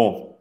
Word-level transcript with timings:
Bom, 0.00 0.38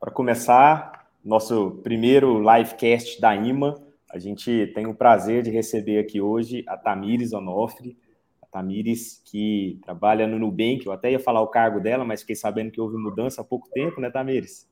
para 0.00 0.10
começar, 0.10 1.06
nosso 1.24 1.80
primeiro 1.84 2.40
livecast 2.40 3.20
da 3.20 3.36
IMA, 3.36 3.80
a 4.10 4.18
gente 4.18 4.66
tem 4.74 4.84
o 4.88 4.96
prazer 4.96 5.44
de 5.44 5.50
receber 5.52 6.00
aqui 6.00 6.20
hoje 6.20 6.64
a 6.66 6.76
Tamires 6.76 7.32
Onofre. 7.32 7.96
A 8.42 8.46
Tamires, 8.46 9.22
que 9.24 9.78
trabalha 9.84 10.26
no 10.26 10.40
Nubank, 10.40 10.84
eu 10.84 10.90
até 10.90 11.12
ia 11.12 11.20
falar 11.20 11.40
o 11.40 11.46
cargo 11.46 11.78
dela, 11.78 12.04
mas 12.04 12.22
fiquei 12.22 12.34
sabendo 12.34 12.72
que 12.72 12.80
houve 12.80 12.96
mudança 12.96 13.42
há 13.42 13.44
pouco 13.44 13.70
tempo, 13.70 14.00
né, 14.00 14.10
Tamires? 14.10 14.68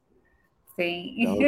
Sim. 0.75 1.15
Então, 1.17 1.39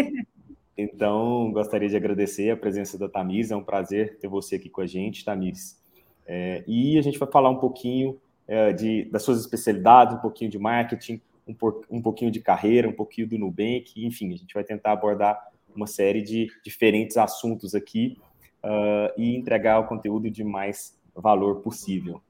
então 0.79 1.53
gostaria 1.53 1.89
de 1.89 1.97
agradecer 1.97 2.51
a 2.51 2.57
presença 2.57 2.97
da 2.97 3.09
Tamires, 3.09 3.51
é 3.51 3.57
um 3.57 3.65
prazer 3.65 4.17
ter 4.21 4.29
você 4.29 4.55
aqui 4.55 4.71
com 4.71 4.83
a 4.83 4.87
gente, 4.87 5.25
Tamires. 5.25 5.83
É, 6.25 6.63
e 6.69 6.97
a 6.97 7.03
gente 7.03 7.19
vai 7.19 7.29
falar 7.29 7.51
um 7.51 7.59
pouquinho 7.59 8.21
é, 8.47 8.73
de, 8.73 9.07
das 9.07 9.25
suas 9.25 9.41
especialidades, 9.41 10.15
um 10.15 10.21
pouquinho 10.21 10.53
de 10.53 10.59
marketing, 10.61 11.21
um, 11.47 11.55
um 11.91 12.03
pouquinho 12.03 12.31
de 12.31 12.41
carreira, 12.41 12.89
um 12.89 12.93
pouquinho 12.93 13.29
do 13.29 13.39
Nubank, 13.39 13.93
enfim, 14.05 14.33
a 14.33 14.37
gente 14.37 14.53
vai 14.53 14.65
tentar 14.65 14.93
abordar 14.93 15.39
uma 15.75 15.87
série 15.87 16.23
de 16.23 16.49
diferentes 16.65 17.17
assuntos 17.17 17.75
aqui 17.75 18.17
uh, 18.65 19.13
e 19.17 19.37
entregar 19.37 19.79
o 19.79 19.87
conteúdo 19.87 20.31
de 20.31 20.43
mais 20.43 20.99
valor 21.15 21.61
possível. 21.61 22.21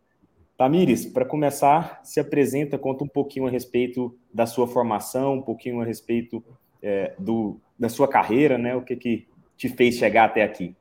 Tamires, 0.56 1.04
para 1.04 1.24
começar, 1.24 2.00
se 2.02 2.18
apresenta, 2.18 2.78
conta 2.78 3.04
um 3.04 3.08
pouquinho 3.08 3.46
a 3.46 3.50
respeito 3.50 4.16
da 4.32 4.46
sua 4.46 4.66
formação, 4.66 5.34
um 5.34 5.42
pouquinho 5.42 5.80
a 5.82 5.84
respeito 5.84 6.42
é, 6.82 7.14
do, 7.18 7.60
da 7.78 7.90
sua 7.90 8.08
carreira, 8.08 8.56
né? 8.56 8.74
O 8.74 8.80
que, 8.80 8.96
que 8.96 9.28
te 9.54 9.68
fez 9.68 9.96
chegar 9.96 10.24
até 10.24 10.42
aqui? 10.42 10.74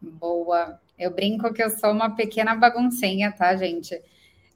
Boa. 0.00 0.80
Eu 0.98 1.10
brinco 1.10 1.52
que 1.52 1.62
eu 1.62 1.68
sou 1.68 1.92
uma 1.92 2.10
pequena 2.16 2.54
baguncinha, 2.54 3.30
tá, 3.30 3.54
gente? 3.56 4.00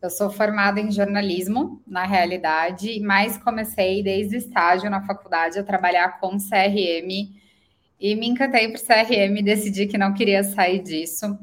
Eu 0.02 0.10
sou 0.10 0.28
formada 0.28 0.80
em 0.80 0.90
jornalismo, 0.90 1.80
na 1.86 2.04
realidade, 2.04 2.98
mas 2.98 3.38
comecei 3.38 4.02
desde 4.02 4.34
o 4.34 4.38
estágio 4.38 4.90
na 4.90 5.06
faculdade 5.06 5.60
a 5.60 5.62
trabalhar 5.62 6.18
com 6.18 6.38
CRM 6.38 7.32
e 8.00 8.16
me 8.16 8.26
encantei 8.26 8.68
por 8.68 8.80
CRM, 8.80 9.40
decidi 9.44 9.86
que 9.86 9.96
não 9.96 10.12
queria 10.12 10.42
sair 10.42 10.80
disso. 10.80 11.38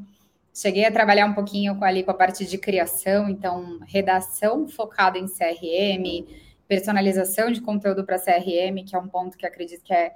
Cheguei 0.53 0.83
a 0.83 0.91
trabalhar 0.91 1.25
um 1.25 1.33
pouquinho 1.33 1.73
com, 1.77 1.85
ali 1.85 2.03
com 2.03 2.11
a 2.11 2.13
parte 2.13 2.45
de 2.45 2.57
criação, 2.57 3.29
então 3.29 3.79
redação 3.87 4.67
focada 4.67 5.17
em 5.17 5.27
CRM, 5.27 6.27
personalização 6.67 7.49
de 7.49 7.61
conteúdo 7.61 8.03
para 8.03 8.19
CRM, 8.19 8.83
que 8.85 8.93
é 8.93 8.99
um 8.99 9.07
ponto 9.07 9.37
que 9.37 9.45
acredito 9.45 9.83
que 9.83 9.93
é, 9.93 10.15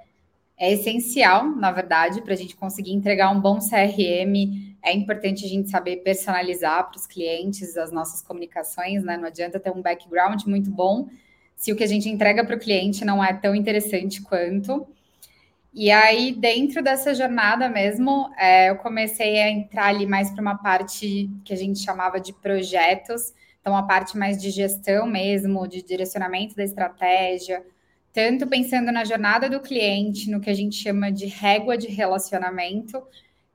é 0.56 0.72
essencial, 0.72 1.46
na 1.46 1.72
verdade, 1.72 2.22
para 2.22 2.34
a 2.34 2.36
gente 2.36 2.56
conseguir 2.56 2.92
entregar 2.92 3.30
um 3.30 3.40
bom 3.40 3.58
CRM 3.58 4.74
é 4.84 4.92
importante 4.92 5.46
a 5.46 5.48
gente 5.48 5.70
saber 5.70 5.96
personalizar 5.96 6.90
para 6.90 6.98
os 6.98 7.06
clientes 7.06 7.76
as 7.76 7.90
nossas 7.90 8.20
comunicações, 8.20 9.02
né? 9.02 9.16
Não 9.16 9.26
adianta 9.26 9.58
ter 9.58 9.70
um 9.70 9.80
background 9.80 10.44
muito 10.44 10.70
bom 10.70 11.08
se 11.56 11.72
o 11.72 11.76
que 11.76 11.82
a 11.82 11.86
gente 11.86 12.08
entrega 12.08 12.44
para 12.44 12.54
o 12.54 12.58
cliente 12.58 13.04
não 13.04 13.24
é 13.24 13.32
tão 13.32 13.54
interessante 13.54 14.20
quanto. 14.20 14.86
E 15.72 15.90
aí, 15.90 16.32
dentro 16.32 16.82
dessa 16.82 17.14
jornada 17.14 17.68
mesmo, 17.68 18.30
é, 18.36 18.68
eu 18.68 18.76
comecei 18.76 19.40
a 19.40 19.50
entrar 19.50 19.86
ali 19.86 20.06
mais 20.06 20.30
para 20.30 20.42
uma 20.42 20.58
parte 20.58 21.30
que 21.44 21.52
a 21.52 21.56
gente 21.56 21.80
chamava 21.80 22.20
de 22.20 22.34
projetos, 22.34 23.32
então 23.60 23.74
a 23.74 23.82
parte 23.82 24.18
mais 24.18 24.40
de 24.40 24.50
gestão 24.50 25.06
mesmo, 25.06 25.66
de 25.66 25.82
direcionamento 25.82 26.54
da 26.54 26.62
estratégia, 26.62 27.64
tanto 28.14 28.46
pensando 28.46 28.92
na 28.92 29.04
jornada 29.04 29.50
do 29.50 29.60
cliente, 29.60 30.30
no 30.30 30.40
que 30.40 30.48
a 30.48 30.54
gente 30.54 30.76
chama 30.76 31.10
de 31.10 31.26
régua 31.26 31.76
de 31.76 31.88
relacionamento, 31.88 33.02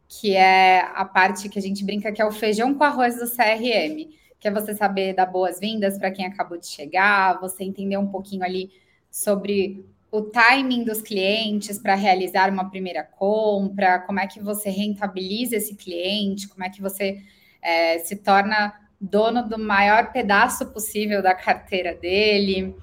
que 0.06 0.36
é 0.36 0.82
a 0.94 1.06
parte 1.06 1.48
que 1.48 1.58
a 1.58 1.62
gente 1.62 1.84
brinca 1.86 2.12
que 2.12 2.22
é 2.22 2.26
o 2.26 2.32
feijão 2.32 2.76
com 2.76 2.84
arroz 2.84 3.16
do 3.16 3.26
CRM, 3.26 4.10
que 4.38 4.50
é 4.50 4.52
você 4.52 4.76
saber 4.76 5.14
dar 5.14 5.28
boas-vindas 5.28 5.98
para 5.98 6.12
quem 6.12 6.26
acabou 6.26 6.58
de 6.58 6.68
chegar, 6.68 7.40
você 7.40 7.64
entender 7.64 7.96
um 7.96 8.08
pouquinho 8.10 8.44
ali 8.44 8.70
sobre 9.10 9.86
o 10.12 10.24
timing 10.24 10.84
dos 10.84 11.02
clientes 11.02 11.80
para 11.80 11.96
realizar 11.96 12.52
uma 12.52 12.70
primeira 12.70 13.04
compra, 13.04 14.00
como 14.00 14.20
é 14.20 14.28
que 14.28 14.42
você 14.42 14.70
rentabiliza 14.70 15.56
esse 15.56 15.76
cliente, 15.76 16.50
como 16.50 16.66
é 16.66 16.70
que 16.70 16.82
você 16.82 17.22
é, 17.62 18.00
se 18.00 18.18
torna 18.18 18.74
dono 19.00 19.48
do 19.48 19.58
maior 19.58 20.12
pedaço 20.12 20.66
possível 20.74 21.22
da 21.22 21.34
carteira 21.34 21.94
dele. 21.94 22.76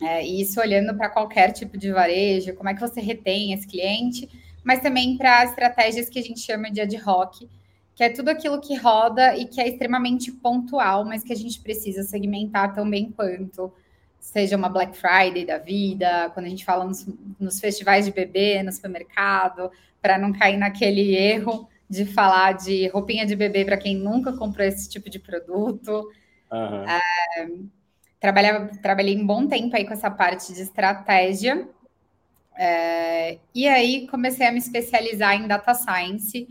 É, 0.00 0.26
isso 0.26 0.60
olhando 0.60 0.94
para 0.96 1.08
qualquer 1.08 1.52
tipo 1.52 1.78
de 1.78 1.92
varejo, 1.92 2.54
como 2.54 2.68
é 2.68 2.74
que 2.74 2.80
você 2.80 3.00
retém 3.00 3.52
esse 3.52 3.66
cliente 3.66 4.28
mas 4.64 4.80
também 4.80 5.16
para 5.18 5.44
estratégias 5.44 6.08
que 6.08 6.18
a 6.18 6.22
gente 6.22 6.40
chama 6.40 6.70
de 6.70 6.80
ad 6.80 7.02
hoc, 7.04 7.46
que 7.94 8.02
é 8.02 8.08
tudo 8.08 8.30
aquilo 8.30 8.60
que 8.60 8.74
roda 8.74 9.36
e 9.36 9.44
que 9.44 9.60
é 9.60 9.68
extremamente 9.68 10.32
pontual, 10.32 11.04
mas 11.04 11.22
que 11.22 11.32
a 11.32 11.36
gente 11.36 11.60
precisa 11.60 12.02
segmentar 12.02 12.74
tão 12.74 12.88
bem 12.88 13.12
quanto 13.12 13.72
seja 14.18 14.56
uma 14.56 14.70
Black 14.70 14.96
Friday 14.96 15.44
da 15.44 15.58
vida, 15.58 16.30
quando 16.32 16.46
a 16.46 16.48
gente 16.48 16.64
fala 16.64 16.84
nos, 16.84 17.06
nos 17.38 17.60
festivais 17.60 18.06
de 18.06 18.10
bebê, 18.10 18.62
no 18.62 18.72
supermercado, 18.72 19.70
para 20.00 20.18
não 20.18 20.32
cair 20.32 20.56
naquele 20.56 21.14
erro 21.14 21.68
de 21.88 22.06
falar 22.06 22.52
de 22.52 22.88
roupinha 22.88 23.26
de 23.26 23.36
bebê 23.36 23.64
para 23.64 23.76
quem 23.76 23.94
nunca 23.94 24.32
comprou 24.32 24.66
esse 24.66 24.88
tipo 24.88 25.10
de 25.10 25.18
produto. 25.18 26.10
Uhum. 26.50 26.84
É, 26.88 27.48
trabalhava, 28.24 28.70
trabalhei 28.80 29.20
um 29.20 29.26
bom 29.26 29.46
tempo 29.46 29.76
aí 29.76 29.84
com 29.84 29.92
essa 29.92 30.10
parte 30.10 30.54
de 30.54 30.62
estratégia 30.62 31.68
é, 32.56 33.38
e 33.54 33.68
aí 33.68 34.08
comecei 34.08 34.46
a 34.46 34.50
me 34.50 34.58
especializar 34.58 35.34
em 35.34 35.46
data 35.46 35.74
science, 35.74 36.48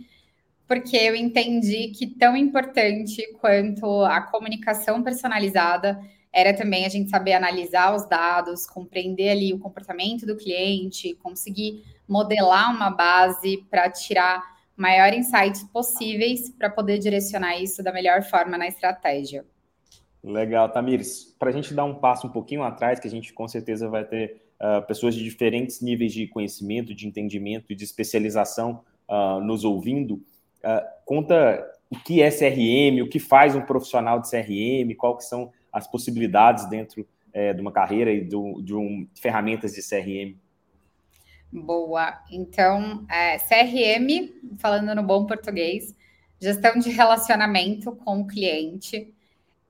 porque 0.68 0.96
eu 0.96 1.16
entendi 1.16 1.88
que 1.88 2.06
tão 2.06 2.38
importante 2.38 3.26
quanto 3.42 4.04
a 4.06 4.22
comunicação 4.22 5.02
personalizada 5.02 6.00
era 6.32 6.54
também 6.54 6.86
a 6.86 6.90
gente 6.90 7.10
saber 7.10 7.34
analisar 7.34 7.96
os 7.96 8.08
dados, 8.08 8.68
compreender 8.68 9.30
ali 9.30 9.52
o 9.52 9.58
comportamento 9.58 10.28
do 10.28 10.38
cliente, 10.38 11.16
conseguir 11.24 11.84
modelar 12.08 12.72
uma 12.72 12.92
base 12.92 13.66
para 13.72 13.90
tirar 13.90 14.44
maior 14.78 15.12
insights 15.12 15.64
possíveis 15.64 16.52
para 16.52 16.70
poder 16.70 17.00
direcionar 17.00 17.58
isso 17.58 17.82
da 17.82 17.92
melhor 17.92 18.22
forma 18.22 18.60
na 18.60 18.68
estratégia. 18.68 19.44
Legal, 20.24 20.70
Tamires. 20.70 21.36
Para 21.38 21.50
a 21.50 21.54
gente 21.54 21.74
dar 21.74 21.84
um 21.84 21.96
passo 21.96 22.28
um 22.28 22.30
pouquinho 22.30 22.64
atrás, 22.64 23.00
que 23.00 23.08
a 23.08 23.12
gente 23.12 23.34
com 23.34 23.48
certeza 23.48 23.90
vai 23.90 24.06
ter 24.06 24.42
uh, 24.62 24.86
pessoas 24.88 25.14
de 25.16 25.24
diferentes 25.24 25.82
níveis 25.82 26.14
de 26.14 26.28
conhecimento, 26.28 26.94
de 26.96 27.08
entendimento 27.08 27.72
e 27.72 27.76
de 27.76 27.84
especialização 27.84 28.84
uh, 29.10 29.42
nos 29.42 29.66
ouvindo. 29.66 30.16
Uh, 30.64 30.82
conta 31.06 31.70
o 31.90 32.00
que 32.00 32.22
é 32.22 32.32
CRM, 32.32 33.02
o 33.04 33.10
que 33.10 33.20
faz 33.20 33.56
um 33.56 33.62
profissional 33.62 34.20
de 34.20 34.30
CRM, 34.30 34.96
quais 34.98 35.28
são 35.28 35.52
as 35.72 35.88
possibilidades 35.88 36.68
dentro 36.70 37.06
eh, 37.34 37.52
de 37.52 37.62
uma 37.62 37.72
carreira 37.72 38.12
e 38.12 38.22
do, 38.22 38.62
de 38.62 38.76
um, 38.76 39.08
ferramentas 39.20 39.74
de 39.74 39.82
CRM. 39.82 40.36
Boa. 41.52 42.20
Então, 42.32 43.06
é, 43.10 43.38
CRM, 43.40 44.32
falando 44.60 44.94
no 44.96 45.02
bom 45.04 45.26
português, 45.26 45.96
gestão 46.40 46.78
de 46.78 46.90
relacionamento 46.90 47.92
com 47.92 48.22
o 48.22 48.28
cliente 48.28 49.14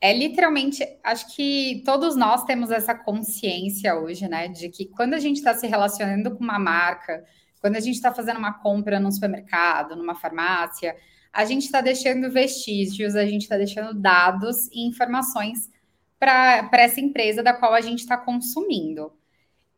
é 0.04 0.12
literalmente, 0.12 0.86
acho 1.02 1.34
que 1.34 1.82
todos 1.86 2.14
nós 2.14 2.44
temos 2.44 2.72
essa 2.72 2.94
consciência 2.94 3.96
hoje, 3.96 4.28
né? 4.28 4.50
De 4.50 4.68
que 4.68 4.88
quando 4.88 5.14
a 5.14 5.18
gente 5.18 5.38
está 5.38 5.54
se 5.54 5.66
relacionando 5.66 6.36
com 6.36 6.44
uma 6.44 6.60
marca, 6.60 7.24
quando 7.62 7.78
a 7.78 7.80
gente 7.80 7.96
está 7.96 8.14
fazendo 8.14 8.36
uma 8.36 8.52
compra 8.52 9.00
num 9.00 9.10
supermercado, 9.10 9.96
numa 9.96 10.14
farmácia, 10.14 10.94
a 11.32 11.46
gente 11.46 11.64
está 11.64 11.80
deixando 11.80 12.30
vestígios, 12.30 13.16
a 13.16 13.26
gente 13.26 13.44
está 13.44 13.56
deixando 13.56 13.94
dados 13.94 14.68
e 14.74 14.86
informações 14.86 15.72
para 16.20 16.70
essa 16.74 17.00
empresa 17.00 17.42
da 17.42 17.54
qual 17.54 17.74
a 17.74 17.80
gente 17.80 18.00
está 18.00 18.18
consumindo. 18.18 19.14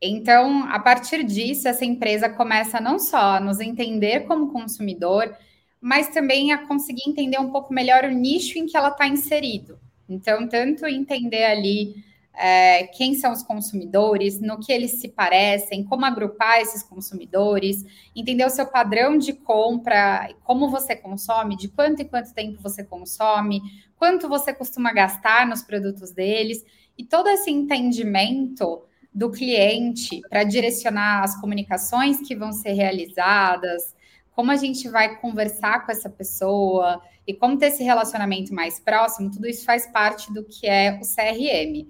Então, 0.02 0.64
a 0.72 0.80
partir 0.80 1.24
disso, 1.24 1.68
essa 1.68 1.86
empresa 1.86 2.28
começa 2.28 2.82
não 2.82 2.98
só 2.98 3.36
a 3.36 3.40
nos 3.40 3.60
entender 3.60 4.22
como 4.22 4.52
consumidor, 4.52 5.38
mas 5.80 6.08
também 6.08 6.52
a 6.52 6.66
conseguir 6.66 7.08
entender 7.08 7.40
um 7.40 7.52
pouco 7.52 7.72
melhor 7.72 8.06
o 8.06 8.10
nicho 8.10 8.58
em 8.58 8.66
que 8.66 8.76
ela 8.76 8.90
está 8.90 9.08
inserido. 9.08 9.85
Então, 10.08 10.48
tanto 10.48 10.86
entender 10.86 11.44
ali 11.44 12.04
é, 12.38 12.88
quem 12.88 13.16
são 13.16 13.32
os 13.32 13.44
consumidores, 13.44 14.40
no 14.40 14.60
que 14.60 14.72
eles 14.72 15.00
se 15.00 15.08
parecem, 15.08 15.84
como 15.84 16.06
agrupar 16.06 16.60
esses 16.60 16.84
consumidores, 16.84 17.84
entender 18.16 18.46
o 18.46 18.50
seu 18.50 18.66
padrão 18.66 19.18
de 19.18 19.34
compra, 19.34 20.30
como 20.44 20.70
você 20.70 20.96
consome, 20.96 21.56
de 21.56 21.70
quanto 21.70 22.02
em 22.02 22.08
quanto 22.08 22.34
tempo 22.34 22.62
você 22.62 22.84
consome, 22.84 23.62
quanto 23.98 24.28
você 24.28 24.54
costuma 24.54 24.92
gastar 24.92 25.48
nos 25.48 25.62
produtos 25.62 26.12
deles, 26.12 26.64
e 26.98 27.04
todo 27.04 27.28
esse 27.28 27.50
entendimento 27.50 28.84
do 29.14 29.32
cliente 29.32 30.22
para 30.30 30.44
direcionar 30.44 31.24
as 31.24 31.40
comunicações 31.40 32.20
que 32.20 32.36
vão 32.36 32.52
ser 32.52 32.74
realizadas, 32.74 33.96
como 34.34 34.52
a 34.52 34.58
gente 34.58 34.90
vai 34.90 35.18
conversar 35.20 35.86
com 35.86 35.92
essa 35.92 36.10
pessoa 36.10 37.02
e 37.28 37.34
como 37.34 37.58
ter 37.58 37.68
esse 37.68 37.84
relacionamento 37.84 38.54
mais 38.54 38.80
próximo, 38.80 39.32
tudo 39.32 39.48
isso 39.48 39.66
faz 39.66 39.88
parte 39.88 40.32
do 40.32 40.44
que 40.44 40.68
é 40.68 41.00
o 41.02 41.06
CRM. 41.06 41.88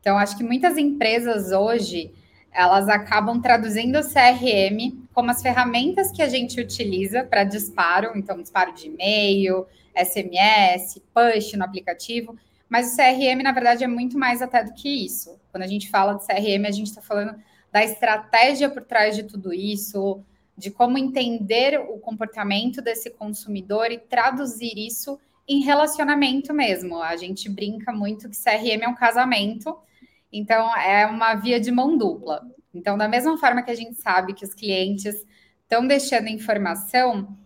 Então, 0.00 0.16
acho 0.16 0.36
que 0.36 0.44
muitas 0.44 0.76
empresas 0.76 1.52
hoje 1.52 2.12
elas 2.52 2.88
acabam 2.88 3.40
traduzindo 3.40 3.98
o 3.98 4.02
CRM 4.02 5.06
como 5.12 5.30
as 5.30 5.42
ferramentas 5.42 6.10
que 6.10 6.22
a 6.22 6.28
gente 6.28 6.60
utiliza 6.60 7.22
para 7.24 7.44
disparo, 7.44 8.12
então 8.16 8.40
disparo 8.40 8.72
de 8.72 8.86
e-mail, 8.86 9.66
SMS, 9.94 11.00
push 11.12 11.52
no 11.54 11.64
aplicativo, 11.64 12.36
mas 12.68 12.92
o 12.92 12.96
CRM, 12.96 13.42
na 13.42 13.52
verdade, 13.52 13.84
é 13.84 13.86
muito 13.86 14.18
mais 14.18 14.42
até 14.42 14.62
do 14.62 14.72
que 14.72 14.88
isso. 14.88 15.38
Quando 15.50 15.62
a 15.62 15.66
gente 15.66 15.88
fala 15.90 16.14
de 16.14 16.26
CRM, 16.26 16.66
a 16.66 16.70
gente 16.70 16.88
está 16.88 17.00
falando 17.00 17.34
da 17.72 17.82
estratégia 17.84 18.68
por 18.68 18.82
trás 18.82 19.16
de 19.16 19.22
tudo 19.22 19.52
isso, 19.52 20.22
de 20.58 20.72
como 20.72 20.98
entender 20.98 21.78
o 21.78 21.98
comportamento 21.98 22.82
desse 22.82 23.10
consumidor 23.10 23.92
e 23.92 23.98
traduzir 23.98 24.76
isso 24.76 25.16
em 25.46 25.62
relacionamento 25.62 26.52
mesmo. 26.52 27.00
A 27.00 27.16
gente 27.16 27.48
brinca 27.48 27.92
muito 27.92 28.28
que 28.28 28.36
CRM 28.36 28.82
é 28.82 28.88
um 28.88 28.94
casamento, 28.94 29.78
então 30.32 30.76
é 30.76 31.06
uma 31.06 31.36
via 31.36 31.60
de 31.60 31.70
mão 31.70 31.96
dupla. 31.96 32.42
Então, 32.74 32.98
da 32.98 33.06
mesma 33.06 33.38
forma 33.38 33.62
que 33.62 33.70
a 33.70 33.74
gente 33.74 33.94
sabe 34.02 34.34
que 34.34 34.44
os 34.44 34.52
clientes 34.52 35.24
estão 35.62 35.86
deixando 35.86 36.28
informação, 36.28 37.38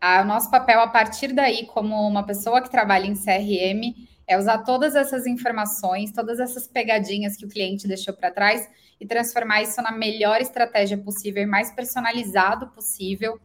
o 0.00 0.24
nosso 0.24 0.48
papel 0.48 0.80
a 0.80 0.86
partir 0.86 1.32
daí, 1.32 1.66
como 1.66 1.96
uma 2.08 2.24
pessoa 2.24 2.62
que 2.62 2.70
trabalha 2.70 3.06
em 3.06 3.14
CRM, 3.14 4.08
é 4.28 4.38
usar 4.38 4.58
todas 4.58 4.94
essas 4.94 5.26
informações, 5.26 6.12
todas 6.12 6.38
essas 6.38 6.68
pegadinhas 6.68 7.36
que 7.36 7.44
o 7.44 7.48
cliente 7.48 7.88
deixou 7.88 8.14
para 8.14 8.30
trás 8.30 8.68
e 9.00 9.06
transformar 9.06 9.62
isso 9.62 9.80
na 9.80 9.90
melhor 9.90 10.40
estratégia 10.40 10.98
possível 10.98 11.42
e 11.42 11.46
mais 11.46 11.72
personalizado 11.72 12.68
possível 12.68 13.40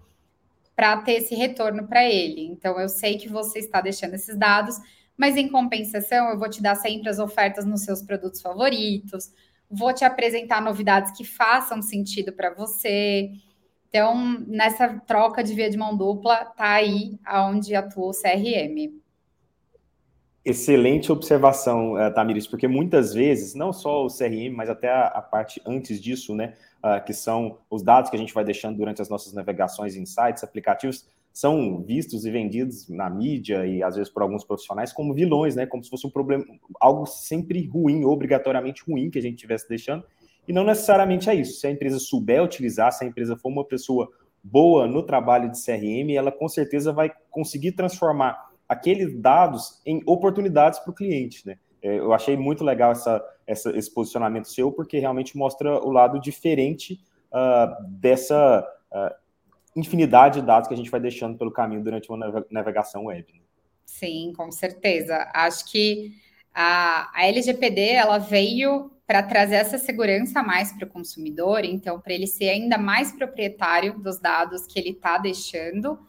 para 0.76 0.98
ter 0.98 1.14
esse 1.14 1.34
retorno 1.34 1.88
para 1.88 2.04
ele. 2.04 2.46
Então, 2.48 2.80
eu 2.80 2.90
sei 2.90 3.18
que 3.18 3.30
você 3.30 3.60
está 3.60 3.80
deixando 3.80 4.16
esses 4.16 4.38
dados, 4.38 4.76
mas 5.16 5.38
em 5.38 5.48
compensação, 5.48 6.30
eu 6.30 6.38
vou 6.38 6.50
te 6.50 6.62
dar 6.62 6.76
sempre 6.76 7.10
as 7.10 7.20
ofertas 7.20 7.66
nos 7.66 7.84
seus 7.84 8.02
produtos 8.02 8.42
favoritos, 8.42 9.32
vou 9.70 9.94
te 9.94 10.04
apresentar 10.04 10.62
novidades 10.62 11.16
que 11.18 11.24
façam 11.24 11.82
sentido 11.82 12.34
para 12.34 12.54
você. 12.54 13.32
Então, 13.88 14.44
nessa 14.46 15.00
troca 15.08 15.42
de 15.42 15.54
via 15.54 15.70
de 15.70 15.78
mão 15.78 15.96
dupla, 15.96 16.44
tá 16.44 16.74
aí 16.74 17.18
aonde 17.24 17.74
atua 17.74 18.10
o 18.10 18.12
CRM. 18.12 19.05
Excelente 20.46 21.12
observação, 21.12 21.98
eh, 21.98 22.12
Tamires, 22.12 22.46
porque 22.46 22.68
muitas 22.68 23.16
vezes, 23.16 23.56
não 23.56 23.74
só 23.74 24.06
o 24.06 24.10
CRM, 24.10 24.56
mas 24.56 24.70
até 24.70 24.90
a, 24.90 25.08
a 25.08 25.20
parte 25.20 25.60
antes 25.66 26.00
disso, 26.00 26.36
né, 26.36 26.54
uh, 26.84 27.04
que 27.04 27.14
são 27.14 27.58
os 27.68 27.82
dados 27.82 28.12
que 28.12 28.16
a 28.16 28.20
gente 28.20 28.32
vai 28.32 28.46
deixando 28.46 28.78
durante 28.78 29.02
as 29.02 29.10
nossas 29.10 29.34
navegações 29.34 29.96
em 29.96 30.06
sites, 30.06 30.44
aplicativos, 30.44 31.08
são 31.34 31.82
vistos 31.82 32.28
e 32.28 32.32
vendidos 32.32 32.88
na 32.88 33.10
mídia 33.10 33.66
e 33.66 33.82
às 33.82 33.96
vezes 33.96 34.14
por 34.14 34.22
alguns 34.22 34.44
profissionais 34.44 34.94
como 34.94 35.16
vilões, 35.16 35.56
né, 35.56 35.66
como 35.66 35.84
se 35.84 35.90
fosse 35.90 36.06
um 36.06 36.12
problema, 36.12 36.46
algo 36.80 37.08
sempre 37.08 37.66
ruim, 37.66 38.06
obrigatoriamente 38.06 38.84
ruim 38.88 39.10
que 39.10 39.18
a 39.18 39.22
gente 39.24 39.38
estivesse 39.38 39.68
deixando, 39.68 40.04
e 40.48 40.54
não 40.54 40.64
necessariamente 40.64 41.28
é 41.28 41.34
isso. 41.34 41.60
Se 41.60 41.66
a 41.66 41.72
empresa 41.72 41.98
souber 41.98 42.44
utilizar, 42.44 42.92
se 42.92 43.04
a 43.04 43.08
empresa 43.08 43.36
for 43.36 43.50
uma 43.50 43.66
pessoa 43.66 44.08
boa 44.44 44.88
no 44.88 45.02
trabalho 45.02 45.50
de 45.50 45.58
CRM, 45.60 46.16
ela 46.16 46.32
com 46.32 46.48
certeza 46.48 46.94
vai 46.94 47.12
conseguir 47.32 47.72
transformar 47.72 48.54
aqueles 48.68 49.18
dados 49.20 49.82
em 49.86 50.02
oportunidades 50.06 50.80
para 50.80 50.92
o 50.92 50.96
cliente, 50.96 51.46
né? 51.46 51.58
É, 51.82 52.00
eu 52.00 52.14
achei 52.14 52.36
muito 52.36 52.64
legal 52.64 52.92
essa, 52.92 53.24
essa, 53.46 53.70
esse 53.78 53.94
posicionamento 53.94 54.50
seu, 54.50 54.72
porque 54.72 54.98
realmente 54.98 55.38
mostra 55.38 55.80
o 55.80 55.92
lado 55.92 56.20
diferente 56.20 57.00
uh, 57.32 57.88
dessa 57.88 58.66
uh, 58.92 59.16
infinidade 59.76 60.40
de 60.40 60.48
dados 60.48 60.68
que 60.68 60.74
a 60.74 60.78
gente 60.78 60.90
vai 60.90 61.00
deixando 61.00 61.38
pelo 61.38 61.52
caminho 61.52 61.84
durante 61.84 62.10
uma 62.10 62.44
navegação 62.50 63.06
web. 63.06 63.32
Né? 63.32 63.40
Sim, 63.86 64.34
com 64.36 64.52
certeza. 64.52 65.30
Acho 65.34 65.72
que 65.72 66.14
a, 66.54 67.12
a 67.14 67.28
LGPD 67.28 67.90
ela 67.92 68.18
veio 68.18 68.92
para 69.06 69.22
trazer 69.22 69.56
essa 69.56 69.78
segurança 69.78 70.42
mais 70.42 70.72
para 70.72 70.88
o 70.88 70.90
consumidor, 70.90 71.64
então, 71.64 72.00
para 72.00 72.14
ele 72.14 72.26
ser 72.26 72.50
ainda 72.50 72.78
mais 72.78 73.12
proprietário 73.12 74.00
dos 74.00 74.20
dados 74.20 74.66
que 74.66 74.80
ele 74.80 74.90
está 74.90 75.18
deixando, 75.20 76.00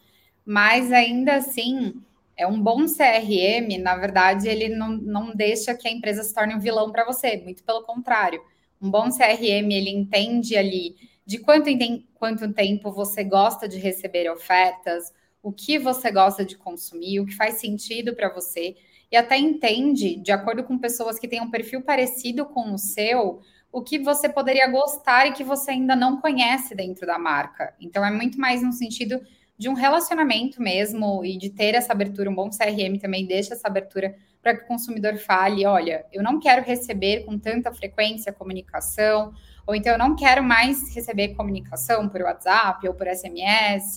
mas 0.45 0.91
ainda 0.91 1.37
assim, 1.37 2.01
é 2.37 2.47
um 2.47 2.61
bom 2.61 2.85
CRM, 2.85 3.79
na 3.81 3.97
verdade, 3.97 4.49
ele 4.49 4.69
não, 4.69 4.91
não 4.91 5.35
deixa 5.35 5.75
que 5.75 5.89
a 5.89 5.91
empresa 5.91 6.23
se 6.23 6.35
torne 6.35 6.55
um 6.55 6.61
vilão 6.61 6.93
para 6.93 7.05
você, 7.05 7.37
muito 7.39 7.65
pelo 7.65 7.83
contrário. 7.83 8.43
Um 8.81 8.91
bom 8.91 9.09
CRM, 9.09 9.73
ele 9.73 9.91
entende 9.91 10.57
ali 10.57 10.97
de 11.25 11.39
quanto 11.39 11.69
em 11.69 12.07
quanto 12.15 12.53
tempo 12.53 12.93
você 12.93 13.25
gosta 13.25 13.69
de 13.69 13.79
receber 13.79 14.31
ofertas, 14.31 15.13
o 15.43 15.51
que 15.51 15.79
você 15.79 16.11
gosta 16.11 16.45
de 16.45 16.57
consumir, 16.57 17.21
o 17.21 17.27
que 17.27 17.35
faz 17.35 17.55
sentido 17.55 18.15
para 18.15 18.33
você 18.33 18.77
e 19.11 19.17
até 19.17 19.39
entende, 19.39 20.17
de 20.17 20.33
acordo 20.33 20.65
com 20.65 20.79
pessoas 20.79 21.19
que 21.19 21.29
têm 21.29 21.41
um 21.41 21.51
perfil 21.51 21.83
parecido 21.83 22.45
com 22.47 22.73
o 22.73 22.79
seu, 22.79 23.41
o 23.73 23.83
que 23.83 23.99
você 23.99 24.29
poderia 24.29 24.67
gostar 24.67 25.27
e 25.27 25.33
que 25.33 25.45
você 25.45 25.73
ainda 25.73 25.95
não 25.95 26.21
conhece 26.21 26.75
dentro 26.75 27.07
da 27.07 27.19
marca. 27.19 27.75
Então, 27.81 28.05
é 28.05 28.11
muito 28.11 28.39
mais 28.41 28.63
no 28.63 28.73
sentido 28.73 29.21
de 29.59 29.69
um 29.69 29.75
relacionamento 29.75 30.61
mesmo 30.61 31.25
e 31.25 31.37
de 31.37 31.51
ter 31.51 31.75
essa 31.75 31.93
abertura. 31.93 32.31
Um 32.31 32.35
bom 32.35 32.51
CRM 32.51 32.99
também 33.01 33.27
deixa 33.27 33.55
essa 33.55 33.69
abertura 33.69 34.15
para 34.43 34.57
que 34.57 34.65
o 34.65 34.67
consumidor 34.67 35.17
fale: 35.17 35.67
olha, 35.67 36.05
eu 36.13 36.23
não 36.23 36.39
quero 36.39 36.65
receber 36.65 37.25
com 37.25 37.39
tanta 37.39 37.73
frequência 37.73 38.33
comunicação, 38.33 39.33
ou 39.67 39.75
então 39.75 39.93
eu 39.93 39.99
não 39.99 40.15
quero 40.15 40.43
mais 40.43 40.95
receber 40.95 41.35
comunicação 41.35 42.09
por 42.09 42.23
WhatsApp 42.23 42.87
ou 42.87 42.95
por 42.95 43.07
SMS 43.07 43.97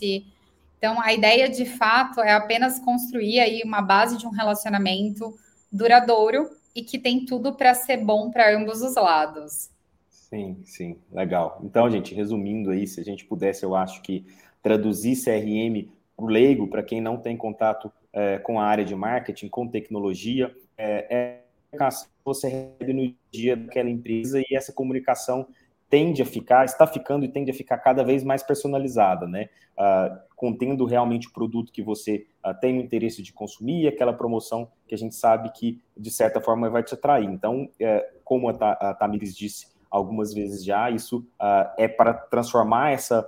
então, 0.80 1.00
a 1.02 1.12
ideia 1.14 1.50
de 1.50 1.66
fato 1.66 2.22
é 2.22 2.32
apenas 2.32 2.80
construir 2.80 3.42
aí 3.42 3.62
uma 3.66 3.82
base 3.82 4.18
de 4.18 4.26
um 4.26 4.30
relacionamento 4.30 5.36
duradouro 5.70 6.50
e 6.74 6.82
que 6.82 6.98
tem 6.98 7.26
tudo 7.26 7.54
para 7.54 7.74
ser 7.74 7.98
bom 7.98 8.32
para 8.32 8.56
ambos 8.56 8.82
os 8.82 8.96
lados. 8.96 9.70
Sim, 10.10 10.62
sim, 10.64 10.98
legal. 11.12 11.60
Então, 11.66 11.90
gente, 11.92 12.16
resumindo 12.16 12.70
aí, 12.70 12.88
se 12.88 13.02
a 13.02 13.04
gente 13.04 13.26
pudesse, 13.26 13.64
eu 13.66 13.76
acho 13.76 14.02
que 14.02 14.26
traduzir 14.62 15.16
CRM 15.16 15.90
para 16.16 16.26
o 16.26 16.28
leigo, 16.28 16.68
para 16.68 16.84
quem 16.84 17.02
não 17.02 17.18
tem 17.18 17.38
contato 17.38 17.92
é, 18.12 18.38
com 18.40 18.60
a 18.60 18.66
área 18.66 18.84
de 18.84 18.96
marketing, 18.96 19.48
com 19.50 19.68
tecnologia, 19.68 20.54
é, 20.78 21.08
é 21.10 21.40
a 21.78 21.90
você 22.26 22.48
recebe 22.48 22.94
no 22.94 23.16
dia 23.32 23.56
daquela 23.56 23.90
empresa 23.90 24.40
e 24.40 24.56
essa 24.56 24.74
comunicação 24.74 25.48
tende 25.90 26.22
a 26.22 26.26
ficar, 26.26 26.66
está 26.66 26.86
ficando 26.86 27.26
e 27.26 27.28
tende 27.28 27.50
a 27.50 27.54
ficar 27.54 27.78
cada 27.80 28.04
vez 28.04 28.24
mais 28.24 28.44
personalizada, 28.44 29.28
né? 29.28 29.50
Uh, 29.78 30.20
contendo 30.36 30.86
realmente 30.86 31.28
o 31.28 31.34
produto 31.34 31.72
que 31.72 31.82
você 31.82 32.28
uh, 32.46 32.54
tem 32.60 32.78
o 32.78 32.82
interesse 32.82 33.24
de 33.24 33.34
consumir 33.34 33.84
e 33.84 33.88
aquela 33.88 34.14
promoção 34.14 34.70
que 34.88 34.94
a 34.94 34.98
gente 34.98 35.16
sabe 35.16 35.52
que, 35.52 35.82
de 35.98 36.12
certa 36.12 36.40
forma, 36.40 36.70
vai 36.70 36.84
te 36.84 36.94
atrair. 36.94 37.26
Então, 37.26 37.70
é, 37.80 38.08
como 38.24 38.50
a, 38.50 38.54
a 38.54 38.94
Tamires 38.94 39.36
disse 39.36 39.68
algumas 39.90 40.34
vezes 40.34 40.64
já, 40.64 40.92
isso 40.92 41.26
uh, 41.42 41.72
é 41.78 41.88
para 41.88 42.14
transformar 42.14 42.92
essa, 42.92 43.28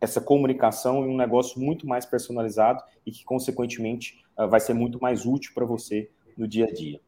essa 0.00 0.20
comunicação 0.20 1.04
em 1.04 1.08
um 1.08 1.16
negócio 1.16 1.60
muito 1.60 1.86
mais 1.86 2.06
personalizado 2.06 2.82
e 3.04 3.10
que, 3.10 3.24
consequentemente, 3.24 4.22
vai 4.48 4.60
ser 4.60 4.74
muito 4.74 5.00
mais 5.00 5.26
útil 5.26 5.52
para 5.54 5.66
você 5.66 6.08
no 6.36 6.46
dia 6.46 6.66
a 6.66 6.72
dia. 6.72 7.00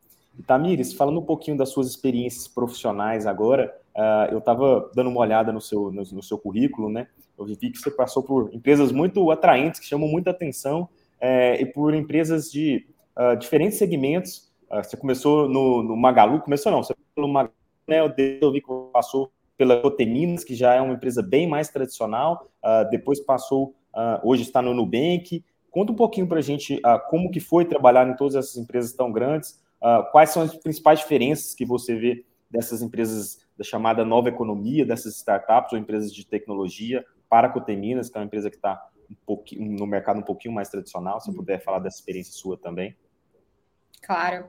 Tamires, 0.46 0.92
falando 0.92 1.20
um 1.20 1.24
pouquinho 1.24 1.56
das 1.56 1.68
suas 1.68 1.88
experiências 1.88 2.48
profissionais 2.48 3.26
agora, 3.26 3.72
Uh, 3.94 4.32
eu 4.32 4.38
estava 4.38 4.90
dando 4.94 5.10
uma 5.10 5.20
olhada 5.20 5.52
no 5.52 5.60
seu, 5.60 5.90
no, 5.90 6.22
seu 6.22 6.38
currículo, 6.38 6.88
né? 6.88 7.08
Eu 7.36 7.44
vi 7.44 7.56
que 7.56 7.78
você 7.78 7.90
passou 7.90 8.22
por 8.22 8.54
empresas 8.54 8.92
muito 8.92 9.30
atraentes, 9.30 9.80
que 9.80 9.86
chamam 9.86 10.08
muita 10.08 10.30
atenção, 10.30 10.88
é, 11.20 11.60
e 11.60 11.66
por 11.66 11.94
empresas 11.94 12.50
de 12.50 12.86
uh, 13.16 13.36
diferentes 13.36 13.78
segmentos. 13.78 14.50
Você 14.70 14.96
começou 14.96 15.48
no, 15.48 15.82
no, 15.82 15.96
Magalu, 15.96 16.40
começou 16.40 16.70
não, 16.70 16.84
você 16.84 16.94
pelo 17.14 17.26
Magalu, 17.26 17.54
né? 17.88 17.98
Eu 18.00 18.52
vi 18.52 18.60
que 18.60 18.68
passou 18.92 19.32
pela 19.60 19.78
Coteminas, 19.78 20.42
que 20.42 20.54
já 20.54 20.72
é 20.72 20.80
uma 20.80 20.94
empresa 20.94 21.22
bem 21.22 21.46
mais 21.46 21.68
tradicional, 21.68 22.50
depois 22.90 23.20
passou, 23.20 23.74
hoje 24.24 24.44
está 24.44 24.62
no 24.62 24.72
Nubank. 24.72 25.44
Conta 25.70 25.92
um 25.92 25.94
pouquinho 25.94 26.26
para 26.26 26.38
a 26.38 26.40
gente 26.42 26.80
como 27.10 27.30
que 27.30 27.40
foi 27.40 27.66
trabalhar 27.66 28.08
em 28.08 28.16
todas 28.16 28.36
essas 28.36 28.56
empresas 28.56 28.94
tão 28.94 29.12
grandes, 29.12 29.62
quais 30.12 30.30
são 30.30 30.40
as 30.40 30.56
principais 30.56 31.00
diferenças 31.00 31.54
que 31.54 31.66
você 31.66 31.94
vê 31.94 32.24
dessas 32.50 32.80
empresas 32.80 33.46
da 33.54 33.62
chamada 33.62 34.02
nova 34.02 34.30
economia, 34.30 34.86
dessas 34.86 35.16
startups 35.16 35.74
ou 35.74 35.78
empresas 35.78 36.10
de 36.10 36.26
tecnologia 36.26 37.04
para 37.28 37.48
a 37.48 37.50
Coteminas, 37.50 38.08
que 38.08 38.16
é 38.16 38.20
uma 38.22 38.24
empresa 38.24 38.48
que 38.48 38.56
está 38.56 38.88
um 39.28 39.76
no 39.76 39.86
mercado 39.86 40.20
um 40.20 40.24
pouquinho 40.24 40.54
mais 40.54 40.70
tradicional, 40.70 41.20
se 41.20 41.30
puder 41.34 41.62
falar 41.62 41.80
dessa 41.80 41.98
experiência 41.98 42.32
sua 42.32 42.56
também. 42.56 42.96
Claro. 44.00 44.46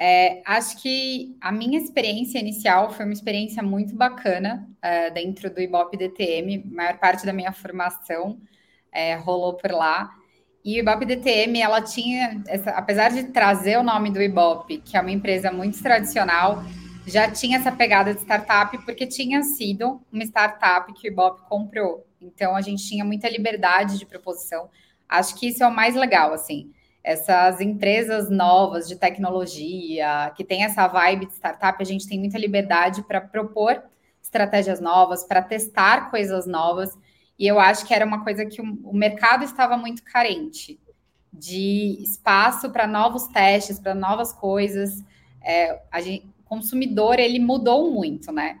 É, 0.00 0.40
acho 0.46 0.80
que 0.80 1.36
a 1.40 1.50
minha 1.50 1.76
experiência 1.76 2.38
inicial 2.38 2.92
foi 2.92 3.04
uma 3.04 3.12
experiência 3.12 3.60
muito 3.64 3.96
bacana 3.96 4.68
é, 4.80 5.10
dentro 5.10 5.52
do 5.52 5.60
Ibope 5.60 5.96
DTM. 5.96 6.64
A 6.70 6.74
maior 6.76 6.98
parte 6.98 7.26
da 7.26 7.32
minha 7.32 7.50
formação 7.52 8.40
é, 8.92 9.16
rolou 9.16 9.54
por 9.54 9.72
lá. 9.72 10.14
E 10.64 10.76
o 10.76 10.78
Ibope 10.80 11.04
DTM, 11.04 11.60
ela 11.60 11.82
tinha, 11.82 12.40
essa, 12.46 12.70
apesar 12.70 13.10
de 13.10 13.24
trazer 13.24 13.76
o 13.76 13.82
nome 13.82 14.10
do 14.10 14.22
Ibope, 14.22 14.78
que 14.78 14.96
é 14.96 15.00
uma 15.00 15.10
empresa 15.10 15.50
muito 15.50 15.82
tradicional, 15.82 16.62
já 17.04 17.28
tinha 17.28 17.58
essa 17.58 17.72
pegada 17.72 18.14
de 18.14 18.20
startup, 18.20 18.78
porque 18.84 19.04
tinha 19.04 19.42
sido 19.42 20.00
uma 20.12 20.22
startup 20.22 20.92
que 20.92 21.08
o 21.08 21.10
Ibope 21.10 21.42
comprou. 21.48 22.06
Então, 22.20 22.54
a 22.54 22.60
gente 22.60 22.86
tinha 22.86 23.04
muita 23.04 23.28
liberdade 23.28 23.98
de 23.98 24.06
proposição. 24.06 24.68
Acho 25.08 25.34
que 25.34 25.48
isso 25.48 25.64
é 25.64 25.66
o 25.66 25.74
mais 25.74 25.96
legal, 25.96 26.32
assim. 26.32 26.70
Essas 27.08 27.62
empresas 27.62 28.28
novas 28.28 28.86
de 28.86 28.94
tecnologia, 28.94 30.30
que 30.36 30.44
tem 30.44 30.62
essa 30.62 30.86
vibe 30.86 31.24
de 31.24 31.32
startup, 31.32 31.82
a 31.82 31.86
gente 31.86 32.06
tem 32.06 32.18
muita 32.18 32.36
liberdade 32.36 33.02
para 33.02 33.18
propor 33.18 33.82
estratégias 34.22 34.78
novas, 34.78 35.24
para 35.24 35.40
testar 35.40 36.10
coisas 36.10 36.46
novas. 36.46 36.98
E 37.38 37.46
eu 37.46 37.58
acho 37.58 37.86
que 37.86 37.94
era 37.94 38.04
uma 38.04 38.22
coisa 38.22 38.44
que 38.44 38.60
o 38.60 38.92
mercado 38.92 39.42
estava 39.42 39.74
muito 39.78 40.04
carente 40.04 40.78
de 41.32 41.96
espaço 42.02 42.68
para 42.68 42.86
novos 42.86 43.26
testes, 43.28 43.80
para 43.80 43.94
novas 43.94 44.30
coisas. 44.30 45.02
É, 45.42 45.80
a 45.90 46.02
gente, 46.02 46.28
consumidor 46.44 47.18
ele 47.18 47.38
mudou 47.38 47.90
muito, 47.90 48.30
né? 48.30 48.60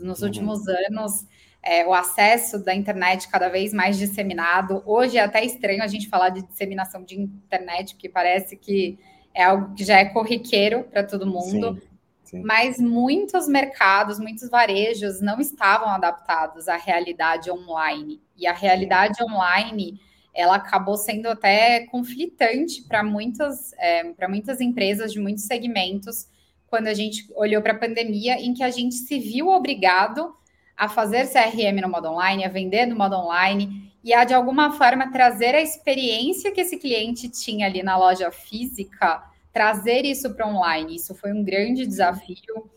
nos 0.00 0.18
uhum. 0.18 0.26
últimos 0.26 0.66
anos, 0.66 1.28
é, 1.64 1.86
o 1.86 1.94
acesso 1.94 2.62
da 2.62 2.74
internet 2.74 3.26
cada 3.28 3.48
vez 3.48 3.72
mais 3.72 3.96
disseminado. 3.96 4.82
Hoje 4.84 5.16
é 5.16 5.22
até 5.22 5.42
estranho 5.42 5.82
a 5.82 5.86
gente 5.86 6.08
falar 6.08 6.28
de 6.28 6.42
disseminação 6.42 7.02
de 7.02 7.18
internet, 7.18 7.94
porque 7.94 8.08
parece 8.08 8.54
que 8.54 8.98
é 9.32 9.44
algo 9.44 9.74
que 9.74 9.82
já 9.82 9.98
é 9.98 10.04
corriqueiro 10.04 10.84
para 10.84 11.02
todo 11.02 11.26
mundo. 11.26 11.80
Sim, 12.22 12.38
sim. 12.38 12.42
Mas 12.42 12.78
muitos 12.78 13.48
mercados, 13.48 14.20
muitos 14.20 14.50
varejos 14.50 15.22
não 15.22 15.40
estavam 15.40 15.88
adaptados 15.88 16.68
à 16.68 16.76
realidade 16.76 17.50
online. 17.50 18.20
E 18.36 18.46
a 18.46 18.52
realidade 18.52 19.16
sim. 19.16 19.24
online 19.24 19.98
ela 20.34 20.56
acabou 20.56 20.98
sendo 20.98 21.28
até 21.28 21.86
conflitante 21.86 22.82
para 22.82 23.02
muitas, 23.02 23.72
é, 23.78 24.12
para 24.12 24.28
muitas 24.28 24.60
empresas 24.60 25.12
de 25.12 25.20
muitos 25.20 25.44
segmentos, 25.44 26.26
quando 26.66 26.88
a 26.88 26.94
gente 26.94 27.32
olhou 27.36 27.62
para 27.62 27.72
a 27.72 27.78
pandemia, 27.78 28.34
em 28.34 28.52
que 28.52 28.64
a 28.64 28.70
gente 28.70 28.96
se 28.96 29.18
viu 29.18 29.48
obrigado 29.48 30.34
a 30.76 30.88
fazer 30.88 31.28
CRM 31.28 31.80
no 31.80 31.88
modo 31.88 32.08
online, 32.08 32.44
a 32.44 32.48
vender 32.48 32.86
no 32.86 32.96
modo 32.96 33.16
online 33.16 33.92
e 34.02 34.12
a 34.12 34.24
de 34.24 34.34
alguma 34.34 34.72
forma 34.72 35.10
trazer 35.10 35.54
a 35.54 35.62
experiência 35.62 36.52
que 36.52 36.60
esse 36.60 36.76
cliente 36.76 37.28
tinha 37.28 37.66
ali 37.66 37.82
na 37.82 37.96
loja 37.96 38.30
física, 38.30 39.22
trazer 39.52 40.04
isso 40.04 40.34
para 40.34 40.46
online. 40.46 40.96
Isso 40.96 41.14
foi 41.14 41.32
um 41.32 41.42
grande 41.42 41.86
desafio. 41.86 42.70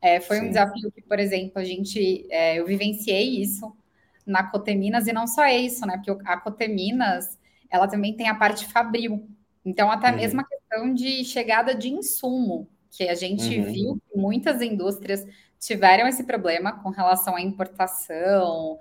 É, 0.00 0.20
foi 0.20 0.38
Sim. 0.38 0.46
um 0.46 0.48
desafio 0.48 0.90
que, 0.90 1.00
por 1.02 1.18
exemplo, 1.18 1.52
a 1.56 1.64
gente 1.64 2.26
é, 2.30 2.58
eu 2.58 2.66
vivenciei 2.66 3.40
isso 3.40 3.74
na 4.26 4.42
Coteminas 4.42 5.06
e 5.06 5.12
não 5.12 5.26
só 5.26 5.46
isso, 5.46 5.86
né? 5.86 5.96
Porque 5.96 6.10
a 6.26 6.36
Coteminas 6.38 7.38
ela 7.70 7.86
também 7.86 8.14
tem 8.16 8.28
a 8.28 8.34
parte 8.34 8.66
fabril. 8.66 9.28
Então, 9.64 9.90
até 9.90 10.10
uhum. 10.10 10.16
mesmo 10.16 10.40
a 10.40 10.44
questão 10.44 10.92
de 10.92 11.24
chegada 11.24 11.74
de 11.74 11.88
insumo, 11.88 12.68
que 12.90 13.08
a 13.08 13.14
gente 13.14 13.58
uhum. 13.58 13.72
viu 13.72 14.02
que 14.08 14.18
muitas 14.18 14.60
indústrias 14.60 15.26
tiveram 15.64 16.06
esse 16.06 16.24
problema 16.24 16.72
com 16.72 16.90
relação 16.90 17.36
à 17.36 17.40
importação, 17.40 18.78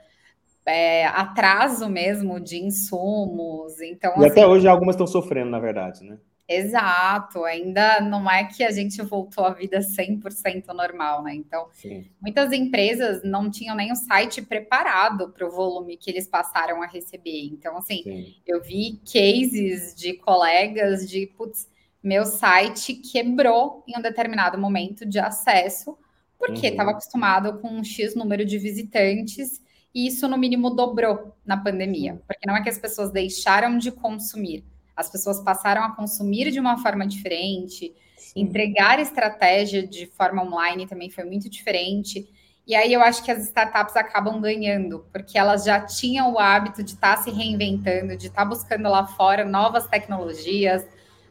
é, 0.65 1.05
atraso 1.07 1.89
mesmo 1.89 2.39
de 2.39 2.57
insumos. 2.57 3.79
Então, 3.81 4.11
e 4.17 4.25
assim, 4.25 4.31
até 4.31 4.47
hoje 4.47 4.67
algumas 4.67 4.95
estão 4.95 5.07
sofrendo, 5.07 5.49
na 5.49 5.59
verdade, 5.59 6.03
né? 6.03 6.17
Exato, 6.45 7.45
ainda 7.45 8.01
não 8.01 8.29
é 8.29 8.43
que 8.43 8.65
a 8.65 8.71
gente 8.71 9.01
voltou 9.01 9.45
à 9.45 9.51
vida 9.51 9.79
100% 9.79 10.67
normal, 10.73 11.23
né? 11.23 11.33
Então, 11.33 11.67
Sim. 11.71 12.05
muitas 12.21 12.51
empresas 12.51 13.23
não 13.23 13.49
tinham 13.49 13.75
nem 13.75 13.93
o 13.93 13.95
site 13.95 14.41
preparado 14.41 15.29
para 15.29 15.47
o 15.47 15.49
volume 15.49 15.95
que 15.95 16.11
eles 16.11 16.27
passaram 16.27 16.83
a 16.83 16.85
receber. 16.85 17.45
Então, 17.45 17.77
assim, 17.77 18.03
Sim. 18.03 18.35
eu 18.45 18.61
vi 18.61 18.99
cases 19.05 19.95
de 19.95 20.13
colegas 20.15 21.09
de, 21.09 21.27
putz, 21.27 21.69
meu 22.03 22.25
site 22.25 22.93
quebrou 22.95 23.81
em 23.87 23.97
um 23.97 24.01
determinado 24.01 24.57
momento 24.57 25.05
de 25.05 25.19
acesso, 25.19 25.97
porque 26.37 26.67
estava 26.67 26.89
uhum. 26.89 26.95
acostumado 26.95 27.59
com 27.59 27.69
um 27.69 27.83
X 27.83 28.15
número 28.15 28.45
de 28.45 28.57
visitantes, 28.57 29.61
e 29.93 30.07
isso 30.07 30.27
no 30.27 30.37
mínimo 30.37 30.71
dobrou 30.71 31.35
na 31.45 31.55
pandemia, 31.55 32.21
porque 32.27 32.47
não 32.47 32.55
é 32.55 32.63
que 32.63 32.69
as 32.69 32.79
pessoas 32.79 33.11
deixaram 33.11 33.77
de 33.77 33.91
consumir, 33.91 34.65
as 34.95 35.09
pessoas 35.09 35.39
passaram 35.41 35.83
a 35.83 35.95
consumir 35.95 36.51
de 36.51 36.59
uma 36.59 36.77
forma 36.77 37.05
diferente, 37.05 37.93
Sim. 38.17 38.41
entregar 38.41 38.99
estratégia 38.99 39.85
de 39.85 40.07
forma 40.07 40.43
online 40.43 40.87
também 40.87 41.09
foi 41.09 41.23
muito 41.23 41.49
diferente. 41.49 42.27
E 42.65 42.75
aí 42.75 42.93
eu 42.93 43.01
acho 43.01 43.23
que 43.23 43.29
as 43.29 43.43
startups 43.43 43.95
acabam 43.97 44.39
ganhando, 44.39 45.05
porque 45.11 45.37
elas 45.37 45.65
já 45.65 45.81
tinham 45.81 46.31
o 46.31 46.39
hábito 46.39 46.81
de 46.81 46.93
estar 46.93 47.17
tá 47.17 47.21
se 47.21 47.29
reinventando, 47.29 48.15
de 48.15 48.27
estar 48.27 48.43
tá 48.43 48.45
buscando 48.45 48.89
lá 48.89 49.05
fora 49.05 49.43
novas 49.43 49.85
tecnologias, 49.87 50.85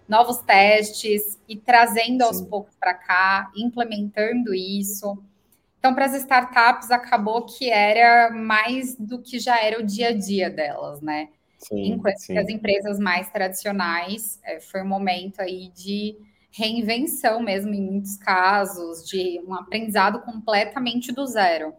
novos 0.08 0.38
testes 0.38 1.38
e 1.48 1.56
trazendo 1.56 2.22
aos 2.22 2.38
Sim. 2.38 2.46
poucos 2.46 2.74
para 2.76 2.94
cá, 2.94 3.50
implementando 3.56 4.54
isso. 4.54 5.22
Então, 5.78 5.94
para 5.94 6.04
as 6.06 6.14
startups, 6.14 6.90
acabou 6.90 7.44
que 7.44 7.68
era 7.70 8.30
mais 8.30 8.94
do 8.96 9.20
que 9.20 9.38
já 9.38 9.60
era 9.60 9.80
o 9.80 9.82
dia 9.82 10.08
a 10.08 10.12
dia 10.12 10.48
delas, 10.48 11.00
né? 11.00 11.28
Sim, 11.58 11.92
Enquanto 11.92 12.18
sim. 12.18 12.34
que 12.34 12.38
as 12.38 12.48
empresas 12.48 12.98
mais 12.98 13.30
tradicionais 13.30 14.38
é, 14.44 14.60
foi 14.60 14.82
um 14.82 14.88
momento 14.88 15.40
aí 15.40 15.70
de 15.70 16.16
reinvenção 16.50 17.40
mesmo, 17.40 17.72
em 17.72 17.80
muitos 17.80 18.16
casos, 18.16 19.06
de 19.08 19.40
um 19.46 19.54
aprendizado 19.54 20.20
completamente 20.20 21.10
do 21.12 21.26
zero. 21.26 21.74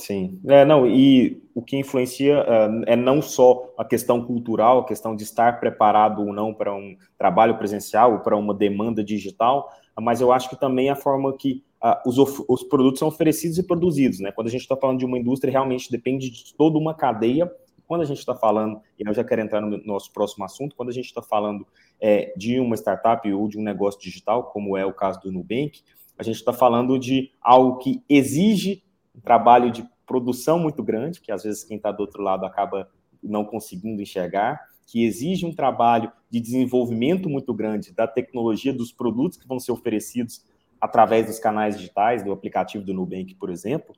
Sim, 0.00 0.40
é, 0.46 0.64
não, 0.64 0.86
e 0.86 1.42
o 1.54 1.60
que 1.60 1.76
influencia 1.76 2.40
uh, 2.40 2.84
é 2.86 2.94
não 2.94 3.20
só 3.20 3.74
a 3.76 3.84
questão 3.84 4.24
cultural, 4.24 4.78
a 4.78 4.84
questão 4.84 5.16
de 5.16 5.24
estar 5.24 5.58
preparado 5.58 6.22
ou 6.22 6.32
não 6.32 6.54
para 6.54 6.72
um 6.72 6.96
trabalho 7.18 7.58
presencial 7.58 8.12
ou 8.12 8.18
para 8.20 8.36
uma 8.36 8.54
demanda 8.54 9.02
digital, 9.02 9.68
mas 10.00 10.20
eu 10.20 10.30
acho 10.30 10.48
que 10.48 10.58
também 10.58 10.88
a 10.88 10.94
forma 10.94 11.36
que 11.36 11.64
uh, 11.82 12.08
os, 12.08 12.16
os 12.48 12.62
produtos 12.62 13.00
são 13.00 13.08
oferecidos 13.08 13.58
e 13.58 13.62
produzidos, 13.62 14.20
né? 14.20 14.30
Quando 14.30 14.46
a 14.46 14.50
gente 14.50 14.60
está 14.60 14.76
falando 14.76 15.00
de 15.00 15.04
uma 15.04 15.18
indústria, 15.18 15.50
realmente 15.50 15.90
depende 15.90 16.30
de 16.30 16.54
toda 16.54 16.78
uma 16.78 16.94
cadeia 16.94 17.50
quando 17.88 18.02
a 18.02 18.04
gente 18.04 18.18
está 18.18 18.34
falando, 18.34 18.80
e 18.98 19.08
eu 19.08 19.14
já 19.14 19.24
quero 19.24 19.40
entrar 19.40 19.62
no 19.62 19.82
nosso 19.82 20.12
próximo 20.12 20.44
assunto, 20.44 20.76
quando 20.76 20.90
a 20.90 20.92
gente 20.92 21.06
está 21.06 21.22
falando 21.22 21.66
é, 21.98 22.34
de 22.36 22.60
uma 22.60 22.76
startup 22.76 23.32
ou 23.32 23.48
de 23.48 23.58
um 23.58 23.62
negócio 23.62 23.98
digital, 23.98 24.44
como 24.52 24.76
é 24.76 24.84
o 24.84 24.92
caso 24.92 25.18
do 25.22 25.32
Nubank, 25.32 25.80
a 26.18 26.22
gente 26.22 26.36
está 26.36 26.52
falando 26.52 26.98
de 26.98 27.30
algo 27.40 27.78
que 27.78 28.02
exige 28.06 28.82
um 29.18 29.20
trabalho 29.20 29.70
de 29.70 29.84
produção 30.06 30.58
muito 30.58 30.82
grande, 30.82 31.20
que 31.20 31.32
às 31.32 31.42
vezes 31.42 31.64
quem 31.64 31.76
está 31.76 31.90
do 31.90 32.00
outro 32.00 32.22
lado 32.22 32.46
acaba 32.46 32.88
não 33.22 33.44
conseguindo 33.44 34.00
enxergar, 34.00 34.60
que 34.86 35.04
exige 35.04 35.44
um 35.44 35.54
trabalho 35.54 36.10
de 36.30 36.40
desenvolvimento 36.40 37.28
muito 37.28 37.52
grande 37.52 37.92
da 37.92 38.06
tecnologia 38.06 38.72
dos 38.72 38.92
produtos 38.92 39.36
que 39.36 39.46
vão 39.46 39.58
ser 39.58 39.72
oferecidos 39.72 40.44
através 40.80 41.26
dos 41.26 41.38
canais 41.38 41.76
digitais, 41.76 42.22
do 42.22 42.32
aplicativo 42.32 42.84
do 42.84 42.94
Nubank, 42.94 43.34
por 43.34 43.50
exemplo, 43.50 43.94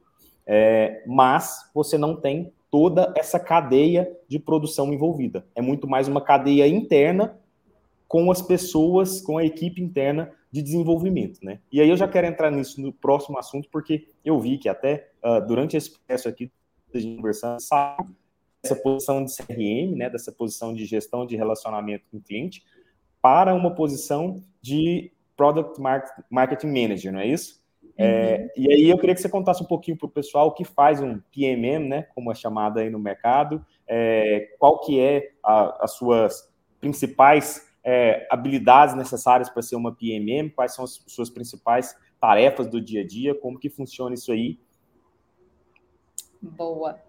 é, 0.46 1.04
mas 1.06 1.70
você 1.74 1.98
não 1.98 2.16
tem 2.16 2.52
toda 2.70 3.12
essa 3.16 3.38
cadeia 3.38 4.10
de 4.26 4.38
produção 4.38 4.92
envolvida. 4.92 5.46
É 5.54 5.60
muito 5.60 5.86
mais 5.86 6.08
uma 6.08 6.20
cadeia 6.20 6.66
interna 6.66 7.38
com 8.08 8.30
as 8.30 8.40
pessoas, 8.40 9.20
com 9.20 9.38
a 9.38 9.44
equipe 9.44 9.82
interna 9.82 10.32
de 10.50 10.62
desenvolvimento, 10.62 11.38
né? 11.42 11.60
E 11.70 11.80
aí 11.80 11.88
eu 11.88 11.96
já 11.96 12.08
quero 12.08 12.26
entrar 12.26 12.50
nisso 12.50 12.80
no 12.80 12.92
próximo 12.92 13.38
assunto, 13.38 13.68
porque 13.70 14.08
eu 14.24 14.38
vi 14.40 14.58
que 14.58 14.68
até 14.68 15.10
uh, 15.24 15.46
durante 15.46 15.76
esse 15.76 15.90
processo 15.90 16.28
aqui 16.28 16.50
de 16.92 17.16
conversando, 17.16 17.60
sabe 17.60 18.10
essa 18.62 18.76
posição 18.76 19.24
de 19.24 19.34
CRM, 19.34 19.96
né, 19.96 20.10
dessa 20.10 20.30
posição 20.30 20.74
de 20.74 20.84
gestão 20.84 21.24
de 21.24 21.36
relacionamento 21.36 22.04
com 22.10 22.18
o 22.18 22.20
cliente, 22.20 22.62
para 23.22 23.54
uma 23.54 23.74
posição 23.74 24.42
de 24.60 25.12
Product 25.36 25.80
Marketing 26.30 26.66
Manager, 26.66 27.12
não 27.12 27.20
é 27.20 27.26
isso? 27.26 27.60
É, 27.96 28.04
uhum. 28.04 28.10
É, 28.10 28.52
e 28.56 28.72
aí 28.72 28.90
eu 28.90 28.98
queria 28.98 29.14
que 29.14 29.20
você 29.20 29.28
contasse 29.28 29.62
um 29.62 29.66
pouquinho 29.66 29.96
para 29.96 30.06
o 30.06 30.10
pessoal 30.10 30.48
o 30.48 30.52
que 30.52 30.64
faz 30.64 31.00
um 31.00 31.18
PMM, 31.32 31.88
né, 31.88 32.02
como 32.14 32.30
é 32.30 32.34
chamado 32.34 32.78
aí 32.78 32.90
no 32.90 32.98
mercado, 32.98 33.64
é, 33.86 34.54
qual 34.58 34.80
que 34.80 35.00
é 35.00 35.32
a, 35.42 35.84
as 35.84 35.92
suas 35.92 36.50
principais 36.80 37.69
é, 37.84 38.26
habilidades 38.30 38.94
necessárias 38.94 39.48
para 39.48 39.62
ser 39.62 39.76
uma 39.76 39.94
PMM, 39.94 40.50
quais 40.50 40.74
são 40.74 40.84
as 40.84 41.02
suas 41.06 41.30
principais 41.30 41.96
tarefas 42.20 42.66
do 42.66 42.80
dia 42.80 43.02
a 43.02 43.06
dia, 43.06 43.34
como 43.34 43.58
que 43.58 43.70
funciona 43.70 44.14
isso 44.14 44.30
aí? 44.30 44.58
Boa. 46.40 47.00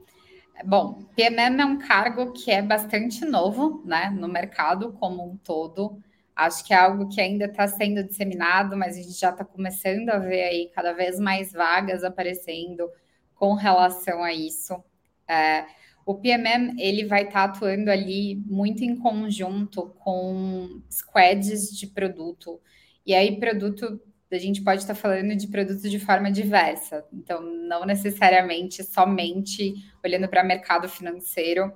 Bom, 0.65 1.03
PMM 1.15 1.59
é 1.59 1.65
um 1.65 1.79
cargo 1.79 2.31
que 2.33 2.51
é 2.51 2.61
bastante 2.61 3.25
novo, 3.25 3.81
né, 3.85 4.09
no 4.09 4.27
mercado 4.27 4.93
como 4.93 5.25
um 5.25 5.37
todo. 5.37 6.01
Acho 6.35 6.63
que 6.63 6.73
é 6.73 6.77
algo 6.77 7.09
que 7.09 7.19
ainda 7.19 7.45
está 7.45 7.67
sendo 7.67 8.03
disseminado, 8.03 8.77
mas 8.77 8.95
a 8.95 9.01
gente 9.01 9.19
já 9.19 9.31
está 9.31 9.43
começando 9.43 10.09
a 10.09 10.19
ver 10.19 10.43
aí 10.43 10.71
cada 10.73 10.93
vez 10.93 11.19
mais 11.19 11.51
vagas 11.51 12.03
aparecendo 12.03 12.89
com 13.35 13.53
relação 13.53 14.23
a 14.23 14.33
isso. 14.33 14.81
É, 15.27 15.65
o 16.11 16.15
PMM 16.15 16.75
ele 16.79 17.05
vai 17.05 17.23
estar 17.23 17.47
tá 17.47 17.53
atuando 17.53 17.89
ali 17.89 18.35
muito 18.45 18.83
em 18.83 18.95
conjunto 18.95 19.93
com 19.99 20.81
squads 20.89 21.77
de 21.77 21.87
produto. 21.87 22.59
E 23.05 23.13
aí, 23.13 23.39
produto, 23.39 23.99
a 24.31 24.37
gente 24.37 24.61
pode 24.61 24.81
estar 24.81 24.93
tá 24.93 24.99
falando 24.99 25.35
de 25.35 25.47
produto 25.47 25.89
de 25.89 25.99
forma 25.99 26.31
diversa. 26.31 27.05
Então, 27.11 27.41
não 27.41 27.85
necessariamente 27.85 28.83
somente 28.83 29.73
olhando 30.03 30.27
para 30.27 30.43
mercado 30.43 30.87
financeiro, 30.87 31.71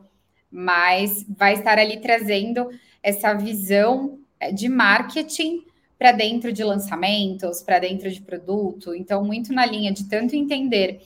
mas 0.52 1.26
vai 1.30 1.54
estar 1.54 1.78
ali 1.78 2.00
trazendo 2.00 2.70
essa 3.02 3.34
visão 3.34 4.20
é, 4.40 4.52
de 4.52 4.70
marketing 4.70 5.66
para 5.98 6.12
dentro 6.12 6.52
de 6.52 6.64
lançamentos, 6.64 7.62
para 7.62 7.80
dentro 7.80 8.12
de 8.12 8.22
produto. 8.22 8.94
Então, 8.94 9.24
muito 9.24 9.54
na 9.54 9.66
linha 9.66 9.92
de 9.92 10.10
tanto 10.10 10.36
entender 10.36 11.02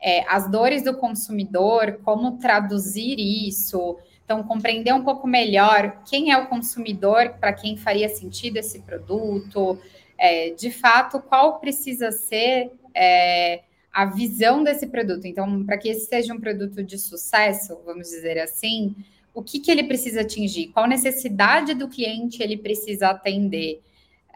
é, 0.00 0.24
as 0.28 0.50
dores 0.50 0.82
do 0.82 0.94
consumidor, 0.94 2.00
como 2.04 2.38
traduzir 2.38 3.18
isso. 3.18 3.96
Então, 4.24 4.42
compreender 4.42 4.92
um 4.92 5.04
pouco 5.04 5.26
melhor 5.26 6.02
quem 6.08 6.32
é 6.32 6.38
o 6.38 6.46
consumidor, 6.46 7.34
para 7.40 7.52
quem 7.52 7.76
faria 7.76 8.08
sentido 8.08 8.56
esse 8.56 8.80
produto, 8.80 9.78
é, 10.16 10.50
de 10.50 10.70
fato, 10.70 11.20
qual 11.20 11.58
precisa 11.60 12.10
ser 12.10 12.70
é, 12.94 13.62
a 13.92 14.06
visão 14.06 14.64
desse 14.64 14.86
produto. 14.86 15.26
Então, 15.26 15.64
para 15.64 15.78
que 15.78 15.88
esse 15.88 16.06
seja 16.06 16.32
um 16.32 16.40
produto 16.40 16.82
de 16.82 16.98
sucesso, 16.98 17.78
vamos 17.84 18.08
dizer 18.08 18.38
assim, 18.38 18.94
o 19.34 19.42
que, 19.42 19.58
que 19.58 19.70
ele 19.70 19.84
precisa 19.84 20.22
atingir, 20.22 20.68
qual 20.68 20.86
necessidade 20.86 21.74
do 21.74 21.88
cliente 21.88 22.42
ele 22.42 22.56
precisa 22.56 23.08
atender. 23.08 23.82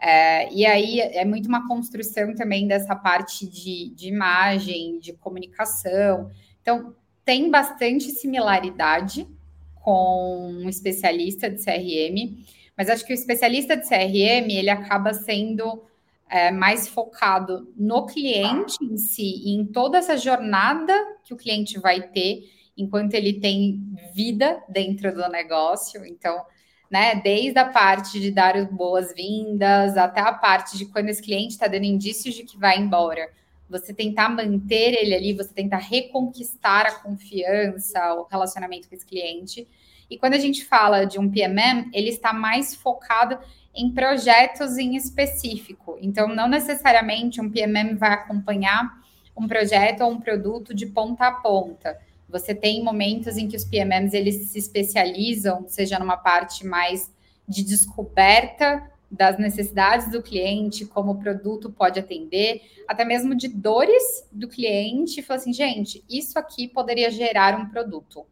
É, 0.01 0.51
e 0.53 0.65
aí 0.65 0.99
é 1.01 1.25
muito 1.25 1.47
uma 1.47 1.67
construção 1.67 2.33
também 2.33 2.67
dessa 2.67 2.95
parte 2.95 3.47
de, 3.47 3.89
de 3.93 4.07
imagem, 4.07 4.99
de 4.99 5.13
comunicação. 5.13 6.29
Então, 6.61 6.95
tem 7.25 7.51
bastante 7.51 8.09
similaridade 8.11 9.27
com 9.75 10.51
um 10.63 10.69
especialista 10.69 11.49
de 11.49 11.63
CRM, 11.63 12.45
mas 12.77 12.89
acho 12.89 13.05
que 13.05 13.11
o 13.11 13.13
especialista 13.13 13.75
de 13.75 13.87
CRM 13.87 14.49
ele 14.49 14.69
acaba 14.69 15.13
sendo 15.13 15.83
é, 16.29 16.51
mais 16.51 16.87
focado 16.87 17.73
no 17.75 18.05
cliente 18.05 18.77
em 18.81 18.97
si, 18.97 19.49
em 19.49 19.65
toda 19.65 19.97
essa 19.97 20.15
jornada 20.15 20.93
que 21.23 21.33
o 21.33 21.37
cliente 21.37 21.79
vai 21.79 22.01
ter 22.01 22.43
enquanto 22.77 23.13
ele 23.15 23.33
tem 23.33 23.83
vida 24.13 24.63
dentro 24.69 25.13
do 25.13 25.27
negócio. 25.27 26.05
Então, 26.05 26.45
né, 26.89 27.15
desde 27.15 27.59
a 27.59 27.65
parte 27.65 28.19
de 28.19 28.31
dar 28.31 28.65
boas-vindas 28.65 29.95
até 29.95 30.21
a 30.21 30.33
parte 30.33 30.77
de 30.77 30.85
quando 30.85 31.09
esse 31.09 31.21
cliente 31.21 31.53
está 31.53 31.67
dando 31.67 31.85
indícios 31.85 32.33
de 32.33 32.43
que 32.43 32.57
vai 32.57 32.79
embora. 32.79 33.29
Você 33.69 33.93
tentar 33.93 34.29
manter 34.29 34.95
ele 34.99 35.13
ali, 35.13 35.33
você 35.33 35.53
tentar 35.53 35.77
reconquistar 35.77 36.87
a 36.87 36.95
confiança, 36.95 38.15
o 38.15 38.23
relacionamento 38.23 38.89
com 38.89 38.95
esse 38.95 39.05
cliente. 39.05 39.67
E 40.09 40.17
quando 40.17 40.33
a 40.33 40.39
gente 40.39 40.65
fala 40.65 41.05
de 41.05 41.19
um 41.19 41.29
PMM, 41.29 41.91
ele 41.93 42.09
está 42.09 42.33
mais 42.33 42.73
focado 42.73 43.37
em 43.75 43.91
projetos 43.91 44.77
em 44.77 44.95
específico. 44.95 45.97
Então, 46.01 46.27
não 46.27 46.49
necessariamente 46.49 47.39
um 47.39 47.51
PMM 47.51 47.95
vai 47.95 48.13
acompanhar 48.13 48.99
um 49.37 49.47
projeto 49.47 50.01
ou 50.01 50.11
um 50.11 50.19
produto 50.19 50.73
de 50.73 50.87
ponta 50.87 51.27
a 51.27 51.31
ponta. 51.31 51.97
Você 52.29 52.53
tem 52.53 52.83
momentos 52.83 53.37
em 53.37 53.47
que 53.47 53.55
os 53.55 53.65
PMMs 53.65 54.15
eles 54.15 54.49
se 54.49 54.59
especializam, 54.59 55.65
seja 55.67 55.99
numa 55.99 56.17
parte 56.17 56.65
mais 56.65 57.11
de 57.47 57.63
descoberta 57.63 58.89
das 59.11 59.39
necessidades 59.39 60.11
do 60.11 60.21
cliente, 60.21 60.85
como 60.85 61.13
o 61.13 61.19
produto 61.19 61.71
pode 61.71 61.99
atender, 61.99 62.61
até 62.87 63.03
mesmo 63.03 63.35
de 63.35 63.47
dores 63.47 64.27
do 64.31 64.47
cliente, 64.47 65.23
falar 65.23 65.39
assim, 65.39 65.51
gente, 65.51 66.03
isso 66.07 66.37
aqui 66.37 66.67
poderia 66.67 67.09
gerar 67.09 67.59
um 67.59 67.67
produto. 67.69 68.25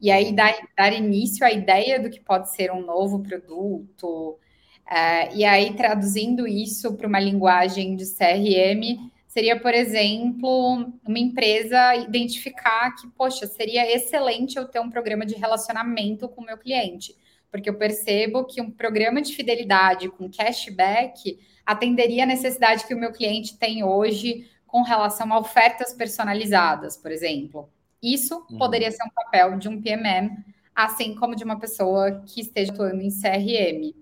E 0.00 0.10
aí 0.10 0.32
dar, 0.32 0.54
dar 0.76 0.92
início 0.92 1.44
à 1.44 1.52
ideia 1.52 2.00
do 2.00 2.08
que 2.08 2.20
pode 2.20 2.50
ser 2.50 2.72
um 2.72 2.80
novo 2.80 3.22
produto, 3.22 4.38
Uh, 4.86 5.34
e 5.34 5.44
aí, 5.44 5.74
traduzindo 5.74 6.46
isso 6.46 6.94
para 6.94 7.08
uma 7.08 7.18
linguagem 7.18 7.96
de 7.96 8.04
CRM, 8.06 9.10
seria, 9.36 9.60
por 9.60 9.74
exemplo, 9.74 10.90
uma 11.06 11.18
empresa 11.18 11.94
identificar 11.94 12.94
que, 12.94 13.06
poxa, 13.08 13.46
seria 13.46 13.94
excelente 13.94 14.56
eu 14.56 14.66
ter 14.66 14.80
um 14.80 14.88
programa 14.88 15.26
de 15.26 15.34
relacionamento 15.34 16.26
com 16.26 16.40
o 16.40 16.44
meu 16.46 16.56
cliente, 16.56 17.14
porque 17.50 17.68
eu 17.68 17.74
percebo 17.74 18.46
que 18.46 18.62
um 18.62 18.70
programa 18.70 19.20
de 19.20 19.36
fidelidade 19.36 20.08
com 20.08 20.30
cashback 20.30 21.38
atenderia 21.66 22.22
a 22.22 22.26
necessidade 22.26 22.86
que 22.86 22.94
o 22.94 22.98
meu 22.98 23.12
cliente 23.12 23.58
tem 23.58 23.84
hoje 23.84 24.48
com 24.66 24.80
relação 24.80 25.30
a 25.30 25.38
ofertas 25.38 25.92
personalizadas, 25.92 26.96
por 26.96 27.12
exemplo. 27.12 27.68
Isso 28.02 28.42
uhum. 28.50 28.56
poderia 28.56 28.90
ser 28.90 29.04
um 29.04 29.10
papel 29.10 29.58
de 29.58 29.68
um 29.68 29.82
PMM, 29.82 30.30
assim 30.74 31.14
como 31.14 31.36
de 31.36 31.44
uma 31.44 31.60
pessoa 31.60 32.22
que 32.24 32.40
esteja 32.40 32.72
atuando 32.72 33.02
em 33.02 33.10
CRM. 33.10 33.94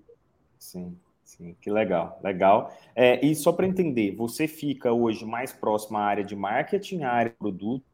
Sim, 0.60 0.96
sim, 1.36 1.56
que 1.60 1.70
legal, 1.70 2.20
legal. 2.22 2.72
É, 2.94 3.24
e 3.24 3.34
só 3.34 3.52
para 3.52 3.66
entender, 3.66 4.14
você 4.14 4.46
fica 4.46 4.92
hoje 4.92 5.24
mais 5.24 5.52
próximo 5.52 5.98
à 5.98 6.02
área 6.02 6.24
de 6.24 6.34
marketing, 6.34 7.02
à 7.02 7.10
área 7.10 7.30
de 7.30 7.36
produto, 7.36 7.84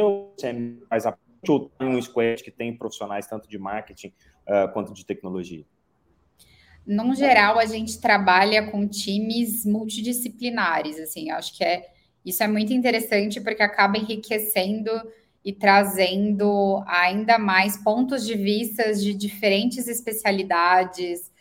ou 0.00 0.34
você 0.36 0.78
faz 0.88 1.06
a 1.06 1.16
ou 1.48 1.68
tem 1.70 1.88
um 1.88 2.00
squad 2.00 2.40
que 2.42 2.52
tem 2.52 2.76
profissionais 2.76 3.26
tanto 3.26 3.48
de 3.48 3.58
marketing 3.58 4.12
uh, 4.46 4.72
quanto 4.72 4.92
de 4.92 5.04
tecnologia? 5.04 5.64
No 6.86 7.14
geral, 7.16 7.58
a 7.58 7.66
gente 7.66 8.00
trabalha 8.00 8.70
com 8.70 8.86
times 8.86 9.66
multidisciplinares, 9.66 11.00
assim, 11.00 11.30
acho 11.30 11.56
que 11.56 11.64
é 11.64 11.90
isso 12.24 12.42
é 12.42 12.46
muito 12.46 12.72
interessante 12.72 13.40
porque 13.40 13.62
acaba 13.62 13.98
enriquecendo 13.98 14.90
e 15.44 15.52
trazendo 15.52 16.82
ainda 16.86 17.36
mais 17.36 17.76
pontos 17.76 18.24
de 18.24 18.36
vista 18.36 18.92
de 18.92 19.12
diferentes 19.12 19.88
especialidades, 19.88 21.31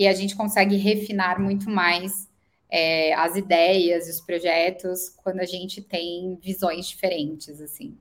e 0.00 0.08
a 0.08 0.14
gente 0.14 0.34
consegue 0.34 0.76
refinar 0.76 1.38
muito 1.38 1.68
mais 1.68 2.26
é, 2.70 3.12
as 3.12 3.36
ideias, 3.36 4.08
os 4.08 4.18
projetos, 4.18 5.10
quando 5.22 5.40
a 5.40 5.44
gente 5.44 5.82
tem 5.82 6.38
visões 6.42 6.88
diferentes, 6.88 7.60
assim. 7.60 7.94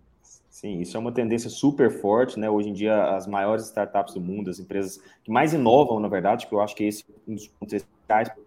Sim, 0.50 0.80
isso 0.80 0.96
é 0.96 1.00
uma 1.00 1.12
tendência 1.12 1.50
super 1.50 1.92
forte, 1.92 2.40
né? 2.40 2.50
Hoje 2.50 2.70
em 2.70 2.74
dia, 2.74 3.04
as 3.18 3.28
maiores 3.28 3.66
startups 3.66 4.14
do 4.14 4.22
mundo, 4.22 4.50
as 4.50 4.60
empresas 4.60 5.02
que 5.26 5.30
mais 5.30 5.54
inovam, 5.54 6.00
na 6.00 6.08
verdade, 6.08 6.48
que 6.48 6.54
eu 6.54 6.62
acho 6.62 6.74
que 6.74 6.86
esse 6.86 7.04
é 7.04 7.32
um 7.32 7.36
dos 7.36 7.48
pontos 7.50 7.74
essenciais 7.74 8.30
para 8.30 8.40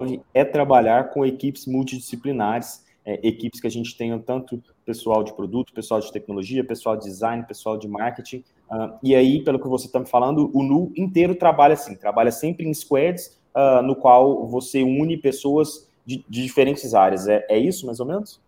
a 0.00 0.06
gente 0.06 0.22
é 0.32 0.44
trabalhar 0.46 1.10
com 1.10 1.26
equipes 1.26 1.66
multidisciplinares, 1.66 2.86
é, 3.04 3.20
equipes 3.22 3.60
que 3.60 3.66
a 3.66 3.70
gente 3.70 3.94
tenha 3.98 4.18
tanto 4.18 4.64
pessoal 4.86 5.22
de 5.22 5.34
produto, 5.34 5.74
pessoal 5.74 6.00
de 6.00 6.10
tecnologia, 6.10 6.64
pessoal 6.64 6.96
de 6.96 7.04
design, 7.04 7.44
pessoal 7.44 7.76
de 7.76 7.86
marketing, 7.86 8.42
Uh, 8.70 8.98
e 9.02 9.14
aí, 9.14 9.42
pelo 9.44 9.58
que 9.58 9.68
você 9.68 9.86
está 9.86 10.00
me 10.00 10.06
falando, 10.06 10.50
o 10.54 10.62
NU 10.62 10.92
inteiro 10.96 11.34
trabalha 11.34 11.74
assim, 11.74 11.94
trabalha 11.94 12.32
sempre 12.32 12.66
em 12.66 12.74
squads, 12.74 13.38
uh, 13.54 13.82
no 13.82 13.94
qual 13.94 14.46
você 14.46 14.82
une 14.82 15.16
pessoas 15.16 15.88
de, 16.04 16.24
de 16.28 16.42
diferentes 16.42 16.94
áreas. 16.94 17.28
É, 17.28 17.44
é, 17.48 17.58
isso, 17.58 17.86
mais 17.86 18.00
ou 18.00 18.06
menos? 18.06 18.40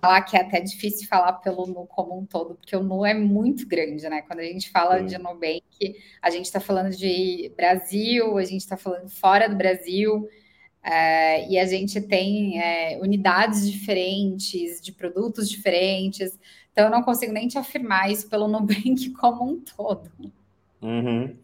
Falar 0.00 0.22
que 0.22 0.36
é 0.36 0.40
até 0.40 0.60
difícil 0.60 1.06
falar 1.06 1.34
pelo 1.34 1.66
NU 1.66 1.86
como 1.86 2.18
um 2.18 2.24
todo, 2.24 2.54
porque 2.54 2.74
o 2.74 2.82
NU 2.82 3.04
é 3.04 3.12
muito 3.12 3.66
grande, 3.66 4.08
né? 4.08 4.22
Quando 4.22 4.40
a 4.40 4.44
gente 4.44 4.70
fala 4.70 4.98
Sim. 4.98 5.06
de 5.06 5.18
Nubank, 5.18 5.96
a 6.22 6.30
gente 6.30 6.46
está 6.46 6.58
falando 6.58 6.90
de 6.96 7.52
Brasil, 7.54 8.38
a 8.38 8.44
gente 8.44 8.62
está 8.62 8.78
falando 8.78 9.10
fora 9.10 9.46
do 9.46 9.56
Brasil, 9.56 10.26
é, 10.82 11.46
e 11.50 11.58
a 11.58 11.66
gente 11.66 12.00
tem 12.00 12.58
é, 12.58 12.98
unidades 13.02 13.70
diferentes, 13.70 14.80
de 14.80 14.92
produtos 14.92 15.48
diferentes. 15.50 16.38
Então, 16.72 16.84
eu 16.84 16.90
não 16.90 17.02
consigo 17.02 17.32
nem 17.32 17.48
te 17.48 17.58
afirmar 17.58 18.10
isso 18.10 18.28
pelo 18.28 18.46
Nubank 18.48 19.10
como 19.10 19.44
um 19.44 19.60
todo. 19.60 20.10
Uhum. 20.82 21.36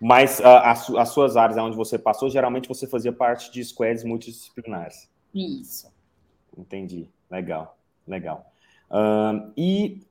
Mas 0.00 0.38
uh, 0.40 0.60
as, 0.62 0.90
as, 0.90 1.08
suas 1.10 1.36
áreas 1.36 1.58
onde 1.58 1.76
você 1.76 1.98
passou, 1.98 2.28
geralmente 2.28 2.68
você 2.68 2.86
fazia 2.86 3.12
parte 3.12 3.50
de 3.50 3.64
squads 3.64 4.04
multidisciplinares. 4.04 5.08
Isso. 5.34 5.90
Entendi. 6.56 7.08
Legal, 7.30 7.76
legal. 8.06 8.52
Uh, 8.90 9.50
e 9.56 10.02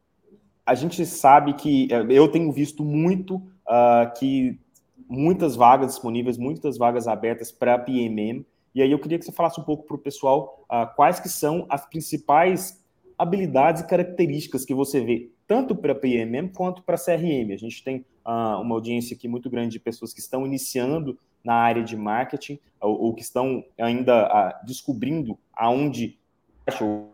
a 0.65 0.73
gente 0.73 1.05
sabe 1.05 1.53
que 1.53 1.87
eh, 1.91 2.05
eu 2.09 2.27
tenho 2.27 2.51
visto 2.51 2.83
muito 2.83 3.35
uh, 3.35 4.11
que 4.17 4.59
muitas 5.07 5.55
vagas 5.55 5.91
disponíveis, 5.91 6.37
muitas 6.37 6.77
vagas 6.77 7.07
abertas 7.07 7.51
para 7.51 7.77
PMM. 7.77 8.45
E 8.73 8.81
aí 8.81 8.91
eu 8.91 8.99
queria 8.99 9.19
que 9.19 9.25
você 9.25 9.31
falasse 9.31 9.59
um 9.59 9.63
pouco 9.63 9.83
para 9.83 9.95
o 9.95 9.99
pessoal 9.99 10.65
quais 10.95 11.19
que 11.19 11.29
são 11.29 11.67
as 11.69 11.85
principais 11.85 12.82
habilidades 13.17 13.81
e 13.81 13.87
características 13.87 14.65
que 14.65 14.73
você 14.73 15.01
vê 15.01 15.31
tanto 15.47 15.75
para 15.75 15.93
PMM 15.93 16.49
quanto 16.49 16.81
para 16.83 16.97
CRM. 16.97 17.53
A 17.53 17.57
gente 17.57 17.83
tem 17.83 18.05
uh, 18.25 18.61
uma 18.61 18.75
audiência 18.75 19.15
aqui 19.15 19.27
muito 19.27 19.49
grande 19.49 19.73
de 19.73 19.79
pessoas 19.79 20.13
que 20.13 20.19
estão 20.19 20.45
iniciando 20.45 21.17
na 21.43 21.55
área 21.55 21.83
de 21.83 21.95
marketing 21.95 22.59
ou, 22.79 23.01
ou 23.03 23.13
que 23.13 23.21
estão 23.21 23.63
ainda 23.77 24.27
uh, 24.27 24.65
descobrindo 24.65 25.37
aonde 25.53 26.17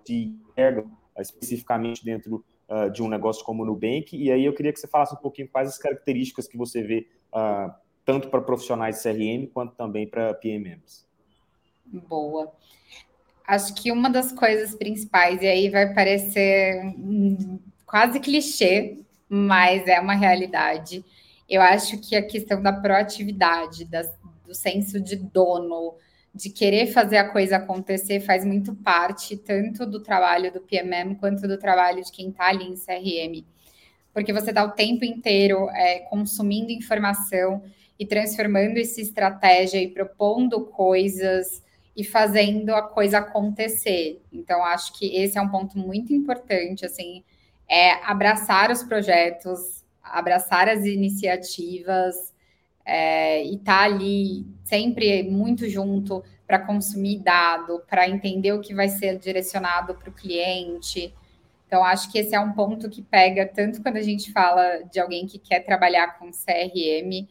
se 0.06 0.34
enxergam 0.52 0.86
uh, 0.86 1.22
especificamente 1.22 2.04
dentro 2.04 2.44
de 2.94 3.02
um 3.02 3.08
negócio 3.08 3.44
como 3.44 3.64
o 3.64 3.66
Nubank. 3.66 4.16
E 4.16 4.32
aí 4.32 4.46
eu 4.46 4.54
queria 4.54 4.72
que 4.72 4.80
você 4.80 4.88
falasse 4.88 5.16
um 5.16 5.18
pouquinho 5.18 5.50
quais 5.50 5.70
as 5.70 5.80
características 5.80 6.48
que 6.48 6.56
você 6.56 6.84
vê 6.84 7.08
tanto 8.06 8.30
para 8.30 8.40
profissionais 8.42 8.98
de 8.98 9.02
CRM 9.02 9.52
quanto 9.52 9.74
também 9.74 10.06
para 10.06 10.36
PMMs. 10.36 11.04
Boa 12.08 12.54
acho 13.50 13.74
que 13.74 13.92
uma 13.92 14.12
das 14.12 14.32
coisas 14.32 14.76
principais, 14.76 15.42
e 15.42 15.48
aí 15.48 15.70
vai 15.70 15.92
parecer 15.92 16.86
um, 16.86 17.60
quase 17.84 18.20
clichê, 18.20 19.00
mas 19.28 19.88
é 19.88 20.00
uma 20.00 20.14
realidade. 20.14 21.04
Eu 21.50 21.60
acho 21.64 21.98
que 22.00 22.16
a 22.16 22.22
questão 22.22 22.62
da 22.62 22.72
proatividade, 22.72 23.86
da, 23.86 24.04
do 24.46 24.54
senso 24.54 25.02
de 25.02 25.16
dono, 25.16 25.96
de 26.34 26.52
querer 26.52 26.94
fazer 26.94 27.18
a 27.18 27.28
coisa 27.28 27.56
acontecer, 27.56 28.20
faz 28.20 28.46
muito 28.46 28.76
parte 28.76 29.36
tanto 29.36 29.84
do 29.84 30.00
trabalho 30.00 30.54
do 30.54 30.62
PMM 30.62 31.16
quanto 31.16 31.48
do 31.48 31.58
trabalho 31.58 32.04
de 32.04 32.12
quem 32.12 32.30
está 32.30 32.50
ali 32.50 32.66
em 32.66 32.76
CRM. 32.76 33.44
Porque 34.14 34.32
você 34.32 34.52
está 34.52 34.64
o 34.64 34.72
tempo 34.74 35.04
inteiro 35.04 35.68
é, 35.72 36.02
consumindo 36.02 36.72
informação 36.72 37.64
e 37.98 38.06
transformando 38.06 38.78
essa 38.78 39.02
estratégia 39.02 39.82
e 39.82 39.88
propondo 39.88 40.66
coisas 40.66 41.64
e 41.96 42.04
fazendo 42.04 42.74
a 42.74 42.82
coisa 42.82 43.20
acontecer. 43.20 44.22
Então, 44.32 44.64
acho 44.64 44.98
que 44.98 45.16
esse 45.16 45.38
é 45.38 45.42
um 45.42 45.50
ponto 45.50 45.78
muito 45.78 46.14
importante, 46.14 46.86
assim, 46.86 47.24
é 47.68 47.94
abraçar 48.04 48.72
os 48.72 48.84
projetos, 48.84 49.84
abraçar 50.02 50.68
as 50.68 50.86
iniciativas 50.86 52.34
é, 52.86 53.44
e 53.44 53.56
estar 53.56 53.80
tá 53.80 53.84
ali 53.84 54.46
sempre 54.64 55.24
muito 55.24 55.68
junto 55.70 56.24
para 56.48 56.58
consumir 56.58 57.20
dado, 57.20 57.84
para 57.88 58.10
entender 58.10 58.54
o 58.54 58.62
que 58.62 58.74
vai 58.74 58.90
ser 58.90 59.20
direcionado 59.20 59.94
para 59.94 60.10
o 60.10 60.14
cliente. 60.14 61.14
Então, 61.68 61.84
acho 61.84 62.12
que 62.12 62.18
esse 62.18 62.34
é 62.34 62.40
um 62.40 62.54
ponto 62.54 62.90
que 62.90 63.04
pega 63.04 63.46
tanto 63.46 63.84
quando 63.84 63.98
a 63.98 64.02
gente 64.02 64.32
fala 64.32 64.82
de 64.92 65.00
alguém 65.00 65.28
que 65.28 65.38
quer 65.38 65.60
trabalhar 65.60 66.18
com 66.18 66.32
CRM, 66.32 67.28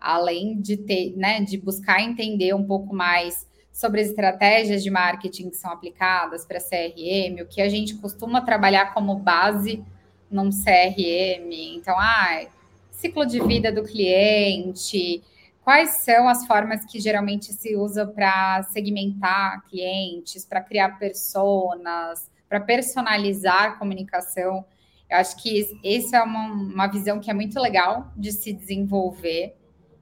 além 0.00 0.60
de 0.60 0.76
ter, 0.76 1.16
né, 1.16 1.40
de 1.40 1.56
buscar 1.56 2.02
entender 2.02 2.52
um 2.52 2.66
pouco 2.66 2.92
mais 2.92 3.47
sobre 3.78 4.00
as 4.00 4.08
estratégias 4.08 4.82
de 4.82 4.90
marketing 4.90 5.50
que 5.50 5.56
são 5.56 5.70
aplicadas 5.70 6.44
para 6.44 6.58
CRM, 6.58 7.40
o 7.40 7.46
que 7.46 7.62
a 7.62 7.68
gente 7.68 7.94
costuma 7.94 8.40
trabalhar 8.40 8.92
como 8.92 9.14
base 9.14 9.84
num 10.28 10.50
CRM. 10.50 11.76
Então, 11.76 11.94
ah, 11.96 12.44
ciclo 12.90 13.24
de 13.24 13.38
vida 13.38 13.70
do 13.70 13.84
cliente, 13.84 15.22
quais 15.62 15.90
são 15.90 16.28
as 16.28 16.44
formas 16.44 16.84
que 16.86 16.98
geralmente 16.98 17.52
se 17.52 17.76
usa 17.76 18.04
para 18.04 18.64
segmentar 18.64 19.64
clientes, 19.68 20.44
para 20.44 20.60
criar 20.60 20.98
personas, 20.98 22.28
para 22.48 22.58
personalizar 22.58 23.62
a 23.62 23.72
comunicação. 23.76 24.64
Eu 25.08 25.18
acho 25.18 25.40
que 25.40 25.78
essa 25.84 26.16
é 26.16 26.22
uma, 26.24 26.46
uma 26.48 26.86
visão 26.88 27.20
que 27.20 27.30
é 27.30 27.34
muito 27.34 27.60
legal 27.60 28.12
de 28.16 28.32
se 28.32 28.52
desenvolver 28.52 29.54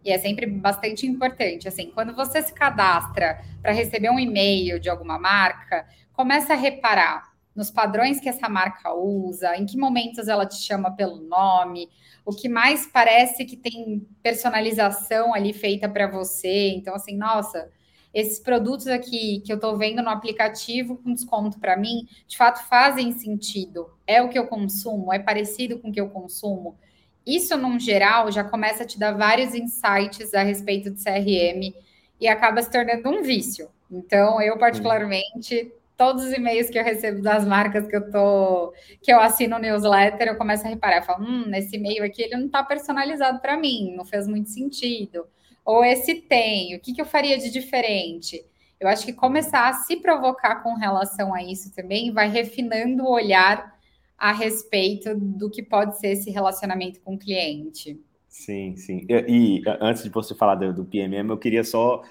e 0.07 0.13
é 0.13 0.19
sempre 0.19 0.47
bastante 0.47 1.05
importante. 1.07 1.67
Assim, 1.67 1.91
quando 1.91 2.15
você 2.15 2.41
se 2.41 2.55
cadastra 2.55 3.43
para 3.61 3.73
receber 3.73 4.09
um 4.09 4.21
e-mail 4.21 4.79
de 4.79 4.89
alguma 4.89 5.19
marca, 5.19 5.85
começa 6.13 6.53
a 6.53 6.57
reparar 6.57 7.35
nos 7.55 7.71
padrões 7.71 8.21
que 8.21 8.29
essa 8.29 8.49
marca 8.49 8.95
usa, 8.95 9.57
em 9.57 9.67
que 9.67 9.77
momentos 9.77 10.29
ela 10.29 10.47
te 10.47 10.57
chama 10.57 10.95
pelo 10.95 11.17
nome, 11.17 11.89
o 12.25 12.33
que 12.33 12.49
mais 12.49 12.87
parece 12.87 13.45
que 13.45 13.57
tem 13.57 14.07
personalização 14.23 15.35
ali 15.35 15.53
feita 15.53 15.89
para 15.89 16.07
você. 16.07 16.69
Então, 16.69 16.95
assim, 16.95 17.17
nossa, 17.17 17.69
esses 18.15 18.39
produtos 18.39 18.87
aqui 18.87 19.43
que 19.45 19.51
eu 19.51 19.57
estou 19.57 19.77
vendo 19.77 20.03
no 20.03 20.11
aplicativo 20.11 20.99
com 20.99 21.13
desconto 21.13 21.59
para 21.59 21.77
mim, 21.77 22.07
de 22.29 22.37
fato 22.37 22.67
fazem 22.69 23.11
sentido. 23.13 23.91
É 24.07 24.23
o 24.23 24.29
que 24.29 24.39
eu 24.39 24.47
consumo, 24.47 25.13
é 25.13 25.19
parecido 25.19 25.79
com 25.79 25.89
o 25.89 25.93
que 25.93 26.01
eu 26.01 26.11
consumo. 26.11 26.77
Isso, 27.27 27.57
num 27.57 27.79
geral, 27.79 28.31
já 28.31 28.45
começa 28.45 28.85
a 28.85 28.87
te 28.87 28.99
dar 28.99 29.13
vários 29.13 29.55
insights 29.55 30.33
a 30.33 30.43
respeito 30.43 30.91
de 30.91 31.03
CRM 31.03 31.75
e 32.21 32.29
acaba 32.29 32.63
se 32.63 32.71
tornando 32.71 33.09
um 33.09 33.23
vício. 33.23 33.69
Então, 33.91 34.41
eu, 34.41 34.57
particularmente, 34.59 35.73
todos 35.97 36.25
os 36.25 36.33
e-mails 36.33 36.71
que 36.71 36.79
eu 36.79 36.85
recebo 36.85 37.23
das 37.23 37.45
marcas 37.45 37.87
que 37.89 37.97
eu 37.97 38.11
tô, 38.11 38.73
que 39.03 39.13
eu 39.13 39.19
assino 39.19 39.59
newsletter, 39.59 40.29
eu 40.29 40.37
começo 40.37 40.67
a 40.67 40.71
reparar, 40.71 40.99
eu 40.99 41.03
falo, 41.03 41.25
hum, 41.25 41.51
esse 41.55 41.77
e-mail 41.77 42.05
aqui 42.05 42.23
ele 42.23 42.37
não 42.37 42.47
está 42.47 42.63
personalizado 42.63 43.41
para 43.41 43.57
mim, 43.57 43.95
não 43.97 44.05
fez 44.05 44.29
muito 44.29 44.51
sentido. 44.51 45.27
Ou 45.65 45.85
esse 45.85 46.15
tem, 46.15 46.77
o 46.77 46.81
que, 46.81 46.93
que 46.93 47.01
eu 47.01 47.07
faria 47.07 47.39
de 47.39 47.51
diferente? 47.51 48.45
Eu 48.79 48.89
acho 48.89 49.05
que 49.05 49.13
começar 49.13 49.69
a 49.69 49.73
se 49.73 49.97
provocar 49.97 50.63
com 50.63 50.75
relação 50.75 51.35
a 51.35 51.43
isso 51.43 51.75
também 51.75 52.13
vai 52.13 52.29
refinando 52.29 53.03
o 53.03 53.11
olhar 53.11 53.76
a 54.19 54.33
respeito 54.33 55.15
do 55.15 55.51
que 55.51 55.63
pode 55.63 55.99
ser 55.99 56.09
esse 56.09 56.31
relacionamento 56.31 57.01
com 57.01 57.15
o 57.15 57.19
cliente. 57.19 58.01
Sim, 58.29 58.77
sim. 58.77 59.07
E, 59.09 59.25
e 59.29 59.63
antes 59.81 60.03
de 60.03 60.11
você 60.11 60.35
falar 60.35 60.57
do, 60.57 60.73
do, 60.73 60.85
PMM, 60.85 61.31
eu 61.31 61.39
queria 61.39 61.65
só. 61.65 62.03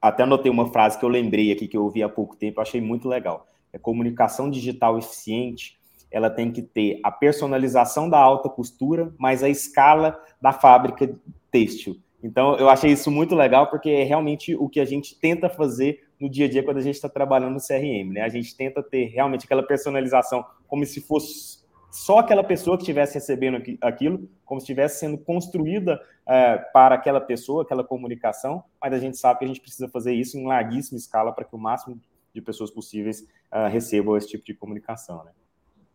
Até 0.00 0.22
anotei 0.22 0.50
uma 0.50 0.70
frase 0.70 0.98
que 0.98 1.04
eu 1.04 1.08
lembrei 1.08 1.50
aqui, 1.50 1.66
que 1.66 1.76
eu 1.76 1.84
ouvi 1.84 2.02
há 2.02 2.08
pouco 2.08 2.36
tempo, 2.36 2.60
achei 2.60 2.80
muito 2.80 3.08
legal. 3.08 3.46
É 3.72 3.78
comunicação 3.78 4.48
digital 4.48 4.96
eficiente, 4.98 5.78
ela 6.10 6.30
tem 6.30 6.50
que 6.52 6.62
ter 6.62 7.00
a 7.02 7.10
personalização 7.10 8.08
da 8.08 8.18
alta 8.18 8.48
costura, 8.48 9.12
mas 9.18 9.42
a 9.42 9.48
escala 9.48 10.18
da 10.40 10.52
fábrica 10.52 11.12
têxtil. 11.50 11.96
Então, 12.22 12.56
eu 12.56 12.68
achei 12.68 12.90
isso 12.90 13.10
muito 13.10 13.34
legal, 13.34 13.68
porque 13.68 13.90
é 13.90 14.02
realmente 14.02 14.54
o 14.56 14.68
que 14.68 14.80
a 14.80 14.84
gente 14.84 15.18
tenta 15.18 15.48
fazer 15.48 16.04
no 16.20 16.28
dia 16.28 16.46
a 16.46 16.48
dia 16.48 16.62
quando 16.64 16.78
a 16.78 16.82
gente 16.82 16.96
está 16.96 17.08
trabalhando 17.08 17.54
no 17.54 17.60
CRM, 17.60 18.12
né? 18.12 18.22
A 18.22 18.28
gente 18.28 18.56
tenta 18.56 18.82
ter 18.82 19.06
realmente 19.06 19.44
aquela 19.44 19.62
personalização 19.62 20.44
como 20.66 20.84
se 20.84 21.00
fosse 21.00 21.58
só 21.90 22.18
aquela 22.18 22.44
pessoa 22.44 22.76
que 22.76 22.82
estivesse 22.82 23.14
recebendo 23.14 23.62
aquilo, 23.80 24.28
como 24.44 24.60
se 24.60 24.64
estivesse 24.64 25.00
sendo 25.00 25.16
construída 25.18 26.00
é, 26.26 26.58
para 26.58 26.94
aquela 26.94 27.20
pessoa, 27.20 27.62
aquela 27.62 27.82
comunicação, 27.82 28.62
mas 28.80 28.92
a 28.92 28.98
gente 28.98 29.16
sabe 29.16 29.38
que 29.38 29.44
a 29.44 29.48
gente 29.48 29.60
precisa 29.60 29.88
fazer 29.88 30.12
isso 30.12 30.36
em 30.36 30.46
larguíssima 30.46 30.98
escala 30.98 31.32
para 31.32 31.44
que 31.44 31.54
o 31.54 31.58
máximo 31.58 31.98
de 32.34 32.42
pessoas 32.42 32.70
possíveis 32.70 33.22
uh, 33.52 33.68
recebam 33.70 34.16
esse 34.16 34.28
tipo 34.28 34.44
de 34.44 34.54
comunicação, 34.54 35.24
né? 35.24 35.32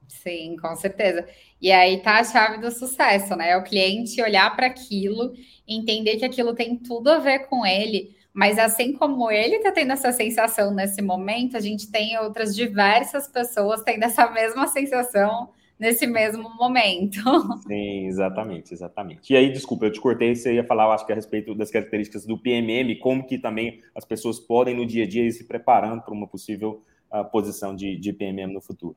Sim, 0.08 0.56
com 0.58 0.76
certeza. 0.76 1.26
E 1.62 1.72
aí 1.72 2.02
tá 2.02 2.20
a 2.20 2.24
chave 2.24 2.60
do 2.60 2.72
sucesso, 2.72 3.36
né? 3.36 3.52
É 3.52 3.58
o 3.58 3.64
cliente 3.64 4.22
olhar 4.22 4.56
para 4.56 4.68
aquilo, 4.68 5.34
entender 5.68 6.18
que 6.18 6.26
aquilo 6.26 6.54
tem 6.54 6.78
tudo 6.78 7.10
a 7.10 7.20
ver 7.20 7.48
com 7.48 7.66
ele, 7.66 8.16
mas 8.34 8.58
assim 8.58 8.94
como 8.94 9.30
ele 9.30 9.58
está 9.58 9.72
tendo 9.72 9.94
essa 9.94 10.12
sensação 10.12 10.74
nesse 10.74 11.02
momento, 11.02 11.56
a 11.56 11.60
gente 11.60 11.92
tem 11.92 12.18
outras 12.18 12.56
diversas 12.56 13.28
pessoas 13.28 13.84
tendo 13.84 14.04
essa 14.04 14.30
mesma 14.32 14.68
sensação 14.68 15.50
nesse 15.80 16.08
mesmo 16.08 16.50
momento. 16.56 17.20
Sim, 17.68 18.08
exatamente, 18.08 18.74
exatamente. 18.74 19.34
E 19.34 19.36
aí, 19.36 19.52
desculpa, 19.52 19.86
eu 19.86 19.92
te 19.92 20.00
cortei, 20.00 20.36
você 20.36 20.54
ia 20.54 20.64
falar, 20.64 20.86
eu 20.86 20.92
acho 20.92 21.06
que 21.06 21.12
a 21.12 21.16
respeito 21.16 21.54
das 21.54 21.70
características 21.70 22.26
do 22.26 22.38
PMM, 22.38 22.98
como 23.00 23.26
que 23.26 23.38
também 23.38 23.82
as 23.96 24.06
pessoas 24.06 24.40
podem 24.40 24.76
no 24.76 24.86
dia 24.86 25.04
a 25.04 25.08
dia 25.08 25.26
ir 25.26 25.32
se 25.32 25.46
preparando 25.46 26.02
para 26.02 26.14
uma 26.14 26.28
possível 26.28 26.82
uh, 27.12 27.24
posição 27.30 27.76
de, 27.76 27.98
de 27.98 28.14
PMM 28.14 28.54
no 28.54 28.62
futuro. 28.62 28.96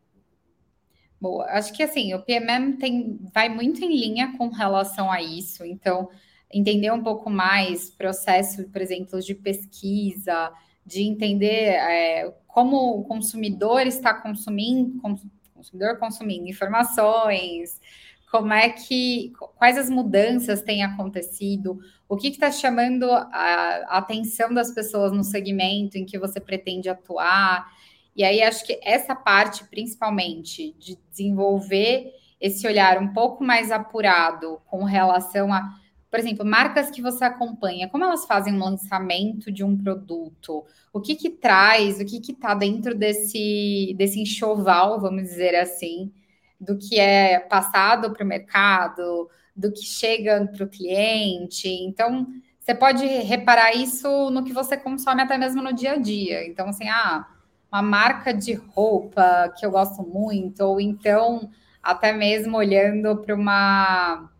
Boa, 1.20 1.46
acho 1.46 1.72
que 1.72 1.82
assim, 1.82 2.12
o 2.14 2.22
PMM 2.22 2.76
tem, 2.78 3.18
vai 3.32 3.48
muito 3.48 3.82
em 3.82 3.88
linha 3.88 4.34
com 4.36 4.48
relação 4.48 5.10
a 5.10 5.22
isso, 5.22 5.64
então 5.64 6.10
entender 6.52 6.92
um 6.92 7.02
pouco 7.02 7.30
mais 7.30 7.90
processo, 7.90 8.68
por 8.68 8.80
exemplo, 8.80 9.20
de 9.20 9.34
pesquisa, 9.34 10.52
de 10.84 11.02
entender 11.02 11.70
é, 11.74 12.32
como 12.46 12.98
o 12.98 13.04
consumidor 13.04 13.86
está 13.86 14.14
consumindo, 14.14 15.00
consumidor 15.54 15.98
consumindo 15.98 16.48
informações, 16.48 17.80
como 18.30 18.52
é 18.52 18.68
que 18.68 19.32
quais 19.56 19.78
as 19.78 19.88
mudanças 19.88 20.60
têm 20.60 20.84
acontecido, 20.84 21.78
o 22.08 22.16
que 22.16 22.28
está 22.28 22.50
chamando 22.50 23.10
a, 23.10 23.24
a, 23.30 23.98
atenção 23.98 24.52
das 24.52 24.72
pessoas 24.72 25.12
no 25.12 25.24
segmento 25.24 25.96
em 25.96 26.04
que 26.04 26.18
você 26.18 26.40
pretende 26.40 26.88
atuar. 26.88 27.66
E 28.16 28.24
aí 28.24 28.42
acho 28.42 28.64
que 28.64 28.80
essa 28.82 29.14
parte, 29.14 29.64
principalmente, 29.64 30.74
de 30.78 30.98
desenvolver 31.10 32.12
esse 32.40 32.66
olhar 32.66 32.98
um 32.98 33.12
pouco 33.12 33.44
mais 33.44 33.70
apurado 33.70 34.60
com 34.66 34.84
relação 34.84 35.52
a 35.52 35.74
por 36.08 36.20
exemplo, 36.20 36.46
marcas 36.46 36.90
que 36.90 37.02
você 37.02 37.24
acompanha, 37.24 37.90
como 37.90 38.04
elas 38.04 38.24
fazem 38.24 38.54
um 38.54 38.58
lançamento 38.58 39.52
de 39.52 39.62
um 39.62 39.76
produto? 39.76 40.64
O 40.90 40.98
que 40.98 41.14
que 41.14 41.28
traz, 41.28 42.00
o 42.00 42.06
que 42.06 42.20
que 42.20 42.32
está 42.32 42.54
dentro 42.54 42.94
desse, 42.94 43.94
desse 43.98 44.20
enxoval, 44.20 44.98
vamos 44.98 45.24
dizer 45.24 45.54
assim, 45.56 46.10
do 46.58 46.78
que 46.78 46.98
é 46.98 47.38
passado 47.38 48.12
para 48.12 48.24
o 48.24 48.26
mercado, 48.26 49.28
do 49.54 49.70
que 49.70 49.84
chega 49.84 50.46
para 50.46 50.64
o 50.64 50.68
cliente. 50.68 51.68
Então, 51.68 52.26
você 52.58 52.74
pode 52.74 53.04
reparar 53.04 53.74
isso 53.74 54.30
no 54.30 54.42
que 54.42 54.52
você 54.52 54.76
consome 54.76 55.20
até 55.20 55.36
mesmo 55.36 55.60
no 55.60 55.72
dia 55.72 55.92
a 55.92 55.98
dia. 55.98 56.46
Então, 56.46 56.68
assim, 56.68 56.88
ah, 56.88 57.26
uma 57.76 57.82
marca 57.82 58.32
de 58.32 58.54
roupa 58.54 59.52
que 59.58 59.66
eu 59.66 59.70
gosto 59.70 60.02
muito, 60.02 60.60
ou 60.62 60.80
então 60.80 61.50
até 61.82 62.10
mesmo 62.10 62.56
olhando 62.56 63.18
para 63.18 63.34
uma 63.34 64.30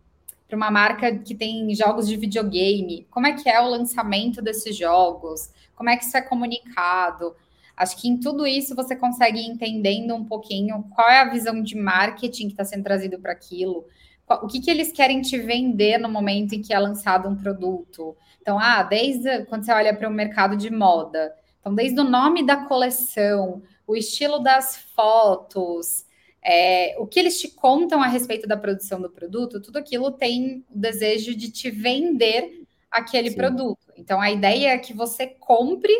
para 0.48 0.56
uma 0.56 0.70
marca 0.70 1.12
que 1.18 1.34
tem 1.34 1.74
jogos 1.74 2.06
de 2.06 2.16
videogame, 2.16 3.04
como 3.10 3.26
é 3.26 3.32
que 3.32 3.48
é 3.48 3.60
o 3.60 3.68
lançamento 3.68 4.40
desses 4.40 4.76
jogos? 4.76 5.50
Como 5.74 5.90
é 5.90 5.96
que 5.96 6.04
isso 6.04 6.16
é 6.16 6.22
comunicado? 6.22 7.34
Acho 7.76 7.96
que 8.00 8.08
em 8.08 8.16
tudo 8.16 8.46
isso 8.46 8.74
você 8.74 8.94
consegue 8.94 9.40
ir 9.40 9.48
entendendo 9.48 10.14
um 10.14 10.24
pouquinho 10.24 10.84
qual 10.94 11.10
é 11.10 11.20
a 11.20 11.28
visão 11.28 11.60
de 11.60 11.74
marketing 11.76 12.46
que 12.46 12.52
está 12.52 12.64
sendo 12.64 12.84
trazido 12.84 13.18
para 13.18 13.32
aquilo, 13.32 13.84
o 14.28 14.46
que, 14.46 14.60
que 14.60 14.70
eles 14.70 14.92
querem 14.92 15.20
te 15.20 15.36
vender 15.36 15.98
no 15.98 16.08
momento 16.08 16.54
em 16.54 16.62
que 16.62 16.72
é 16.72 16.78
lançado 16.78 17.28
um 17.28 17.36
produto. 17.36 18.16
Então, 18.40 18.56
ah, 18.58 18.84
desde 18.84 19.44
quando 19.46 19.64
você 19.64 19.72
olha 19.72 19.94
para 19.94 20.08
o 20.08 20.12
mercado 20.12 20.56
de 20.56 20.70
moda, 20.70 21.34
então 21.66 21.74
desde 21.74 21.98
o 21.98 22.04
nome 22.04 22.46
da 22.46 22.58
coleção, 22.58 23.60
o 23.88 23.96
estilo 23.96 24.38
das 24.38 24.76
fotos, 24.94 26.06
é, 26.40 26.94
o 26.96 27.08
que 27.08 27.18
eles 27.18 27.40
te 27.40 27.48
contam 27.48 28.00
a 28.00 28.06
respeito 28.06 28.46
da 28.46 28.56
produção 28.56 29.00
do 29.00 29.10
produto, 29.10 29.60
tudo 29.60 29.76
aquilo 29.76 30.12
tem 30.12 30.64
o 30.70 30.78
desejo 30.78 31.34
de 31.34 31.50
te 31.50 31.68
vender 31.68 32.62
aquele 32.88 33.30
Sim. 33.30 33.36
produto. 33.36 33.92
Então, 33.96 34.20
a 34.20 34.30
ideia 34.30 34.74
é 34.74 34.78
que 34.78 34.92
você 34.92 35.26
compre 35.26 35.92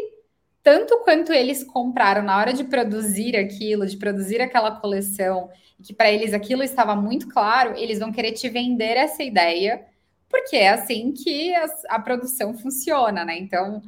tanto 0.62 1.00
quanto 1.00 1.32
eles 1.32 1.64
compraram 1.64 2.22
na 2.22 2.38
hora 2.38 2.52
de 2.52 2.62
produzir 2.62 3.36
aquilo, 3.36 3.88
de 3.88 3.96
produzir 3.96 4.40
aquela 4.40 4.70
coleção, 4.70 5.50
e 5.80 5.82
que 5.82 5.92
para 5.92 6.12
eles 6.12 6.32
aquilo 6.32 6.62
estava 6.62 6.94
muito 6.94 7.28
claro, 7.28 7.76
eles 7.76 7.98
vão 7.98 8.12
querer 8.12 8.30
te 8.32 8.48
vender 8.48 8.96
essa 8.96 9.24
ideia, 9.24 9.84
porque 10.28 10.54
é 10.54 10.68
assim 10.68 11.12
que 11.12 11.52
a, 11.56 11.66
a 11.88 11.98
produção 11.98 12.56
funciona, 12.56 13.24
né? 13.24 13.36
Então, 13.36 13.82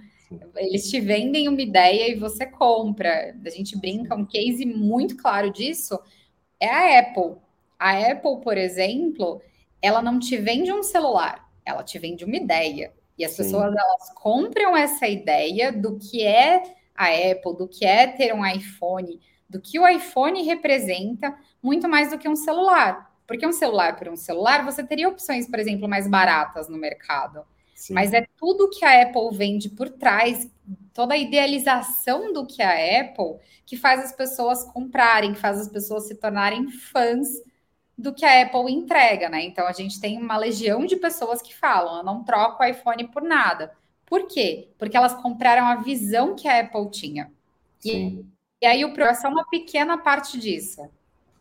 eles 0.56 0.90
te 0.90 1.00
vendem 1.00 1.48
uma 1.48 1.60
ideia 1.60 2.10
e 2.10 2.18
você 2.18 2.46
compra. 2.46 3.34
A 3.44 3.50
gente 3.50 3.78
brinca, 3.78 4.14
um 4.14 4.26
case 4.26 4.64
muito 4.66 5.16
claro 5.16 5.50
disso 5.50 5.98
é 6.60 6.68
a 6.68 7.00
Apple. 7.00 7.36
A 7.78 7.96
Apple, 7.98 8.40
por 8.42 8.58
exemplo, 8.58 9.40
ela 9.80 10.02
não 10.02 10.18
te 10.18 10.36
vende 10.36 10.72
um 10.72 10.82
celular, 10.82 11.48
ela 11.64 11.82
te 11.82 11.98
vende 11.98 12.24
uma 12.24 12.36
ideia. 12.36 12.92
E 13.16 13.24
as 13.24 13.32
Sim. 13.32 13.44
pessoas 13.44 13.74
elas 13.74 14.14
compram 14.14 14.76
essa 14.76 15.06
ideia 15.06 15.72
do 15.72 15.98
que 15.98 16.22
é 16.22 16.62
a 16.94 17.06
Apple, 17.06 17.56
do 17.56 17.68
que 17.68 17.84
é 17.84 18.06
ter 18.06 18.34
um 18.34 18.44
iPhone, 18.44 19.20
do 19.48 19.60
que 19.60 19.78
o 19.78 19.88
iPhone 19.88 20.42
representa, 20.42 21.36
muito 21.62 21.88
mais 21.88 22.10
do 22.10 22.18
que 22.18 22.28
um 22.28 22.36
celular. 22.36 23.08
Porque 23.26 23.46
um 23.46 23.52
celular 23.52 23.96
por 23.96 24.08
um 24.08 24.16
celular, 24.16 24.64
você 24.64 24.82
teria 24.82 25.08
opções, 25.08 25.48
por 25.48 25.58
exemplo, 25.58 25.88
mais 25.88 26.08
baratas 26.08 26.68
no 26.68 26.78
mercado. 26.78 27.44
Sim. 27.78 27.94
Mas 27.94 28.12
é 28.12 28.26
tudo 28.36 28.68
que 28.68 28.84
a 28.84 29.02
Apple 29.02 29.30
vende 29.30 29.68
por 29.68 29.88
trás, 29.88 30.50
toda 30.92 31.14
a 31.14 31.16
idealização 31.16 32.32
do 32.32 32.44
que 32.44 32.60
a 32.60 32.72
Apple, 33.00 33.36
que 33.64 33.76
faz 33.76 34.04
as 34.04 34.12
pessoas 34.12 34.64
comprarem, 34.64 35.32
que 35.32 35.38
faz 35.38 35.60
as 35.60 35.68
pessoas 35.68 36.08
se 36.08 36.16
tornarem 36.16 36.68
fãs 36.68 37.28
do 37.96 38.12
que 38.12 38.26
a 38.26 38.42
Apple 38.42 38.72
entrega, 38.72 39.28
né? 39.28 39.44
Então 39.44 39.64
a 39.64 39.72
gente 39.72 40.00
tem 40.00 40.18
uma 40.18 40.36
legião 40.36 40.84
de 40.84 40.96
pessoas 40.96 41.40
que 41.40 41.54
falam: 41.54 41.98
eu 41.98 42.02
não 42.02 42.24
troco 42.24 42.64
o 42.64 42.66
iPhone 42.66 43.06
por 43.12 43.22
nada. 43.22 43.72
Por 44.04 44.26
quê? 44.26 44.70
Porque 44.76 44.96
elas 44.96 45.14
compraram 45.14 45.64
a 45.66 45.76
visão 45.76 46.34
que 46.34 46.48
a 46.48 46.58
Apple 46.58 46.90
tinha. 46.90 47.30
E, 47.84 48.24
e, 48.60 48.66
aí 48.66 48.84
o 48.84 48.92
Pro 48.92 49.04
é 49.04 49.14
só 49.14 49.28
uma 49.28 49.46
pequena 49.48 49.96
parte 49.96 50.36
disso. 50.36 50.82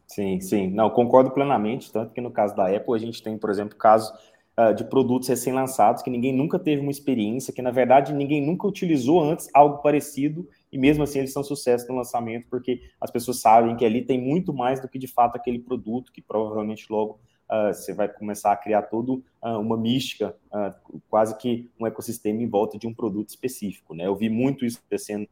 Sim, 0.06 0.40
sim. 0.40 0.68
Não, 0.68 0.92
concordo 0.92 1.32
plenamente. 1.32 1.92
Tanto 1.92 2.14
que 2.14 2.22
no 2.22 2.30
caso 2.30 2.56
da 2.56 2.68
Apple, 2.68 2.94
a 2.94 3.00
gente 3.00 3.24
tem, 3.24 3.40
por 3.40 3.50
exemplo, 3.50 3.76
caso 3.76 4.14
uh, 4.58 4.74
de 4.74 4.84
produtos 4.84 5.30
recém-lançados 5.30 6.02
que 6.02 6.10
ninguém 6.10 6.34
nunca 6.34 6.58
teve 6.58 6.82
uma 6.82 6.92
experiência, 6.92 7.54
que 7.54 7.62
na 7.62 7.72
verdade 7.72 8.14
ninguém 8.14 8.46
nunca 8.46 8.68
utilizou 8.68 9.22
antes 9.22 9.48
algo 9.54 9.78
parecido 9.78 10.48
e 10.72 10.78
mesmo 10.78 11.04
assim 11.04 11.20
eles 11.20 11.32
são 11.32 11.44
sucesso 11.44 11.88
no 11.88 11.96
lançamento 11.96 12.48
porque 12.50 12.82
as 13.00 13.12
pessoas 13.12 13.40
sabem 13.40 13.76
que 13.76 13.86
ali 13.86 14.02
tem 14.02 14.20
muito 14.20 14.54
mais 14.54 14.82
do 14.82 14.88
que 14.88 14.98
de 14.98 15.08
fato 15.08 15.36
aquele 15.36 15.60
produto 15.60 16.12
que 16.12 16.22
provavelmente 16.22 16.88
logo 16.90 17.20
uh, 17.50 17.74
você 17.74 17.94
vai 17.94 18.10
começar 18.10 18.52
a 18.52 18.58
criar 18.58 18.84
todo 18.84 19.24
uh, 19.42 19.60
uma 19.60 19.78
mística, 19.78 20.36
uh, 20.52 21.00
quase 21.10 21.38
que 21.38 21.70
um 21.80 21.86
ecossistema 21.86 22.42
em 22.42 22.48
volta 22.48 22.78
de 22.78 22.88
um 22.88 22.94
produto 22.94 23.30
específico, 23.30 23.94
né? 23.94 24.08
Eu 24.08 24.16
vi 24.16 24.30
muito 24.30 24.66
isso 24.66 24.80
acontecendo 24.80 25.28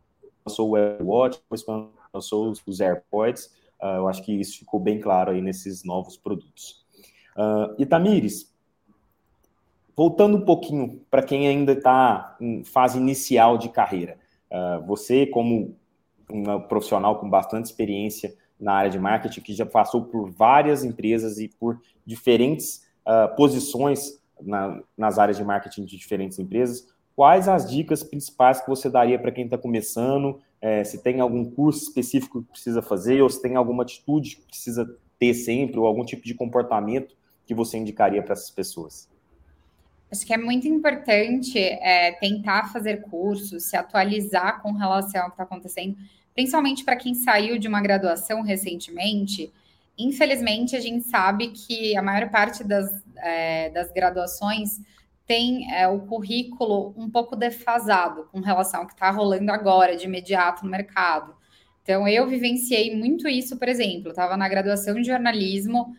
lançou 0.45 0.69
o 0.69 0.75
Apple 0.75 1.05
Watch, 1.05 1.39
depois 1.39 1.65
lançou 2.13 2.53
os 2.67 2.79
AirPods, 2.79 3.51
eu 3.81 4.07
acho 4.07 4.23
que 4.23 4.31
isso 4.31 4.59
ficou 4.59 4.79
bem 4.79 4.99
claro 4.99 5.31
aí 5.31 5.41
nesses 5.41 5.83
novos 5.83 6.17
produtos. 6.17 6.85
Uh, 7.35 7.75
e 7.77 7.85
Tamires, 7.85 8.54
voltando 9.95 10.37
um 10.37 10.41
pouquinho 10.41 11.01
para 11.09 11.23
quem 11.23 11.47
ainda 11.47 11.71
está 11.71 12.35
em 12.39 12.63
fase 12.63 12.97
inicial 12.97 13.57
de 13.57 13.69
carreira, 13.69 14.17
uh, 14.51 14.85
você 14.85 15.25
como 15.25 15.75
um 16.29 16.59
profissional 16.61 17.19
com 17.19 17.29
bastante 17.29 17.65
experiência 17.65 18.35
na 18.59 18.73
área 18.73 18.89
de 18.89 18.99
marketing, 18.99 19.41
que 19.41 19.53
já 19.53 19.65
passou 19.65 20.05
por 20.05 20.29
várias 20.31 20.83
empresas 20.83 21.37
e 21.37 21.47
por 21.47 21.79
diferentes 22.05 22.85
uh, 23.05 23.35
posições 23.35 24.19
na, 24.41 24.81
nas 24.97 25.19
áreas 25.19 25.37
de 25.37 25.43
marketing 25.43 25.85
de 25.85 25.97
diferentes 25.97 26.39
empresas. 26.39 26.87
Quais 27.15 27.47
as 27.47 27.69
dicas 27.69 28.03
principais 28.03 28.59
que 28.59 28.67
você 28.67 28.89
daria 28.89 29.17
para 29.17 29.31
quem 29.31 29.45
está 29.45 29.57
começando? 29.57 30.41
É, 30.59 30.83
se 30.83 31.01
tem 31.01 31.21
algum 31.21 31.49
curso 31.49 31.83
específico 31.83 32.41
que 32.41 32.51
precisa 32.51 32.81
fazer, 32.81 33.21
ou 33.21 33.29
se 33.29 33.41
tem 33.41 33.55
alguma 33.55 33.83
atitude 33.83 34.37
que 34.37 34.47
precisa 34.47 34.97
ter 35.17 35.33
sempre, 35.33 35.79
ou 35.79 35.85
algum 35.85 36.03
tipo 36.03 36.23
de 36.23 36.33
comportamento 36.33 37.15
que 37.45 37.53
você 37.53 37.77
indicaria 37.77 38.21
para 38.21 38.33
essas 38.33 38.49
pessoas? 38.49 39.07
Acho 40.11 40.25
que 40.25 40.33
é 40.33 40.37
muito 40.37 40.67
importante 40.67 41.57
é, 41.57 42.11
tentar 42.13 42.71
fazer 42.71 43.01
cursos, 43.01 43.63
se 43.63 43.75
atualizar 43.75 44.61
com 44.61 44.71
relação 44.71 45.21
ao 45.21 45.27
que 45.27 45.33
está 45.33 45.43
acontecendo, 45.43 45.97
principalmente 46.33 46.83
para 46.83 46.95
quem 46.95 47.13
saiu 47.13 47.57
de 47.57 47.67
uma 47.67 47.81
graduação 47.81 48.41
recentemente, 48.41 49.51
infelizmente 49.97 50.75
a 50.75 50.79
gente 50.79 51.05
sabe 51.05 51.49
que 51.49 51.95
a 51.97 52.01
maior 52.01 52.29
parte 52.29 52.63
das, 52.63 53.03
é, 53.17 53.69
das 53.69 53.91
graduações 53.91 54.79
tem 55.25 55.73
é, 55.73 55.87
o 55.87 56.01
currículo 56.01 56.93
um 56.95 57.09
pouco 57.09 57.35
defasado 57.35 58.27
com 58.31 58.39
relação 58.39 58.81
ao 58.81 58.87
que 58.87 58.93
está 58.93 59.09
rolando 59.09 59.51
agora, 59.51 59.95
de 59.95 60.05
imediato 60.05 60.63
no 60.63 60.69
mercado. 60.69 61.35
Então, 61.81 62.07
eu 62.07 62.27
vivenciei 62.27 62.95
muito 62.95 63.27
isso, 63.27 63.57
por 63.57 63.67
exemplo, 63.67 64.09
estava 64.09 64.37
na 64.37 64.47
graduação 64.49 64.95
de 64.95 65.03
jornalismo 65.03 65.95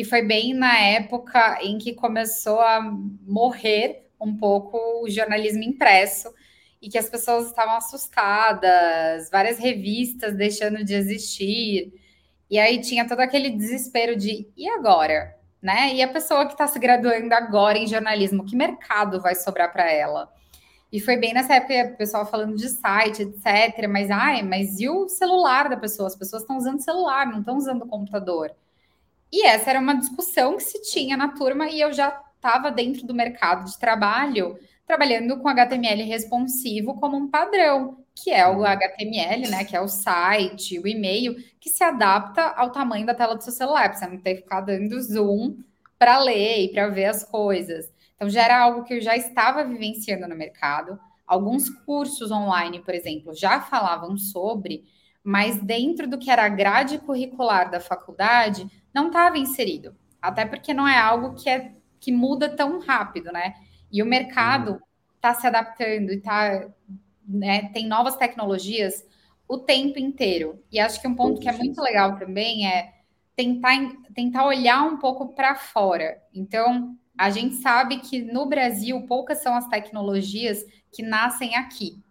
e 0.00 0.04
foi 0.04 0.22
bem 0.22 0.54
na 0.54 0.78
época 0.78 1.58
em 1.60 1.76
que 1.76 1.92
começou 1.92 2.58
a 2.58 2.80
morrer 3.26 4.08
um 4.18 4.34
pouco 4.34 4.78
o 5.04 5.10
jornalismo 5.10 5.62
impresso 5.62 6.32
e 6.80 6.88
que 6.88 6.96
as 6.96 7.10
pessoas 7.10 7.48
estavam 7.48 7.76
assustadas, 7.76 9.28
várias 9.30 9.58
revistas 9.58 10.34
deixando 10.34 10.82
de 10.82 10.94
existir. 10.94 11.92
E 12.48 12.58
aí 12.58 12.80
tinha 12.80 13.06
todo 13.06 13.20
aquele 13.20 13.50
desespero 13.50 14.16
de 14.16 14.48
e 14.56 14.66
agora? 14.70 15.36
Né? 15.60 15.92
E 15.92 16.02
a 16.02 16.08
pessoa 16.08 16.46
que 16.46 16.52
está 16.52 16.66
se 16.66 16.78
graduando 16.78 17.34
agora 17.34 17.76
em 17.76 17.86
jornalismo, 17.86 18.46
que 18.46 18.56
mercado 18.56 19.20
vai 19.20 19.34
sobrar 19.34 19.70
para 19.70 19.92
ela? 19.92 20.32
E 20.90 20.98
foi 20.98 21.18
bem 21.18 21.34
nessa 21.34 21.56
época 21.56 21.92
o 21.92 21.96
pessoal 21.98 22.24
falando 22.24 22.56
de 22.56 22.70
site, 22.70 23.20
etc. 23.20 23.86
Mas, 23.86 24.10
ai, 24.10 24.42
mas 24.42 24.80
e 24.80 24.88
o 24.88 25.10
celular 25.10 25.68
da 25.68 25.76
pessoa? 25.76 26.06
As 26.06 26.16
pessoas 26.16 26.40
estão 26.40 26.56
usando 26.56 26.80
celular, 26.80 27.26
não 27.26 27.40
estão 27.40 27.58
usando 27.58 27.86
computador. 27.86 28.50
E 29.32 29.46
essa 29.46 29.70
era 29.70 29.80
uma 29.80 29.94
discussão 29.94 30.56
que 30.56 30.62
se 30.62 30.82
tinha 30.82 31.16
na 31.16 31.28
turma 31.28 31.68
e 31.68 31.80
eu 31.80 31.92
já 31.92 32.08
estava 32.34 32.70
dentro 32.70 33.06
do 33.06 33.14
mercado 33.14 33.64
de 33.64 33.78
trabalho 33.78 34.58
trabalhando 34.86 35.38
com 35.38 35.48
HTML 35.48 36.02
responsivo 36.02 36.94
como 36.98 37.16
um 37.16 37.30
padrão, 37.30 37.98
que 38.12 38.32
é 38.32 38.48
o 38.48 38.64
HTML, 38.64 39.48
né? 39.48 39.64
Que 39.64 39.76
é 39.76 39.80
o 39.80 39.86
site, 39.86 40.80
o 40.80 40.86
e-mail, 40.86 41.36
que 41.60 41.70
se 41.70 41.84
adapta 41.84 42.42
ao 42.42 42.72
tamanho 42.72 43.06
da 43.06 43.14
tela 43.14 43.36
do 43.36 43.42
seu 43.44 43.52
celular, 43.52 43.88
para 43.88 43.98
você 43.98 44.06
não 44.08 44.18
ter 44.18 44.34
que 44.34 44.42
ficar 44.42 44.62
dando 44.62 45.00
zoom 45.00 45.58
para 45.96 46.18
ler 46.18 46.64
e 46.64 46.72
para 46.72 46.88
ver 46.88 47.04
as 47.04 47.22
coisas. 47.22 47.88
Então, 48.16 48.28
já 48.28 48.42
era 48.42 48.60
algo 48.60 48.82
que 48.82 48.94
eu 48.94 49.00
já 49.00 49.16
estava 49.16 49.62
vivenciando 49.62 50.26
no 50.26 50.34
mercado. 50.34 50.98
Alguns 51.24 51.70
cursos 51.70 52.32
online, 52.32 52.80
por 52.80 52.92
exemplo, 52.92 53.32
já 53.32 53.60
falavam 53.60 54.16
sobre, 54.16 54.84
mas 55.22 55.60
dentro 55.62 56.08
do 56.08 56.18
que 56.18 56.30
era 56.30 56.44
a 56.44 56.48
grade 56.48 56.98
curricular 56.98 57.70
da 57.70 57.80
faculdade, 57.80 58.66
não 58.92 59.08
estava 59.08 59.38
inserido. 59.38 59.94
Até 60.20 60.44
porque 60.44 60.74
não 60.74 60.86
é 60.86 60.98
algo 60.98 61.34
que, 61.34 61.48
é, 61.48 61.72
que 61.98 62.12
muda 62.12 62.48
tão 62.48 62.80
rápido, 62.80 63.32
né? 63.32 63.54
E 63.90 64.02
o 64.02 64.06
mercado 64.06 64.80
está 65.16 65.34
se 65.34 65.46
adaptando 65.46 66.12
e 66.12 66.20
tá, 66.20 66.68
né, 67.26 67.68
tem 67.70 67.86
novas 67.86 68.16
tecnologias 68.16 69.04
o 69.46 69.58
tempo 69.58 69.98
inteiro. 69.98 70.62
E 70.70 70.78
acho 70.78 71.00
que 71.00 71.08
um 71.08 71.14
ponto 71.14 71.40
que 71.40 71.48
é 71.48 71.52
muito 71.52 71.80
legal 71.82 72.16
também 72.18 72.66
é 72.66 72.94
tentar, 73.34 73.72
tentar 74.14 74.46
olhar 74.46 74.84
um 74.84 74.96
pouco 74.96 75.34
para 75.34 75.54
fora. 75.54 76.22
Então, 76.32 76.96
a 77.18 77.30
gente 77.30 77.56
sabe 77.56 77.98
que 77.98 78.22
no 78.22 78.46
Brasil 78.46 79.00
poucas 79.06 79.42
são 79.42 79.54
as 79.54 79.66
tecnologias 79.66 80.64
que 80.92 81.02
nascem 81.02 81.56
aqui. 81.56 82.02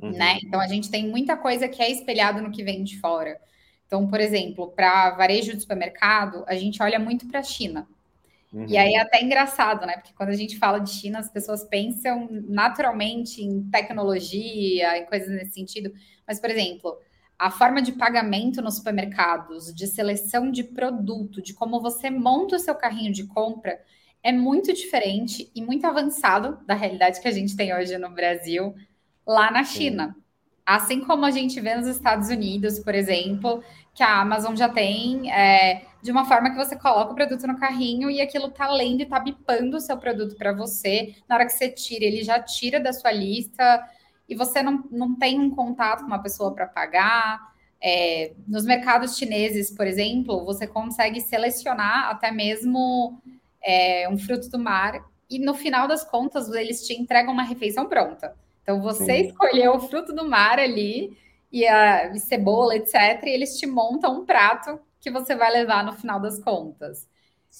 Uhum. 0.00 0.10
Né? 0.10 0.38
Então 0.42 0.60
a 0.60 0.66
gente 0.66 0.90
tem 0.90 1.08
muita 1.08 1.36
coisa 1.36 1.68
que 1.68 1.82
é 1.82 1.90
espelhado 1.90 2.42
no 2.42 2.50
que 2.50 2.62
vem 2.62 2.84
de 2.84 2.98
fora. 3.00 3.40
Então, 3.86 4.06
por 4.06 4.20
exemplo, 4.20 4.68
para 4.68 5.10
varejo 5.10 5.54
de 5.54 5.60
supermercado, 5.60 6.44
a 6.46 6.54
gente 6.54 6.82
olha 6.82 6.98
muito 6.98 7.26
para 7.26 7.40
a 7.40 7.42
China. 7.42 7.88
Uhum. 8.52 8.66
E 8.68 8.76
aí 8.76 8.94
é 8.94 9.00
até 9.00 9.22
engraçado, 9.22 9.86
né? 9.86 9.94
Porque 9.94 10.12
quando 10.14 10.30
a 10.30 10.36
gente 10.36 10.58
fala 10.58 10.78
de 10.78 10.90
China, 10.90 11.18
as 11.18 11.30
pessoas 11.30 11.64
pensam 11.64 12.28
naturalmente 12.48 13.42
em 13.42 13.62
tecnologia, 13.70 14.98
em 14.98 15.06
coisas 15.06 15.28
nesse 15.28 15.52
sentido. 15.52 15.92
Mas, 16.26 16.40
por 16.40 16.50
exemplo, 16.50 16.98
a 17.38 17.50
forma 17.50 17.82
de 17.82 17.92
pagamento 17.92 18.62
nos 18.62 18.76
supermercados, 18.76 19.74
de 19.74 19.86
seleção 19.86 20.50
de 20.50 20.64
produto, 20.64 21.42
de 21.42 21.54
como 21.54 21.80
você 21.80 22.10
monta 22.10 22.56
o 22.56 22.58
seu 22.58 22.74
carrinho 22.74 23.12
de 23.12 23.26
compra, 23.26 23.78
é 24.22 24.32
muito 24.32 24.72
diferente 24.72 25.50
e 25.54 25.62
muito 25.62 25.86
avançado 25.86 26.58
da 26.66 26.74
realidade 26.74 27.20
que 27.20 27.28
a 27.28 27.32
gente 27.32 27.54
tem 27.54 27.74
hoje 27.74 27.96
no 27.98 28.10
Brasil, 28.10 28.74
lá 29.26 29.50
na 29.50 29.64
China. 29.64 30.14
Sim. 30.14 30.22
Assim 30.64 31.00
como 31.00 31.24
a 31.24 31.30
gente 31.30 31.60
vê 31.60 31.76
nos 31.76 31.86
Estados 31.86 32.28
Unidos, 32.28 32.78
por 32.80 32.94
exemplo, 32.94 33.62
que 33.94 34.02
a 34.02 34.20
Amazon 34.20 34.54
já 34.56 34.68
tem 34.68 35.32
é, 35.32 35.84
de 36.02 36.10
uma 36.10 36.24
forma 36.24 36.50
que 36.50 36.56
você 36.56 36.76
coloca 36.76 37.12
o 37.12 37.14
produto 37.14 37.46
no 37.46 37.58
carrinho 37.58 38.10
e 38.10 38.20
aquilo 38.20 38.50
tá 38.50 38.68
lendo 38.68 39.00
e 39.00 39.06
tá 39.06 39.18
bipando 39.18 39.76
o 39.76 39.80
seu 39.80 39.96
produto 39.96 40.36
para 40.36 40.52
você. 40.52 41.14
Na 41.28 41.36
hora 41.36 41.46
que 41.46 41.52
você 41.52 41.68
tira, 41.68 42.04
ele 42.04 42.22
já 42.22 42.40
tira 42.40 42.78
da 42.78 42.92
sua 42.92 43.12
lista 43.12 43.88
e 44.28 44.34
você 44.34 44.62
não, 44.62 44.84
não 44.90 45.14
tem 45.16 45.38
um 45.40 45.50
contato 45.50 46.00
com 46.00 46.06
uma 46.06 46.22
pessoa 46.22 46.52
para 46.52 46.66
pagar. 46.66 47.54
É, 47.80 48.32
nos 48.46 48.64
mercados 48.64 49.16
chineses, 49.16 49.70
por 49.70 49.86
exemplo, 49.86 50.44
você 50.44 50.66
consegue 50.66 51.20
selecionar 51.20 52.10
até 52.10 52.30
mesmo 52.30 53.20
é, 53.62 54.08
um 54.10 54.18
fruto 54.18 54.48
do 54.48 54.58
mar 54.58 55.00
e 55.30 55.38
no 55.38 55.54
final 55.54 55.88
das 55.88 56.04
contas 56.04 56.48
eles 56.50 56.86
te 56.86 56.92
entregam 56.94 57.32
uma 57.32 57.42
refeição 57.42 57.88
pronta. 57.88 58.34
Então 58.66 58.82
você 58.82 59.14
Sim. 59.14 59.28
escolheu 59.28 59.76
o 59.76 59.80
fruto 59.80 60.12
do 60.12 60.28
mar 60.28 60.58
ali 60.58 61.16
e 61.52 61.64
a 61.66 62.12
e 62.12 62.18
cebola, 62.18 62.74
etc. 62.74 63.24
E 63.26 63.30
eles 63.30 63.56
te 63.58 63.66
montam 63.66 64.22
um 64.22 64.26
prato 64.26 64.80
que 65.00 65.08
você 65.10 65.36
vai 65.36 65.52
levar 65.52 65.84
no 65.84 65.92
final 65.92 66.20
das 66.20 66.42
contas. 66.42 67.08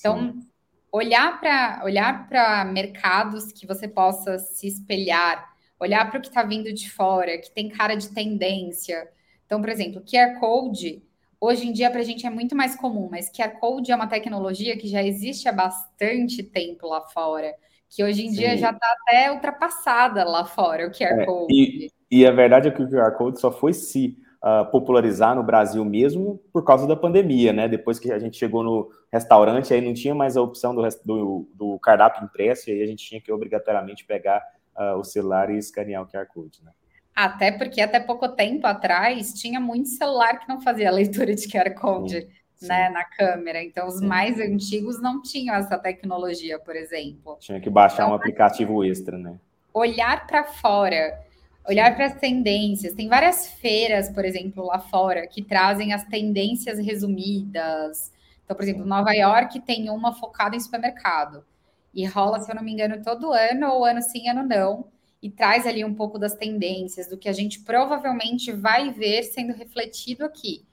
Então, 0.00 0.34
Sim. 0.34 0.50
olhar 0.90 1.38
para 1.40 1.82
olhar 1.84 2.28
para 2.28 2.64
mercados 2.64 3.52
que 3.52 3.66
você 3.66 3.86
possa 3.86 4.38
se 4.38 4.66
espelhar, 4.66 5.54
olhar 5.78 6.10
para 6.10 6.18
o 6.18 6.22
que 6.22 6.28
está 6.28 6.42
vindo 6.42 6.72
de 6.72 6.90
fora, 6.90 7.38
que 7.38 7.50
tem 7.52 7.68
cara 7.68 7.94
de 7.94 8.08
tendência. 8.12 9.08
Então, 9.46 9.60
por 9.60 9.70
exemplo, 9.70 10.02
QR 10.04 10.40
Code, 10.40 11.04
hoje 11.40 11.68
em 11.68 11.72
dia 11.72 11.90
para 11.90 12.00
a 12.00 12.04
gente 12.04 12.26
é 12.26 12.30
muito 12.30 12.56
mais 12.56 12.74
comum, 12.76 13.08
mas 13.10 13.30
QR 13.30 13.60
Code 13.60 13.92
é 13.92 13.96
uma 13.96 14.08
tecnologia 14.08 14.76
que 14.76 14.88
já 14.88 15.02
existe 15.04 15.48
há 15.48 15.52
bastante 15.52 16.42
tempo 16.42 16.88
lá 16.88 17.00
fora, 17.02 17.54
que 17.96 18.04
hoje 18.04 18.26
em 18.26 18.28
Sim. 18.28 18.36
dia 18.36 18.58
já 18.58 18.72
está 18.72 18.86
até 19.00 19.32
ultrapassada 19.32 20.22
lá 20.22 20.44
fora, 20.44 20.86
o 20.86 20.90
QR 20.90 21.22
é, 21.22 21.24
Code. 21.24 21.46
E, 21.50 21.90
e 22.10 22.26
a 22.26 22.30
verdade 22.30 22.68
é 22.68 22.70
que 22.70 22.82
o 22.82 22.90
QR 22.90 23.10
Code 23.12 23.40
só 23.40 23.50
foi 23.50 23.72
se 23.72 24.18
uh, 24.44 24.70
popularizar 24.70 25.34
no 25.34 25.42
Brasil 25.42 25.82
mesmo 25.82 26.38
por 26.52 26.62
causa 26.62 26.86
da 26.86 26.94
pandemia, 26.94 27.54
né? 27.54 27.66
Depois 27.66 27.98
que 27.98 28.12
a 28.12 28.18
gente 28.18 28.36
chegou 28.36 28.62
no 28.62 28.90
restaurante, 29.10 29.72
aí 29.72 29.80
não 29.80 29.94
tinha 29.94 30.14
mais 30.14 30.36
a 30.36 30.42
opção 30.42 30.74
do, 30.74 30.86
do, 31.06 31.48
do 31.54 31.78
cardápio 31.78 32.22
impresso, 32.22 32.68
e 32.68 32.74
aí 32.74 32.82
a 32.82 32.86
gente 32.86 33.02
tinha 33.02 33.18
que 33.18 33.32
obrigatoriamente 33.32 34.04
pegar 34.04 34.42
uh, 34.76 34.98
o 34.98 35.02
celular 35.02 35.48
e 35.48 35.56
escanear 35.56 36.02
o 36.02 36.06
QR 36.06 36.26
Code, 36.26 36.62
né? 36.62 36.72
Até 37.14 37.50
porque 37.50 37.80
até 37.80 37.98
pouco 37.98 38.28
tempo 38.28 38.66
atrás 38.66 39.32
tinha 39.32 39.58
muito 39.58 39.88
celular 39.88 40.38
que 40.38 40.46
não 40.46 40.60
fazia 40.60 40.90
leitura 40.92 41.34
de 41.34 41.48
QR 41.48 41.70
Code. 41.74 42.20
Sim 42.20 42.45
né, 42.62 42.88
na 42.88 43.04
câmera. 43.04 43.62
Então, 43.62 43.86
os 43.86 44.00
mais 44.00 44.38
antigos 44.40 45.00
não 45.00 45.20
tinham 45.20 45.54
essa 45.54 45.78
tecnologia, 45.78 46.58
por 46.58 46.74
exemplo. 46.74 47.36
Tinha 47.40 47.60
que 47.60 47.68
baixar 47.68 48.04
então, 48.04 48.12
um 48.12 48.14
aplicativo 48.14 48.84
extra, 48.84 49.18
né? 49.18 49.38
Olhar 49.72 50.26
para 50.26 50.44
fora, 50.44 51.20
olhar 51.68 51.94
para 51.94 52.06
as 52.06 52.14
tendências. 52.14 52.94
Tem 52.94 53.08
várias 53.08 53.48
feiras, 53.48 54.08
por 54.08 54.24
exemplo, 54.24 54.64
lá 54.64 54.78
fora, 54.78 55.26
que 55.26 55.42
trazem 55.42 55.92
as 55.92 56.04
tendências 56.04 56.78
resumidas. 56.78 58.12
Então, 58.44 58.56
por 58.56 58.62
exemplo, 58.62 58.86
Nova 58.86 59.12
York 59.12 59.60
tem 59.60 59.90
uma 59.90 60.14
focada 60.14 60.56
em 60.56 60.60
supermercado. 60.60 61.44
E 61.92 62.04
rola, 62.06 62.40
se 62.40 62.50
eu 62.50 62.54
não 62.54 62.62
me 62.62 62.72
engano, 62.72 63.02
todo 63.02 63.32
ano, 63.32 63.68
ou 63.68 63.84
ano 63.84 64.00
sim, 64.00 64.28
ano 64.28 64.42
não. 64.42 64.86
E 65.22 65.30
traz 65.30 65.66
ali 65.66 65.84
um 65.84 65.94
pouco 65.94 66.18
das 66.18 66.34
tendências, 66.34 67.08
do 67.08 67.18
que 67.18 67.28
a 67.28 67.32
gente 67.32 67.60
provavelmente 67.60 68.52
vai 68.52 68.90
ver 68.92 69.24
sendo 69.24 69.52
refletido 69.52 70.24
aqui. 70.24 70.64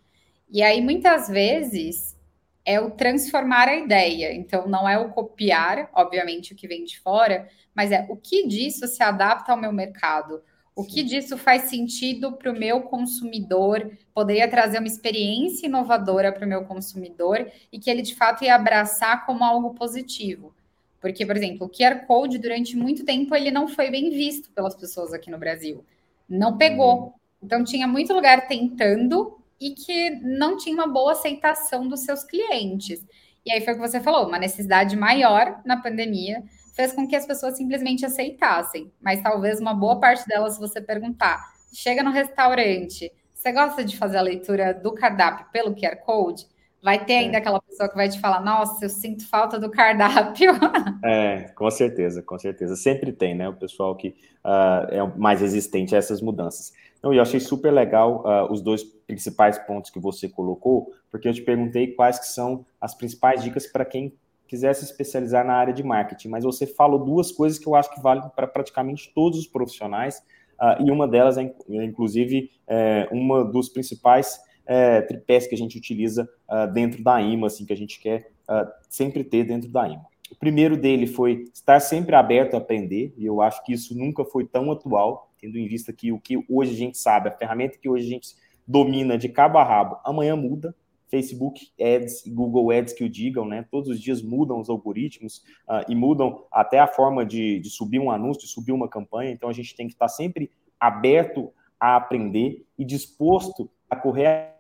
E 0.54 0.62
aí, 0.62 0.82
muitas 0.82 1.28
vezes, 1.28 2.16
é 2.64 2.80
o 2.80 2.92
transformar 2.92 3.68
a 3.68 3.76
ideia. 3.76 4.32
Então, 4.32 4.68
não 4.68 4.88
é 4.88 5.00
o 5.00 5.10
copiar, 5.10 5.90
obviamente, 5.92 6.54
o 6.54 6.56
que 6.56 6.68
vem 6.68 6.84
de 6.84 7.00
fora, 7.00 7.50
mas 7.74 7.92
é 7.92 8.06
o 8.08 8.16
que 8.16 8.48
disso 8.48 8.88
se 8.88 9.02
adapta 9.02 9.52
ao 9.52 9.58
meu 9.58 9.74
mercado. 9.74 10.44
O 10.76 10.86
que 10.86 11.02
disso 11.02 11.40
faz 11.40 11.64
sentido 11.64 12.34
para 12.34 12.52
o 12.52 12.58
meu 12.58 12.82
consumidor? 12.82 13.92
Poderia 14.14 14.48
trazer 14.48 14.78
uma 14.78 14.88
experiência 14.88 15.66
inovadora 15.66 16.32
para 16.32 16.46
o 16.46 16.50
meu 16.50 16.66
consumidor 16.66 17.52
e 17.72 17.80
que 17.80 17.90
ele 17.90 18.04
de 18.04 18.14
fato 18.14 18.44
ia 18.44 18.54
abraçar 18.54 19.26
como 19.26 19.44
algo 19.44 19.74
positivo. 19.74 20.54
Porque, 21.02 21.26
por 21.26 21.36
exemplo, 21.36 21.66
o 21.66 21.70
QR 21.70 22.06
Code, 22.06 22.38
durante 22.38 22.78
muito 22.78 23.04
tempo, 23.04 23.36
ele 23.36 23.50
não 23.50 23.68
foi 23.68 23.90
bem 23.90 24.12
visto 24.12 24.52
pelas 24.52 24.76
pessoas 24.76 25.14
aqui 25.14 25.32
no 25.32 25.40
Brasil. 25.40 25.84
Não 26.30 26.58
pegou. 26.58 27.02
Uhum. 27.02 27.14
Então, 27.42 27.64
tinha 27.64 27.88
muito 27.88 28.14
lugar 28.14 28.48
tentando 28.48 29.43
e 29.60 29.72
que 29.72 30.12
não 30.22 30.58
tinha 30.58 30.76
uma 30.76 30.88
boa 30.88 31.14
aceitação 31.14 31.88
dos 31.88 32.02
seus 32.02 32.24
clientes. 32.24 33.06
E 33.46 33.52
aí 33.52 33.62
foi 33.62 33.74
o 33.74 33.76
que 33.76 33.88
você 33.88 34.00
falou, 34.00 34.28
uma 34.28 34.40
necessidade 34.40 34.96
maior 34.96 35.62
na 35.66 35.82
pandemia 35.82 36.44
fez 36.76 36.92
com 36.92 37.08
que 37.08 37.16
as 37.16 37.26
pessoas 37.26 37.56
simplesmente 37.56 38.06
aceitassem. 38.06 38.92
Mas 39.00 39.22
talvez 39.22 39.60
uma 39.60 39.74
boa 39.74 40.00
parte 40.00 40.28
delas, 40.28 40.56
se 40.56 40.60
você 40.60 40.82
perguntar, 40.82 41.54
chega 41.72 42.04
no 42.04 42.12
restaurante, 42.12 43.12
você 43.34 43.52
gosta 43.52 43.84
de 43.84 43.98
fazer 43.98 44.18
a 44.18 44.22
leitura 44.22 44.74
do 44.74 44.94
cardápio 44.94 45.46
pelo 45.52 45.76
QR 45.76 45.98
Code? 45.98 46.48
Vai 46.84 47.06
ter 47.06 47.14
ainda 47.14 47.38
é. 47.38 47.40
aquela 47.40 47.62
pessoa 47.62 47.88
que 47.88 47.96
vai 47.96 48.10
te 48.10 48.20
falar, 48.20 48.42
nossa, 48.42 48.84
eu 48.84 48.90
sinto 48.90 49.26
falta 49.26 49.58
do 49.58 49.72
cardápio. 49.72 50.52
É, 51.06 51.50
com 51.56 51.70
certeza, 51.70 52.22
com 52.22 52.40
certeza. 52.40 52.76
Sempre 52.76 53.12
tem, 53.12 53.36
né? 53.36 53.48
O 53.50 53.54
pessoal 53.54 53.96
que 53.96 54.10
uh, 54.44 54.88
é 54.90 55.18
mais 55.18 55.42
resistente 55.42 55.94
a 55.94 55.98
essas 55.98 56.22
mudanças. 56.22 56.74
Então, 56.98 57.14
eu 57.14 57.22
achei 57.22 57.40
super 57.40 57.72
legal 57.72 58.24
uh, 58.26 58.52
os 58.52 58.62
dois 58.62 58.84
principais 58.84 59.60
pontos 59.60 59.92
que 59.92 60.00
você 60.00 60.30
colocou, 60.30 60.94
porque 61.12 61.28
eu 61.28 61.34
te 61.34 61.42
perguntei 61.42 61.88
quais 61.88 62.20
que 62.20 62.28
são 62.28 62.66
as 62.80 62.96
principais 62.96 63.44
dicas 63.44 63.68
para 63.68 63.84
quem 63.84 64.14
quiser 64.48 64.74
se 64.76 64.86
especializar 64.86 65.46
na 65.46 65.54
área 65.54 65.74
de 65.74 65.84
marketing, 65.84 66.30
mas 66.30 66.44
você 66.44 66.66
falou 66.66 67.00
duas 67.00 67.32
coisas 67.32 67.60
que 67.60 67.68
eu 67.68 67.76
acho 67.76 67.94
que 67.94 68.02
valem 68.02 68.24
para 68.36 68.48
praticamente 68.48 69.12
todos 69.14 69.40
os 69.40 69.48
profissionais, 69.48 70.24
uh, 70.62 70.82
e 70.82 70.90
uma 70.92 71.08
delas 71.08 71.38
é, 71.38 71.54
inclusive, 71.70 72.50
é, 72.68 73.08
uma 73.12 73.44
dos 73.44 73.68
principais 73.68 74.40
é, 74.66 75.02
tripés 75.02 75.48
que 75.48 75.56
a 75.56 75.58
gente 75.58 75.78
utiliza 75.78 76.30
uh, 76.50 76.72
dentro 76.72 77.04
da 77.04 77.22
IMA, 77.22 77.48
assim, 77.48 77.66
que 77.66 77.74
a 77.74 77.78
gente 77.78 78.00
quer 78.00 78.32
uh, 78.50 78.70
sempre 78.90 79.24
ter 79.24 79.44
dentro 79.44 79.70
da 79.70 79.88
IMA. 79.88 80.06
O 80.32 80.36
primeiro 80.36 80.76
dele 80.78 81.06
foi 81.06 81.46
estar 81.54 81.80
sempre 81.80 82.16
aberto 82.16 82.56
a 82.56 82.58
aprender, 82.58 83.14
e 83.18 83.26
eu 83.26 83.42
acho 83.42 83.64
que 83.64 83.74
isso 83.74 83.98
nunca 83.98 84.26
foi 84.26 84.46
tão 84.46 84.72
atual 84.72 85.32
tendo 85.44 85.58
em 85.58 85.68
vista 85.68 85.92
que 85.92 86.10
o 86.10 86.20
que 86.20 86.38
hoje 86.50 86.72
a 86.72 86.78
gente 86.78 86.98
sabe, 86.98 87.28
a 87.28 87.32
ferramenta 87.32 87.78
que 87.78 87.90
hoje 87.90 88.06
a 88.06 88.10
gente 88.10 88.36
domina 88.66 89.18
de 89.18 89.28
cabo 89.28 89.58
a 89.58 89.64
rabo, 89.64 89.98
amanhã 90.06 90.38
muda. 90.38 90.74
Facebook 91.10 91.70
Ads 91.80 92.26
e 92.26 92.32
Google 92.32 92.72
Ads 92.72 92.92
que 92.92 93.04
o 93.04 93.10
digam, 93.10 93.46
né? 93.46 93.68
Todos 93.70 93.88
os 93.88 94.02
dias 94.02 94.20
mudam 94.20 94.60
os 94.60 94.68
algoritmos 94.68 95.44
uh, 95.70 95.86
e 95.88 95.94
mudam 95.94 96.44
até 96.52 96.80
a 96.80 96.88
forma 96.88 97.24
de, 97.24 97.60
de, 97.60 97.70
subir 97.70 98.00
um 98.00 98.10
anúncio, 98.10 98.42
de 98.42 98.48
subir 98.48 98.72
uma 98.72 98.90
campanha. 98.90 99.30
Então 99.30 99.48
a 99.48 99.54
gente 99.54 99.76
tem 99.76 99.86
que 99.86 99.94
estar 99.94 100.08
sempre 100.08 100.50
aberto 100.80 101.54
a 101.80 101.98
aprender 101.98 102.66
e 102.80 102.84
disposto 102.84 103.70
a 103.88 103.96
correr 103.96 104.53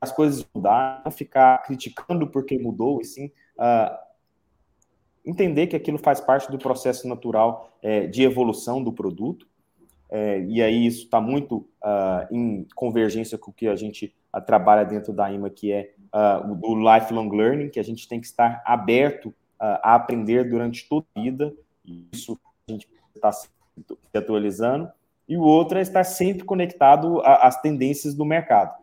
as 0.00 0.12
coisas 0.12 0.46
mudar, 0.54 1.02
não 1.04 1.12
ficar 1.12 1.62
criticando 1.62 2.26
porque 2.26 2.58
mudou, 2.58 3.00
e 3.00 3.04
sim 3.04 3.26
uh, 3.58 3.96
entender 5.26 5.66
que 5.66 5.74
aquilo 5.74 5.98
faz 5.98 6.20
parte 6.20 6.50
do 6.50 6.58
processo 6.58 7.08
natural 7.08 7.76
é, 7.82 8.06
de 8.06 8.22
evolução 8.22 8.82
do 8.82 8.92
produto. 8.92 9.48
É, 10.08 10.40
e 10.42 10.62
aí 10.62 10.86
isso 10.86 11.04
está 11.04 11.20
muito 11.20 11.68
uh, 11.82 12.26
em 12.30 12.64
convergência 12.76 13.36
com 13.36 13.50
o 13.50 13.54
que 13.54 13.66
a 13.66 13.74
gente 13.74 14.14
uh, 14.32 14.40
trabalha 14.40 14.84
dentro 14.84 15.12
da 15.12 15.30
IMA, 15.30 15.50
que 15.50 15.72
é 15.72 15.94
o 16.48 16.54
do 16.54 16.74
lifelong 16.76 17.28
learning, 17.28 17.68
que 17.68 17.80
a 17.80 17.82
gente 17.82 18.08
tem 18.08 18.18
que 18.18 18.26
estar 18.26 18.62
aberto 18.64 19.34
a 19.58 19.94
aprender 19.94 20.48
durante 20.48 20.88
toda 20.88 21.04
a 21.14 21.20
vida, 21.20 21.52
isso 22.10 22.38
a 22.66 22.72
gente 22.72 22.88
está 23.14 23.30
se 23.32 23.48
atualizando, 24.14 24.88
e 25.28 25.36
o 25.36 25.42
outro 25.42 25.76
é 25.76 25.82
estar 25.82 26.04
sempre 26.04 26.44
conectado 26.44 27.20
às 27.22 27.60
tendências 27.60 28.14
do 28.14 28.24
mercado. 28.24 28.74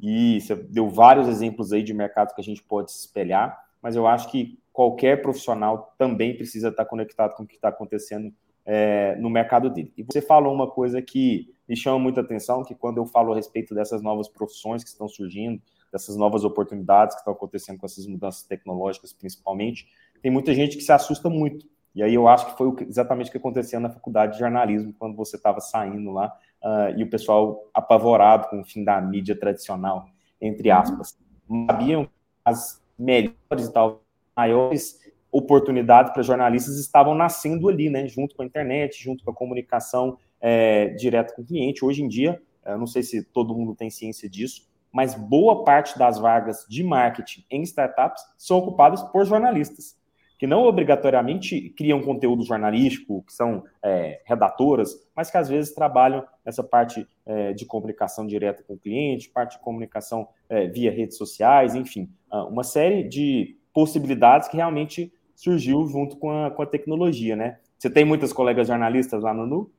E 0.00 0.40
você 0.40 0.54
deu 0.54 0.88
vários 0.88 1.28
exemplos 1.28 1.72
aí 1.72 1.82
de 1.82 1.92
mercado 1.92 2.34
que 2.34 2.40
a 2.40 2.44
gente 2.44 2.62
pode 2.62 2.92
se 2.92 3.00
espelhar, 3.00 3.58
mas 3.82 3.96
eu 3.96 4.06
acho 4.06 4.30
que 4.30 4.58
qualquer 4.72 5.22
profissional 5.22 5.94
também 5.98 6.36
precisa 6.36 6.68
estar 6.68 6.84
conectado 6.84 7.34
com 7.34 7.42
o 7.42 7.46
que 7.46 7.56
está 7.56 7.68
acontecendo 7.68 8.32
é, 8.64 9.16
no 9.16 9.30
mercado 9.30 9.70
dele. 9.70 9.92
E 9.96 10.02
você 10.02 10.20
falou 10.20 10.54
uma 10.54 10.70
coisa 10.70 11.00
que 11.02 11.52
me 11.68 11.74
chama 11.74 11.98
muita 11.98 12.20
atenção, 12.20 12.62
que 12.62 12.74
quando 12.74 12.98
eu 12.98 13.06
falo 13.06 13.32
a 13.32 13.36
respeito 13.36 13.74
dessas 13.74 14.02
novas 14.02 14.28
profissões 14.28 14.84
que 14.84 14.90
estão 14.90 15.08
surgindo, 15.08 15.60
dessas 15.90 16.16
novas 16.16 16.44
oportunidades 16.44 17.14
que 17.14 17.20
estão 17.20 17.32
acontecendo 17.32 17.78
com 17.78 17.86
essas 17.86 18.06
mudanças 18.06 18.42
tecnológicas, 18.42 19.12
principalmente, 19.12 19.88
tem 20.22 20.30
muita 20.30 20.54
gente 20.54 20.76
que 20.76 20.82
se 20.82 20.92
assusta 20.92 21.28
muito. 21.28 21.66
E 21.94 22.02
aí 22.02 22.14
eu 22.14 22.28
acho 22.28 22.46
que 22.46 22.58
foi 22.58 22.72
exatamente 22.86 23.28
o 23.28 23.32
que 23.32 23.38
aconteceu 23.38 23.80
na 23.80 23.90
faculdade 23.90 24.34
de 24.34 24.38
jornalismo, 24.38 24.94
quando 24.98 25.16
você 25.16 25.36
estava 25.36 25.60
saindo 25.60 26.10
lá, 26.12 26.32
uh, 26.62 26.96
e 26.96 27.02
o 27.02 27.10
pessoal 27.10 27.68
apavorado 27.72 28.48
com 28.48 28.60
o 28.60 28.64
fim 28.64 28.84
da 28.84 29.00
mídia 29.00 29.38
tradicional, 29.38 30.06
entre 30.40 30.70
uhum. 30.70 30.78
aspas. 30.78 31.18
Não 31.48 31.66
sabiam 31.66 32.08
as 32.44 32.82
melhores 32.98 33.66
e 33.66 33.72
tal, 33.72 34.02
maiores 34.36 34.98
oportunidades 35.30 36.12
para 36.12 36.22
jornalistas 36.22 36.78
estavam 36.78 37.14
nascendo 37.14 37.68
ali, 37.68 37.90
né, 37.90 38.06
junto 38.06 38.34
com 38.34 38.42
a 38.42 38.46
internet, 38.46 39.02
junto 39.02 39.24
com 39.24 39.30
a 39.30 39.34
comunicação 39.34 40.18
é, 40.40 40.88
direta 40.90 41.34
com 41.34 41.42
o 41.42 41.44
cliente. 41.44 41.84
Hoje 41.84 42.02
em 42.02 42.08
dia, 42.08 42.40
eu 42.64 42.78
não 42.78 42.86
sei 42.86 43.02
se 43.02 43.22
todo 43.22 43.54
mundo 43.54 43.74
tem 43.74 43.90
ciência 43.90 44.28
disso, 44.28 44.68
mas 44.92 45.14
boa 45.14 45.64
parte 45.64 45.98
das 45.98 46.18
vagas 46.18 46.66
de 46.68 46.82
marketing 46.82 47.44
em 47.50 47.62
startups 47.62 48.22
são 48.36 48.58
ocupadas 48.58 49.02
por 49.02 49.24
jornalistas, 49.24 49.96
que 50.38 50.46
não 50.46 50.62
obrigatoriamente 50.62 51.70
criam 51.70 52.00
conteúdo 52.00 52.44
jornalístico, 52.44 53.24
que 53.26 53.32
são 53.32 53.64
é, 53.82 54.22
redatoras, 54.24 54.96
mas 55.14 55.30
que 55.30 55.36
às 55.36 55.48
vezes 55.48 55.74
trabalham 55.74 56.24
nessa 56.46 56.62
parte 56.62 57.06
é, 57.26 57.52
de 57.52 57.66
comunicação 57.66 58.24
direta 58.24 58.62
com 58.62 58.74
o 58.74 58.78
cliente, 58.78 59.28
parte 59.28 59.56
de 59.56 59.64
comunicação 59.64 60.28
é, 60.48 60.68
via 60.68 60.92
redes 60.92 61.16
sociais, 61.16 61.74
enfim, 61.74 62.08
ah, 62.30 62.44
uma 62.44 62.62
série 62.62 63.02
de 63.02 63.56
possibilidades 63.74 64.48
que 64.48 64.56
realmente 64.56 65.12
surgiu 65.34 65.86
junto 65.88 66.16
com 66.16 66.30
a, 66.30 66.50
com 66.50 66.62
a 66.62 66.66
tecnologia, 66.66 67.34
né? 67.34 67.58
Você 67.76 67.90
tem 67.90 68.04
muitas 68.04 68.32
colegas 68.32 68.68
jornalistas 68.68 69.22
lá 69.22 69.34
no 69.34 69.46
NU? 69.46 69.70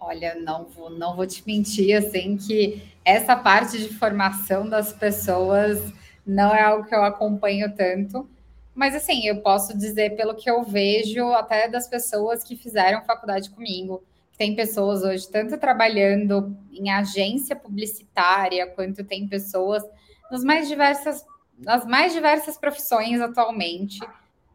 Olha, 0.00 0.34
não 0.34 0.64
vou, 0.64 0.90
não 0.90 1.14
vou 1.14 1.26
te 1.26 1.42
mentir, 1.46 1.96
assim, 1.96 2.36
que 2.36 2.82
essa 3.04 3.36
parte 3.36 3.78
de 3.78 3.88
formação 3.94 4.68
das 4.68 4.92
pessoas 4.92 5.92
não 6.26 6.54
é 6.54 6.62
algo 6.62 6.86
que 6.86 6.94
eu 6.94 7.02
acompanho 7.02 7.74
tanto. 7.74 8.28
Mas, 8.74 8.94
assim, 8.94 9.26
eu 9.26 9.42
posso 9.42 9.76
dizer 9.76 10.16
pelo 10.16 10.34
que 10.34 10.50
eu 10.50 10.62
vejo 10.62 11.26
até 11.32 11.68
das 11.68 11.86
pessoas 11.86 12.42
que 12.42 12.56
fizeram 12.56 13.04
faculdade 13.04 13.50
comigo. 13.50 14.02
Tem 14.38 14.56
pessoas 14.56 15.02
hoje 15.02 15.28
tanto 15.28 15.58
trabalhando 15.58 16.56
em 16.72 16.90
agência 16.90 17.54
publicitária, 17.54 18.66
quanto 18.66 19.04
tem 19.04 19.28
pessoas 19.28 19.84
nas 20.30 20.42
mais 20.42 20.68
diversas 20.68 21.24
nas 21.58 21.86
mais 21.86 22.12
diversas 22.12 22.56
profissões 22.56 23.20
atualmente, 23.20 24.00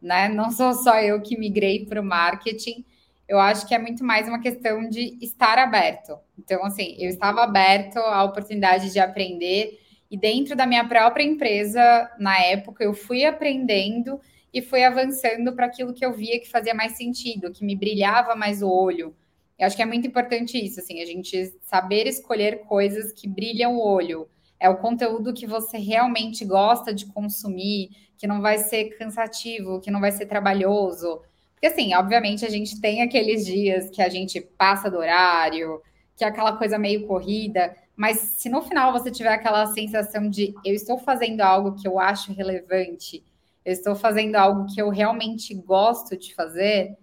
né? 0.02 0.28
Não 0.28 0.50
sou 0.50 0.74
só 0.74 1.00
eu 1.00 1.20
que 1.22 1.38
migrei 1.38 1.86
para 1.86 2.00
o 2.00 2.04
marketing. 2.04 2.84
Eu 3.26 3.38
acho 3.38 3.66
que 3.66 3.74
é 3.74 3.78
muito 3.78 4.04
mais 4.04 4.28
uma 4.28 4.40
questão 4.40 4.88
de 4.88 5.16
estar 5.20 5.58
aberto. 5.58 6.18
Então, 6.38 6.64
assim, 6.64 6.96
eu 6.98 7.08
estava 7.08 7.42
aberto 7.42 7.98
à 7.98 8.24
oportunidade 8.24 8.92
de 8.92 8.98
aprender 8.98 9.78
e 10.10 10.16
dentro 10.16 10.56
da 10.56 10.66
minha 10.66 10.86
própria 10.88 11.22
empresa, 11.22 12.10
na 12.18 12.38
época, 12.38 12.82
eu 12.82 12.94
fui 12.94 13.24
aprendendo 13.24 14.20
e 14.52 14.62
fui 14.62 14.82
avançando 14.82 15.54
para 15.54 15.66
aquilo 15.66 15.92
que 15.92 16.04
eu 16.04 16.12
via 16.12 16.40
que 16.40 16.50
fazia 16.50 16.74
mais 16.74 16.92
sentido, 16.96 17.52
que 17.52 17.64
me 17.64 17.76
brilhava 17.76 18.34
mais 18.34 18.62
o 18.62 18.70
olho. 18.70 19.14
eu 19.58 19.66
acho 19.66 19.76
que 19.76 19.82
é 19.82 19.86
muito 19.86 20.06
importante 20.06 20.56
isso, 20.56 20.80
assim, 20.80 21.02
a 21.02 21.06
gente 21.06 21.52
saber 21.62 22.06
escolher 22.06 22.60
coisas 22.60 23.12
que 23.12 23.28
brilham 23.28 23.76
o 23.76 23.84
olho. 23.84 24.28
É 24.58 24.68
o 24.68 24.78
conteúdo 24.78 25.34
que 25.34 25.46
você 25.46 25.78
realmente 25.78 26.44
gosta 26.44 26.92
de 26.94 27.06
consumir, 27.06 27.90
que 28.16 28.26
não 28.26 28.40
vai 28.40 28.58
ser 28.58 28.96
cansativo, 28.98 29.80
que 29.80 29.90
não 29.90 30.00
vai 30.00 30.12
ser 30.12 30.26
trabalhoso. 30.26 31.20
Porque, 31.52 31.66
assim, 31.66 31.94
obviamente, 31.94 32.44
a 32.46 32.50
gente 32.50 32.80
tem 32.80 33.02
aqueles 33.02 33.44
dias 33.44 33.90
que 33.90 34.00
a 34.00 34.08
gente 34.08 34.40
passa 34.40 34.90
do 34.90 34.98
horário, 34.98 35.82
que 36.16 36.24
é 36.24 36.28
aquela 36.28 36.56
coisa 36.56 36.78
meio 36.78 37.06
corrida, 37.06 37.76
mas 37.98 38.18
se 38.36 38.48
no 38.48 38.62
final 38.62 38.92
você 38.92 39.10
tiver 39.10 39.32
aquela 39.32 39.66
sensação 39.66 40.30
de 40.30 40.54
eu 40.64 40.72
estou 40.72 40.98
fazendo 40.98 41.40
algo 41.40 41.74
que 41.74 41.88
eu 41.88 41.98
acho 41.98 42.32
relevante, 42.32 43.24
eu 43.64 43.72
estou 43.72 43.96
fazendo 43.96 44.36
algo 44.36 44.72
que 44.72 44.80
eu 44.80 44.88
realmente 44.88 45.52
gosto 45.52 46.16
de 46.16 46.32
fazer, 46.32 46.96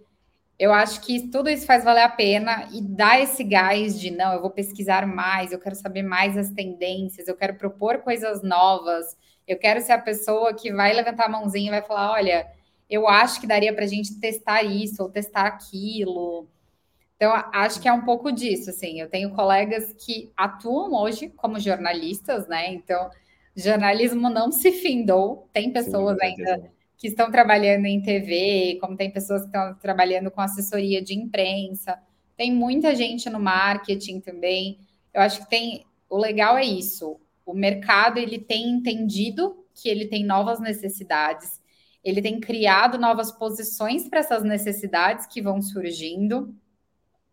eu 0.58 0.72
acho 0.72 1.02
que 1.02 1.28
tudo 1.28 1.50
isso 1.50 1.66
faz 1.66 1.84
valer 1.84 2.04
a 2.04 2.10
pena 2.10 2.70
e 2.72 2.82
dá 2.82 3.20
esse 3.20 3.44
gás 3.44 4.00
de 4.00 4.10
não, 4.10 4.32
eu 4.32 4.42
vou 4.42 4.50
pesquisar 4.50 5.06
mais, 5.06 5.52
eu 5.52 5.60
quero 5.60 5.76
saber 5.76 6.02
mais 6.02 6.38
as 6.38 6.50
tendências, 6.52 7.28
eu 7.28 7.36
quero 7.36 7.56
propor 7.56 7.98
coisas 7.98 8.42
novas, 8.42 9.18
eu 9.46 9.60
quero 9.60 9.82
ser 9.82 9.92
a 9.92 10.02
pessoa 10.02 10.54
que 10.54 10.72
vai 10.72 10.94
levantar 10.94 11.26
a 11.26 11.30
mãozinha 11.30 11.68
e 11.68 11.72
vai 11.72 11.82
falar: 11.82 12.14
olha, 12.14 12.48
eu 12.90 13.06
acho 13.06 13.42
que 13.42 13.48
daria 13.48 13.76
para 13.76 13.84
a 13.84 13.88
gente 13.88 14.18
testar 14.18 14.64
isso 14.64 15.04
ou 15.04 15.10
testar 15.10 15.46
aquilo. 15.46 16.48
Então, 17.16 17.32
acho 17.54 17.82
que 17.82 17.88
é 17.88 17.94
um 17.94 18.04
pouco 18.04 18.32
disso, 18.32 18.70
assim. 18.70 19.00
Eu 19.00 19.10
tenho 19.10 19.32
colegas 19.32 19.94
que 19.94 20.32
atuam 20.36 20.94
hoje 20.94 21.30
como 21.30 21.60
jornalistas, 21.60 22.48
né? 22.48 22.74
Então, 22.74 23.10
jornalismo 23.56 24.30
não 24.30 24.52
se 24.52 24.72
findou. 24.72 25.50
Tem 25.54 25.72
pessoas 25.72 26.18
Sim, 26.20 26.26
ainda 26.26 26.72
que 26.98 27.08
estão 27.08 27.32
trabalhando 27.32 27.86
em 27.86 28.02
TV, 28.02 28.78
como 28.82 28.98
tem 28.98 29.12
pessoas 29.12 29.42
que 29.42 29.48
estão 29.48 29.76
trabalhando 29.76 30.30
com 30.30 30.42
assessoria 30.42 31.02
de 31.02 31.14
imprensa. 31.14 31.98
Tem 32.36 32.54
muita 32.54 32.94
gente 32.94 33.30
no 33.30 33.40
marketing 33.40 34.20
também. 34.20 34.80
Eu 35.14 35.22
acho 35.22 35.40
que 35.42 35.50
tem. 35.50 35.86
O 36.10 36.18
legal 36.18 36.58
é 36.58 36.66
isso. 36.66 37.20
O 37.46 37.54
mercado 37.54 38.18
ele 38.18 38.40
tem 38.40 38.70
entendido 38.70 39.66
que 39.74 39.88
ele 39.88 40.08
tem 40.08 40.26
novas 40.26 40.60
necessidades. 40.60 41.62
Ele 42.04 42.22
tem 42.22 42.40
criado 42.40 42.98
novas 42.98 43.32
posições 43.32 44.08
para 44.08 44.20
essas 44.20 44.44
necessidades 44.44 45.26
que 45.26 45.42
vão 45.42 45.62
surgindo 45.62 46.54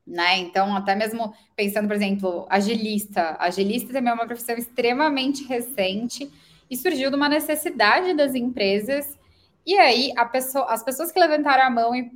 né? 0.06 0.38
Então, 0.38 0.74
até 0.76 0.94
mesmo 0.94 1.34
pensando, 1.56 1.86
por 1.86 1.96
exemplo, 1.96 2.46
agilista. 2.50 3.36
Agilista 3.38 3.92
também 3.92 4.10
é 4.10 4.14
uma 4.14 4.26
profissão 4.26 4.56
extremamente 4.56 5.44
recente 5.44 6.30
e 6.70 6.76
surgiu 6.76 7.10
de 7.10 7.16
uma 7.16 7.28
necessidade 7.28 8.14
das 8.14 8.34
empresas. 8.34 9.18
E 9.64 9.76
aí, 9.78 10.12
pessoa, 10.30 10.66
as 10.72 10.82
pessoas 10.82 11.12
que 11.12 11.20
levantaram 11.20 11.64
a 11.64 11.70
mão 11.70 11.94
e 11.94 12.10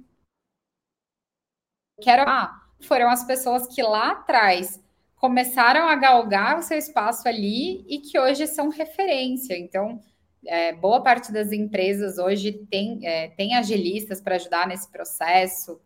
quero 2.01 2.29
ah, 2.29 2.63
foram 2.81 3.09
as 3.09 3.25
pessoas 3.25 3.67
que 3.67 3.83
lá 3.83 4.13
atrás 4.13 4.83
começaram 5.17 5.89
a 5.89 5.95
galgar 5.97 6.59
o 6.59 6.63
seu 6.63 6.77
espaço 6.77 7.27
ali 7.27 7.85
e 7.89 8.01
que 8.01 8.19
hoje 8.19 8.47
são 8.47 8.69
referência. 8.69 9.57
Então, 9.57 10.03
é, 10.45 10.73
boa 10.73 11.03
parte 11.03 11.33
das 11.33 11.53
empresas 11.53 12.19
hoje 12.19 12.53
tem, 12.71 13.01
é, 13.07 13.29
tem 13.29 13.55
agilistas 13.55 14.21
para 14.21 14.37
ajudar 14.37 14.67
nesse 14.67 14.91
processo 14.91 15.81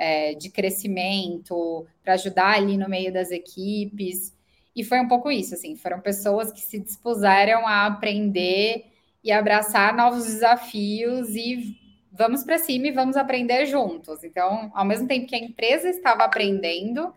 é, 0.00 0.32
de 0.34 0.48
crescimento, 0.48 1.86
para 2.02 2.14
ajudar 2.14 2.54
ali 2.54 2.78
no 2.78 2.88
meio 2.88 3.12
das 3.12 3.30
equipes. 3.30 4.34
E 4.74 4.82
foi 4.82 4.98
um 4.98 5.06
pouco 5.06 5.30
isso, 5.30 5.54
assim, 5.54 5.76
foram 5.76 6.00
pessoas 6.00 6.50
que 6.50 6.60
se 6.60 6.80
dispuseram 6.80 7.66
a 7.66 7.84
aprender 7.86 8.86
e 9.22 9.30
abraçar 9.30 9.94
novos 9.94 10.24
desafios 10.24 11.36
e 11.36 11.76
vamos 12.10 12.42
para 12.42 12.56
cima 12.56 12.86
e 12.86 12.92
vamos 12.92 13.14
aprender 13.14 13.66
juntos. 13.66 14.24
Então, 14.24 14.70
ao 14.74 14.86
mesmo 14.86 15.06
tempo 15.06 15.26
que 15.26 15.36
a 15.36 15.38
empresa 15.38 15.90
estava 15.90 16.24
aprendendo, 16.24 17.14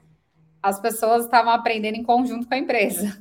as 0.61 0.77
pessoas 0.77 1.23
estavam 1.23 1.53
aprendendo 1.53 1.95
em 1.95 2.03
conjunto 2.03 2.47
com 2.47 2.53
a 2.53 2.57
empresa. 2.57 3.17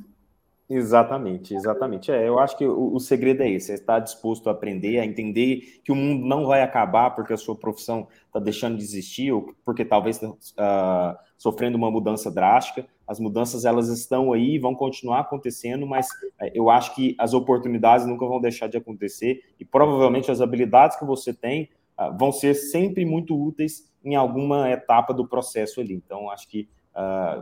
Exatamente, 0.74 1.54
exatamente. 1.54 2.10
É, 2.10 2.26
eu 2.26 2.38
acho 2.38 2.56
que 2.56 2.64
o, 2.64 2.94
o 2.94 2.98
segredo 2.98 3.42
é 3.42 3.50
esse: 3.50 3.70
é 3.70 3.74
estar 3.74 3.98
disposto 3.98 4.48
a 4.48 4.52
aprender, 4.52 4.98
a 4.98 5.04
entender 5.04 5.80
que 5.84 5.92
o 5.92 5.94
mundo 5.94 6.24
não 6.24 6.46
vai 6.46 6.62
acabar 6.62 7.10
porque 7.10 7.34
a 7.34 7.36
sua 7.36 7.54
profissão 7.54 8.08
está 8.26 8.40
deixando 8.40 8.78
de 8.78 8.82
existir, 8.82 9.30
ou 9.32 9.54
porque 9.66 9.84
talvez 9.84 10.20
uh, 10.22 11.14
sofrendo 11.36 11.76
uma 11.76 11.90
mudança 11.90 12.30
drástica. 12.30 12.86
As 13.06 13.20
mudanças 13.20 13.66
elas 13.66 13.88
estão 13.88 14.32
aí, 14.32 14.58
vão 14.58 14.74
continuar 14.74 15.20
acontecendo, 15.20 15.86
mas 15.86 16.06
uh, 16.06 16.50
eu 16.54 16.70
acho 16.70 16.94
que 16.94 17.14
as 17.18 17.34
oportunidades 17.34 18.06
nunca 18.06 18.24
vão 18.24 18.40
deixar 18.40 18.66
de 18.66 18.78
acontecer 18.78 19.42
e 19.60 19.66
provavelmente 19.66 20.30
as 20.30 20.40
habilidades 20.40 20.98
que 20.98 21.04
você 21.04 21.34
tem 21.34 21.68
uh, 21.98 22.16
vão 22.16 22.32
ser 22.32 22.54
sempre 22.54 23.04
muito 23.04 23.38
úteis 23.38 23.92
em 24.02 24.14
alguma 24.14 24.70
etapa 24.70 25.12
do 25.12 25.28
processo 25.28 25.82
ali. 25.82 25.92
Então, 25.92 26.30
acho 26.30 26.48
que 26.48 26.66
ah, 26.94 27.40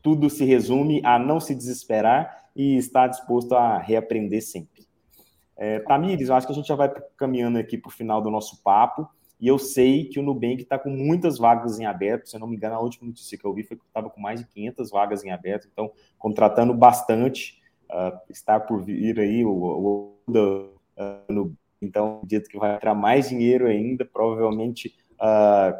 tudo 0.00 0.30
se 0.30 0.44
resume 0.44 1.00
a 1.04 1.18
não 1.18 1.40
se 1.40 1.52
desesperar 1.52 2.45
e 2.56 2.76
estar 2.76 3.06
disposto 3.06 3.54
a 3.54 3.78
reaprender 3.78 4.42
sempre. 4.42 4.86
É, 5.56 5.78
Tamires, 5.80 6.28
eu 6.28 6.34
acho 6.34 6.46
que 6.46 6.52
a 6.52 6.56
gente 6.56 6.68
já 6.68 6.74
vai 6.74 6.92
caminhando 7.16 7.58
aqui 7.58 7.78
para 7.78 7.88
o 7.88 7.92
final 7.92 8.20
do 8.20 8.30
nosso 8.30 8.62
papo, 8.62 9.08
e 9.38 9.46
eu 9.46 9.58
sei 9.58 10.06
que 10.06 10.18
o 10.18 10.22
Nubank 10.22 10.62
está 10.62 10.78
com 10.78 10.88
muitas 10.88 11.38
vagas 11.38 11.78
em 11.78 11.84
aberto, 11.84 12.28
se 12.28 12.36
eu 12.36 12.40
não 12.40 12.46
me 12.46 12.56
engano, 12.56 12.74
a 12.74 12.80
última 12.80 13.06
notícia 13.06 13.36
que 13.36 13.44
eu 13.44 13.52
vi 13.52 13.62
foi 13.62 13.76
que 13.76 13.84
estava 13.84 14.08
com 14.08 14.20
mais 14.20 14.40
de 14.40 14.46
500 14.46 14.90
vagas 14.90 15.24
em 15.24 15.30
aberto, 15.30 15.68
então 15.70 15.92
contratando 16.18 16.72
bastante, 16.72 17.60
uh, 17.90 18.18
está 18.30 18.58
por 18.58 18.82
vir 18.82 19.20
aí 19.20 19.44
o, 19.44 19.50
o, 19.50 20.16
o 20.26 20.32
uh, 20.32 21.56
então 21.80 22.20
dito 22.24 22.48
que 22.48 22.58
vai 22.58 22.74
entrar 22.74 22.94
mais 22.94 23.28
dinheiro 23.28 23.66
ainda, 23.66 24.04
provavelmente 24.06 24.94
uh, 25.20 25.76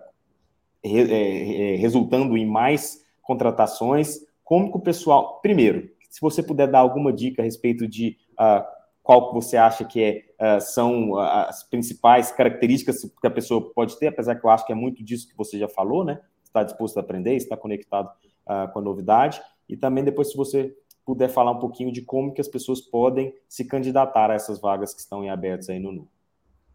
re, 0.84 1.12
é, 1.12 1.74
é, 1.74 1.76
resultando 1.76 2.36
em 2.36 2.46
mais 2.46 3.04
contratações. 3.22 4.18
Como 4.44 4.70
que 4.70 4.76
o 4.76 4.80
pessoal, 4.80 5.40
primeiro, 5.40 5.90
se 6.16 6.20
você 6.22 6.42
puder 6.42 6.66
dar 6.66 6.78
alguma 6.78 7.12
dica 7.12 7.42
a 7.42 7.44
respeito 7.44 7.86
de 7.86 8.16
uh, 8.40 8.64
qual 9.02 9.28
que 9.28 9.34
você 9.34 9.58
acha 9.58 9.84
que 9.84 10.02
é, 10.02 10.56
uh, 10.56 10.60
são 10.62 11.18
as 11.18 11.62
principais 11.62 12.32
características 12.32 13.04
que 13.04 13.26
a 13.26 13.30
pessoa 13.30 13.70
pode 13.74 13.98
ter, 13.98 14.06
apesar 14.06 14.34
que 14.34 14.46
eu 14.46 14.48
acho 14.48 14.64
que 14.64 14.72
é 14.72 14.74
muito 14.74 15.04
disso 15.04 15.28
que 15.28 15.36
você 15.36 15.58
já 15.58 15.68
falou, 15.68 16.06
né? 16.06 16.18
Está 16.42 16.62
disposto 16.62 16.96
a 16.96 17.02
aprender, 17.02 17.36
está 17.36 17.54
conectado 17.54 18.08
uh, 18.46 18.72
com 18.72 18.78
a 18.78 18.82
novidade. 18.82 19.42
E 19.68 19.76
também 19.76 20.02
depois, 20.02 20.30
se 20.30 20.38
você 20.38 20.74
puder 21.04 21.28
falar 21.28 21.50
um 21.50 21.58
pouquinho 21.58 21.92
de 21.92 22.00
como 22.00 22.32
que 22.32 22.40
as 22.40 22.48
pessoas 22.48 22.80
podem 22.80 23.34
se 23.46 23.66
candidatar 23.66 24.30
a 24.30 24.34
essas 24.34 24.58
vagas 24.58 24.94
que 24.94 25.02
estão 25.02 25.22
em 25.22 25.28
abertas 25.28 25.68
aí 25.68 25.78
no 25.78 25.92
NU. 25.92 26.08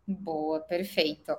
Boa, 0.07 0.59
perfeito. 0.59 1.35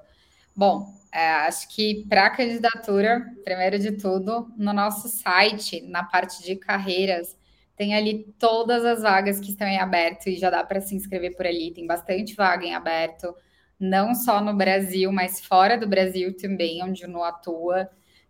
Bom, 0.56 0.92
é, 1.14 1.34
acho 1.46 1.68
que 1.68 2.04
para 2.08 2.30
candidatura, 2.30 3.24
primeiro 3.44 3.78
de 3.78 3.92
tudo, 3.92 4.52
no 4.56 4.72
nosso 4.72 5.06
site, 5.06 5.80
na 5.82 6.02
parte 6.02 6.42
de 6.42 6.56
carreiras, 6.56 7.40
tem 7.76 7.94
ali 7.94 8.24
todas 8.38 8.84
as 8.84 9.02
vagas 9.02 9.40
que 9.40 9.50
estão 9.50 9.66
em 9.66 9.78
aberto 9.78 10.28
e 10.28 10.36
já 10.36 10.50
dá 10.50 10.62
para 10.62 10.80
se 10.80 10.94
inscrever 10.94 11.36
por 11.36 11.46
ali. 11.46 11.72
Tem 11.72 11.86
bastante 11.86 12.34
vaga 12.34 12.64
em 12.64 12.74
aberto, 12.74 13.34
não 13.78 14.14
só 14.14 14.40
no 14.40 14.54
Brasil, 14.54 15.10
mas 15.10 15.40
fora 15.40 15.76
do 15.76 15.88
Brasil 15.88 16.36
também, 16.36 16.82
onde 16.82 17.06
não 17.06 17.24
atua. 17.24 17.88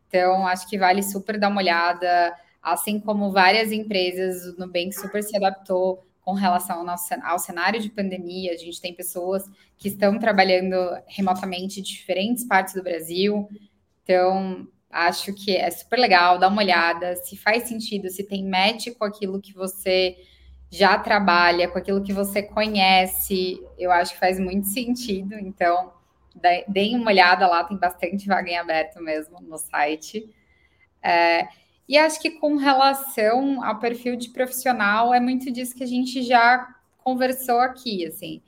Então, 0.09 0.47
acho 0.47 0.68
que 0.68 0.78
vale 0.78 1.03
super 1.03 1.38
dar 1.38 1.49
uma 1.49 1.61
olhada. 1.61 2.36
Assim 2.62 3.01
como 3.01 3.32
várias 3.32 3.72
empresas, 3.72 4.45
o 4.47 4.59
Nubank 4.59 4.93
super 4.93 5.22
se 5.22 5.36
adaptou 5.36 6.05
com 6.20 6.34
relação 6.34 6.86
ao, 7.24 7.38
cenário 7.38 7.80
de 7.80 7.90
pandemia. 7.90 8.53
A 8.53 8.57
gente 8.57 8.80
tem 8.80 8.95
pessoas 8.95 9.45
que 9.76 9.88
estão 9.88 10.18
trabalhando 10.18 10.76
remotamente 11.09 11.80
em 11.80 11.82
diferentes 11.82 12.45
partes 12.45 12.74
do 12.74 12.82
Brasil. 12.82 13.49
Então, 14.05 14.68
Acho 14.93 15.32
que 15.32 15.57
é 15.57 15.70
super 15.70 15.99
legal, 15.99 16.38
dá 16.38 16.49
uma 16.49 16.61
olhada, 16.61 17.16
se 17.16 17.34
faz 17.34 17.62
sentido, 17.62 18.11
se 18.11 18.24
tem 18.24 18.47
match 18.47 18.88
com 18.99 19.07
aquilo 19.07 19.40
que 19.40 19.55
você 19.55 20.18
já 20.70 20.99
trabalha, 20.99 21.66
com 21.66 21.78
aquilo 21.78 22.03
que 22.03 22.12
você 22.12 22.43
conhece, 22.43 23.59
eu 23.78 23.90
acho 23.90 24.12
que 24.12 24.20
faz 24.20 24.38
muito 24.38 24.66
sentido. 24.66 25.34
Então, 25.34 25.95
deem 26.68 26.97
uma 26.97 27.11
olhada 27.11 27.47
lá, 27.47 27.64
tem 27.64 27.76
bastante 27.78 28.26
vaga 28.26 28.51
em 28.51 28.59
aberto 28.59 29.01
mesmo 29.03 29.40
no 29.40 29.57
site. 29.57 30.28
É, 31.03 31.49
e 31.88 31.97
acho 31.97 32.20
que 32.20 32.30
com 32.30 32.57
relação 32.57 33.64
ao 33.64 33.78
perfil 33.78 34.14
de 34.14 34.28
profissional, 34.28 35.12
é 35.12 35.20
muito 35.20 35.51
disso 35.51 35.74
que 35.74 35.84
a 35.84 35.86
gente 35.86 36.22
já 36.22 36.66
conversou 36.99 37.61
aqui, 37.61 38.07
assim. 38.07 38.43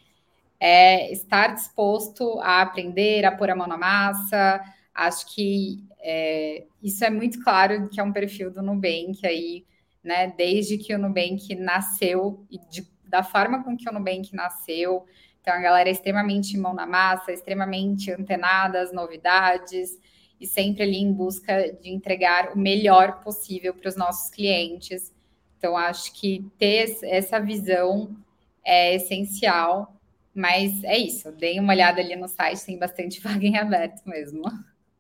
É 0.61 1.11
estar 1.13 1.55
disposto 1.55 2.39
a 2.41 2.63
aprender, 2.63 3.25
a 3.25 3.33
pôr 3.33 3.51
a 3.51 3.57
mão 3.57 3.67
na 3.67 3.77
massa. 3.77 4.63
Acho 4.95 5.35
que 5.35 5.85
é, 6.01 6.65
isso 6.83 7.05
é 7.05 7.11
muito 7.11 7.43
claro 7.43 7.89
que 7.89 7.99
é 7.99 8.03
um 8.03 8.13
perfil 8.13 8.51
do 8.51 8.63
Nubank 8.63 9.27
aí, 9.27 9.65
né? 10.03 10.33
Desde 10.37 10.79
que 10.79 10.95
o 10.95 10.99
Nubank 10.99 11.55
nasceu 11.57 12.47
e 12.51 12.59
de, 12.71 12.87
da 13.09 13.23
forma 13.23 13.65
com 13.65 13.77
que 13.77 13.89
o 13.89 13.93
Nubank 13.93 14.35
nasceu. 14.35 15.05
Então, 15.41 15.53
a 15.53 15.59
galera 15.59 15.89
é 15.89 15.93
extremamente 15.93 16.57
mão 16.57 16.73
na 16.73 16.87
massa, 16.87 17.33
extremamente 17.33 18.13
antenada 18.13 18.81
às 18.81 18.93
novidades 18.93 19.99
e 20.41 20.47
sempre 20.47 20.85
ali 20.85 20.99
em 20.99 21.13
busca 21.13 21.73
de 21.73 21.91
entregar 21.91 22.53
o 22.53 22.59
melhor 22.59 23.21
possível 23.21 23.75
para 23.75 23.89
os 23.89 23.97
nossos 23.97 24.31
clientes. 24.31 25.13
Então, 25.59 25.77
acho 25.77 26.13
que 26.15 26.47
ter 26.57 26.99
essa 27.03 27.41
visão 27.41 28.17
é 28.65 28.95
essencial. 28.95 29.91
Mas 30.35 30.83
é 30.83 30.99
isso, 30.99 31.31
deem 31.31 31.61
uma 31.61 31.73
olhada 31.73 32.01
ali 32.01 32.17
no 32.17 32.27
site, 32.27 32.65
tem 32.65 32.79
bastante 32.79 33.21
vaga 33.23 33.47
em 33.47 33.57
aberto 33.57 34.03
mesmo. 34.05 34.43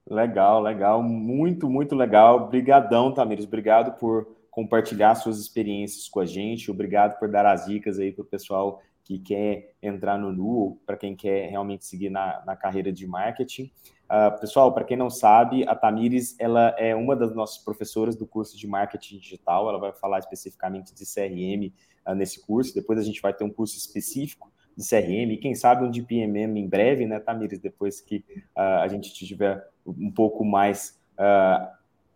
Legal, 0.08 0.60
legal, 0.60 1.02
muito, 1.02 1.68
muito 1.68 1.94
legal. 1.94 2.44
Obrigadão, 2.44 3.12
Tamires. 3.12 3.46
Obrigado 3.46 3.98
por 3.98 4.26
compartilhar 4.50 5.14
suas 5.14 5.38
experiências 5.38 6.08
com 6.08 6.20
a 6.20 6.26
gente. 6.26 6.70
Obrigado 6.70 7.18
por 7.18 7.28
dar 7.28 7.46
as 7.46 7.66
dicas 7.66 7.98
aí 7.98 8.12
para 8.12 8.22
o 8.22 8.26
pessoal 8.26 8.82
que 9.02 9.18
quer 9.18 9.74
entrar 9.82 10.18
no 10.18 10.32
NU, 10.32 10.78
para 10.86 10.96
quem 10.96 11.14
quer 11.14 11.50
realmente 11.50 11.84
seguir 11.84 12.10
na, 12.10 12.42
na 12.46 12.56
carreira 12.56 12.92
de 12.92 13.06
marketing. 13.06 13.70
Uh, 14.04 14.38
pessoal, 14.38 14.72
para 14.72 14.84
quem 14.84 14.96
não 14.96 15.10
sabe, 15.10 15.66
a 15.66 15.74
Tamires 15.74 16.36
ela 16.38 16.74
é 16.78 16.94
uma 16.94 17.16
das 17.16 17.34
nossas 17.34 17.58
professoras 17.58 18.14
do 18.16 18.26
curso 18.26 18.56
de 18.56 18.66
marketing 18.66 19.18
digital. 19.18 19.68
Ela 19.68 19.78
vai 19.78 19.92
falar 19.92 20.18
especificamente 20.18 20.94
de 20.94 21.04
CRM 21.04 21.66
uh, 21.66 21.72
ah, 22.04 22.14
nesse 22.14 22.44
curso. 22.46 22.74
Depois 22.74 22.98
a 22.98 23.02
gente 23.02 23.20
vai 23.20 23.32
ter 23.32 23.44
um 23.44 23.50
curso 23.50 23.76
específico 23.76 24.52
de 24.76 24.86
CRM 24.86 25.32
e 25.32 25.36
quem 25.36 25.54
sabe 25.54 25.84
um 25.84 25.90
de 25.90 26.02
PMM 26.02 26.56
em 26.56 26.68
breve, 26.68 27.06
né, 27.06 27.20
Tamires? 27.20 27.58
Depois 27.58 28.00
que 28.00 28.24
uh, 28.56 28.80
a 28.82 28.88
gente 28.88 29.12
tiver 29.12 29.66
um 29.86 30.10
pouco 30.10 30.44
mais 30.44 30.98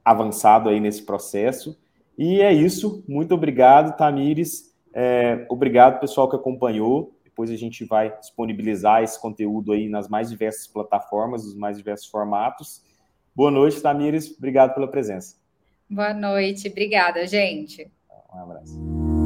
avançado 0.05 0.69
aí 0.69 0.81
nesse 0.81 1.03
processo. 1.03 1.79
E 2.17 2.41
é 2.41 2.53
isso. 2.53 3.05
Muito 3.07 3.35
obrigado, 3.35 3.97
Tamires. 3.97 4.75
É, 4.93 5.47
obrigado, 5.49 6.01
pessoal 6.01 6.29
que 6.29 6.37
acompanhou. 6.37 7.15
Depois 7.25 7.51
a 7.51 7.57
gente 7.57 7.85
vai 7.85 8.17
disponibilizar 8.19 9.03
esse 9.03 9.21
conteúdo 9.21 9.73
aí 9.73 9.89
nas 9.89 10.09
mais 10.09 10.29
diversas 10.29 10.67
plataformas, 10.67 11.45
nos 11.45 11.55
mais 11.55 11.77
diversos 11.77 12.09
formatos. 12.09 12.83
Boa 13.35 13.51
noite, 13.51 13.81
Tamires. 13.81 14.35
Obrigado 14.37 14.75
pela 14.75 14.89
presença. 14.89 15.37
Boa 15.89 16.13
noite. 16.13 16.69
Obrigada, 16.69 17.25
gente. 17.27 17.89
Um 18.35 18.41
abraço. 18.41 19.18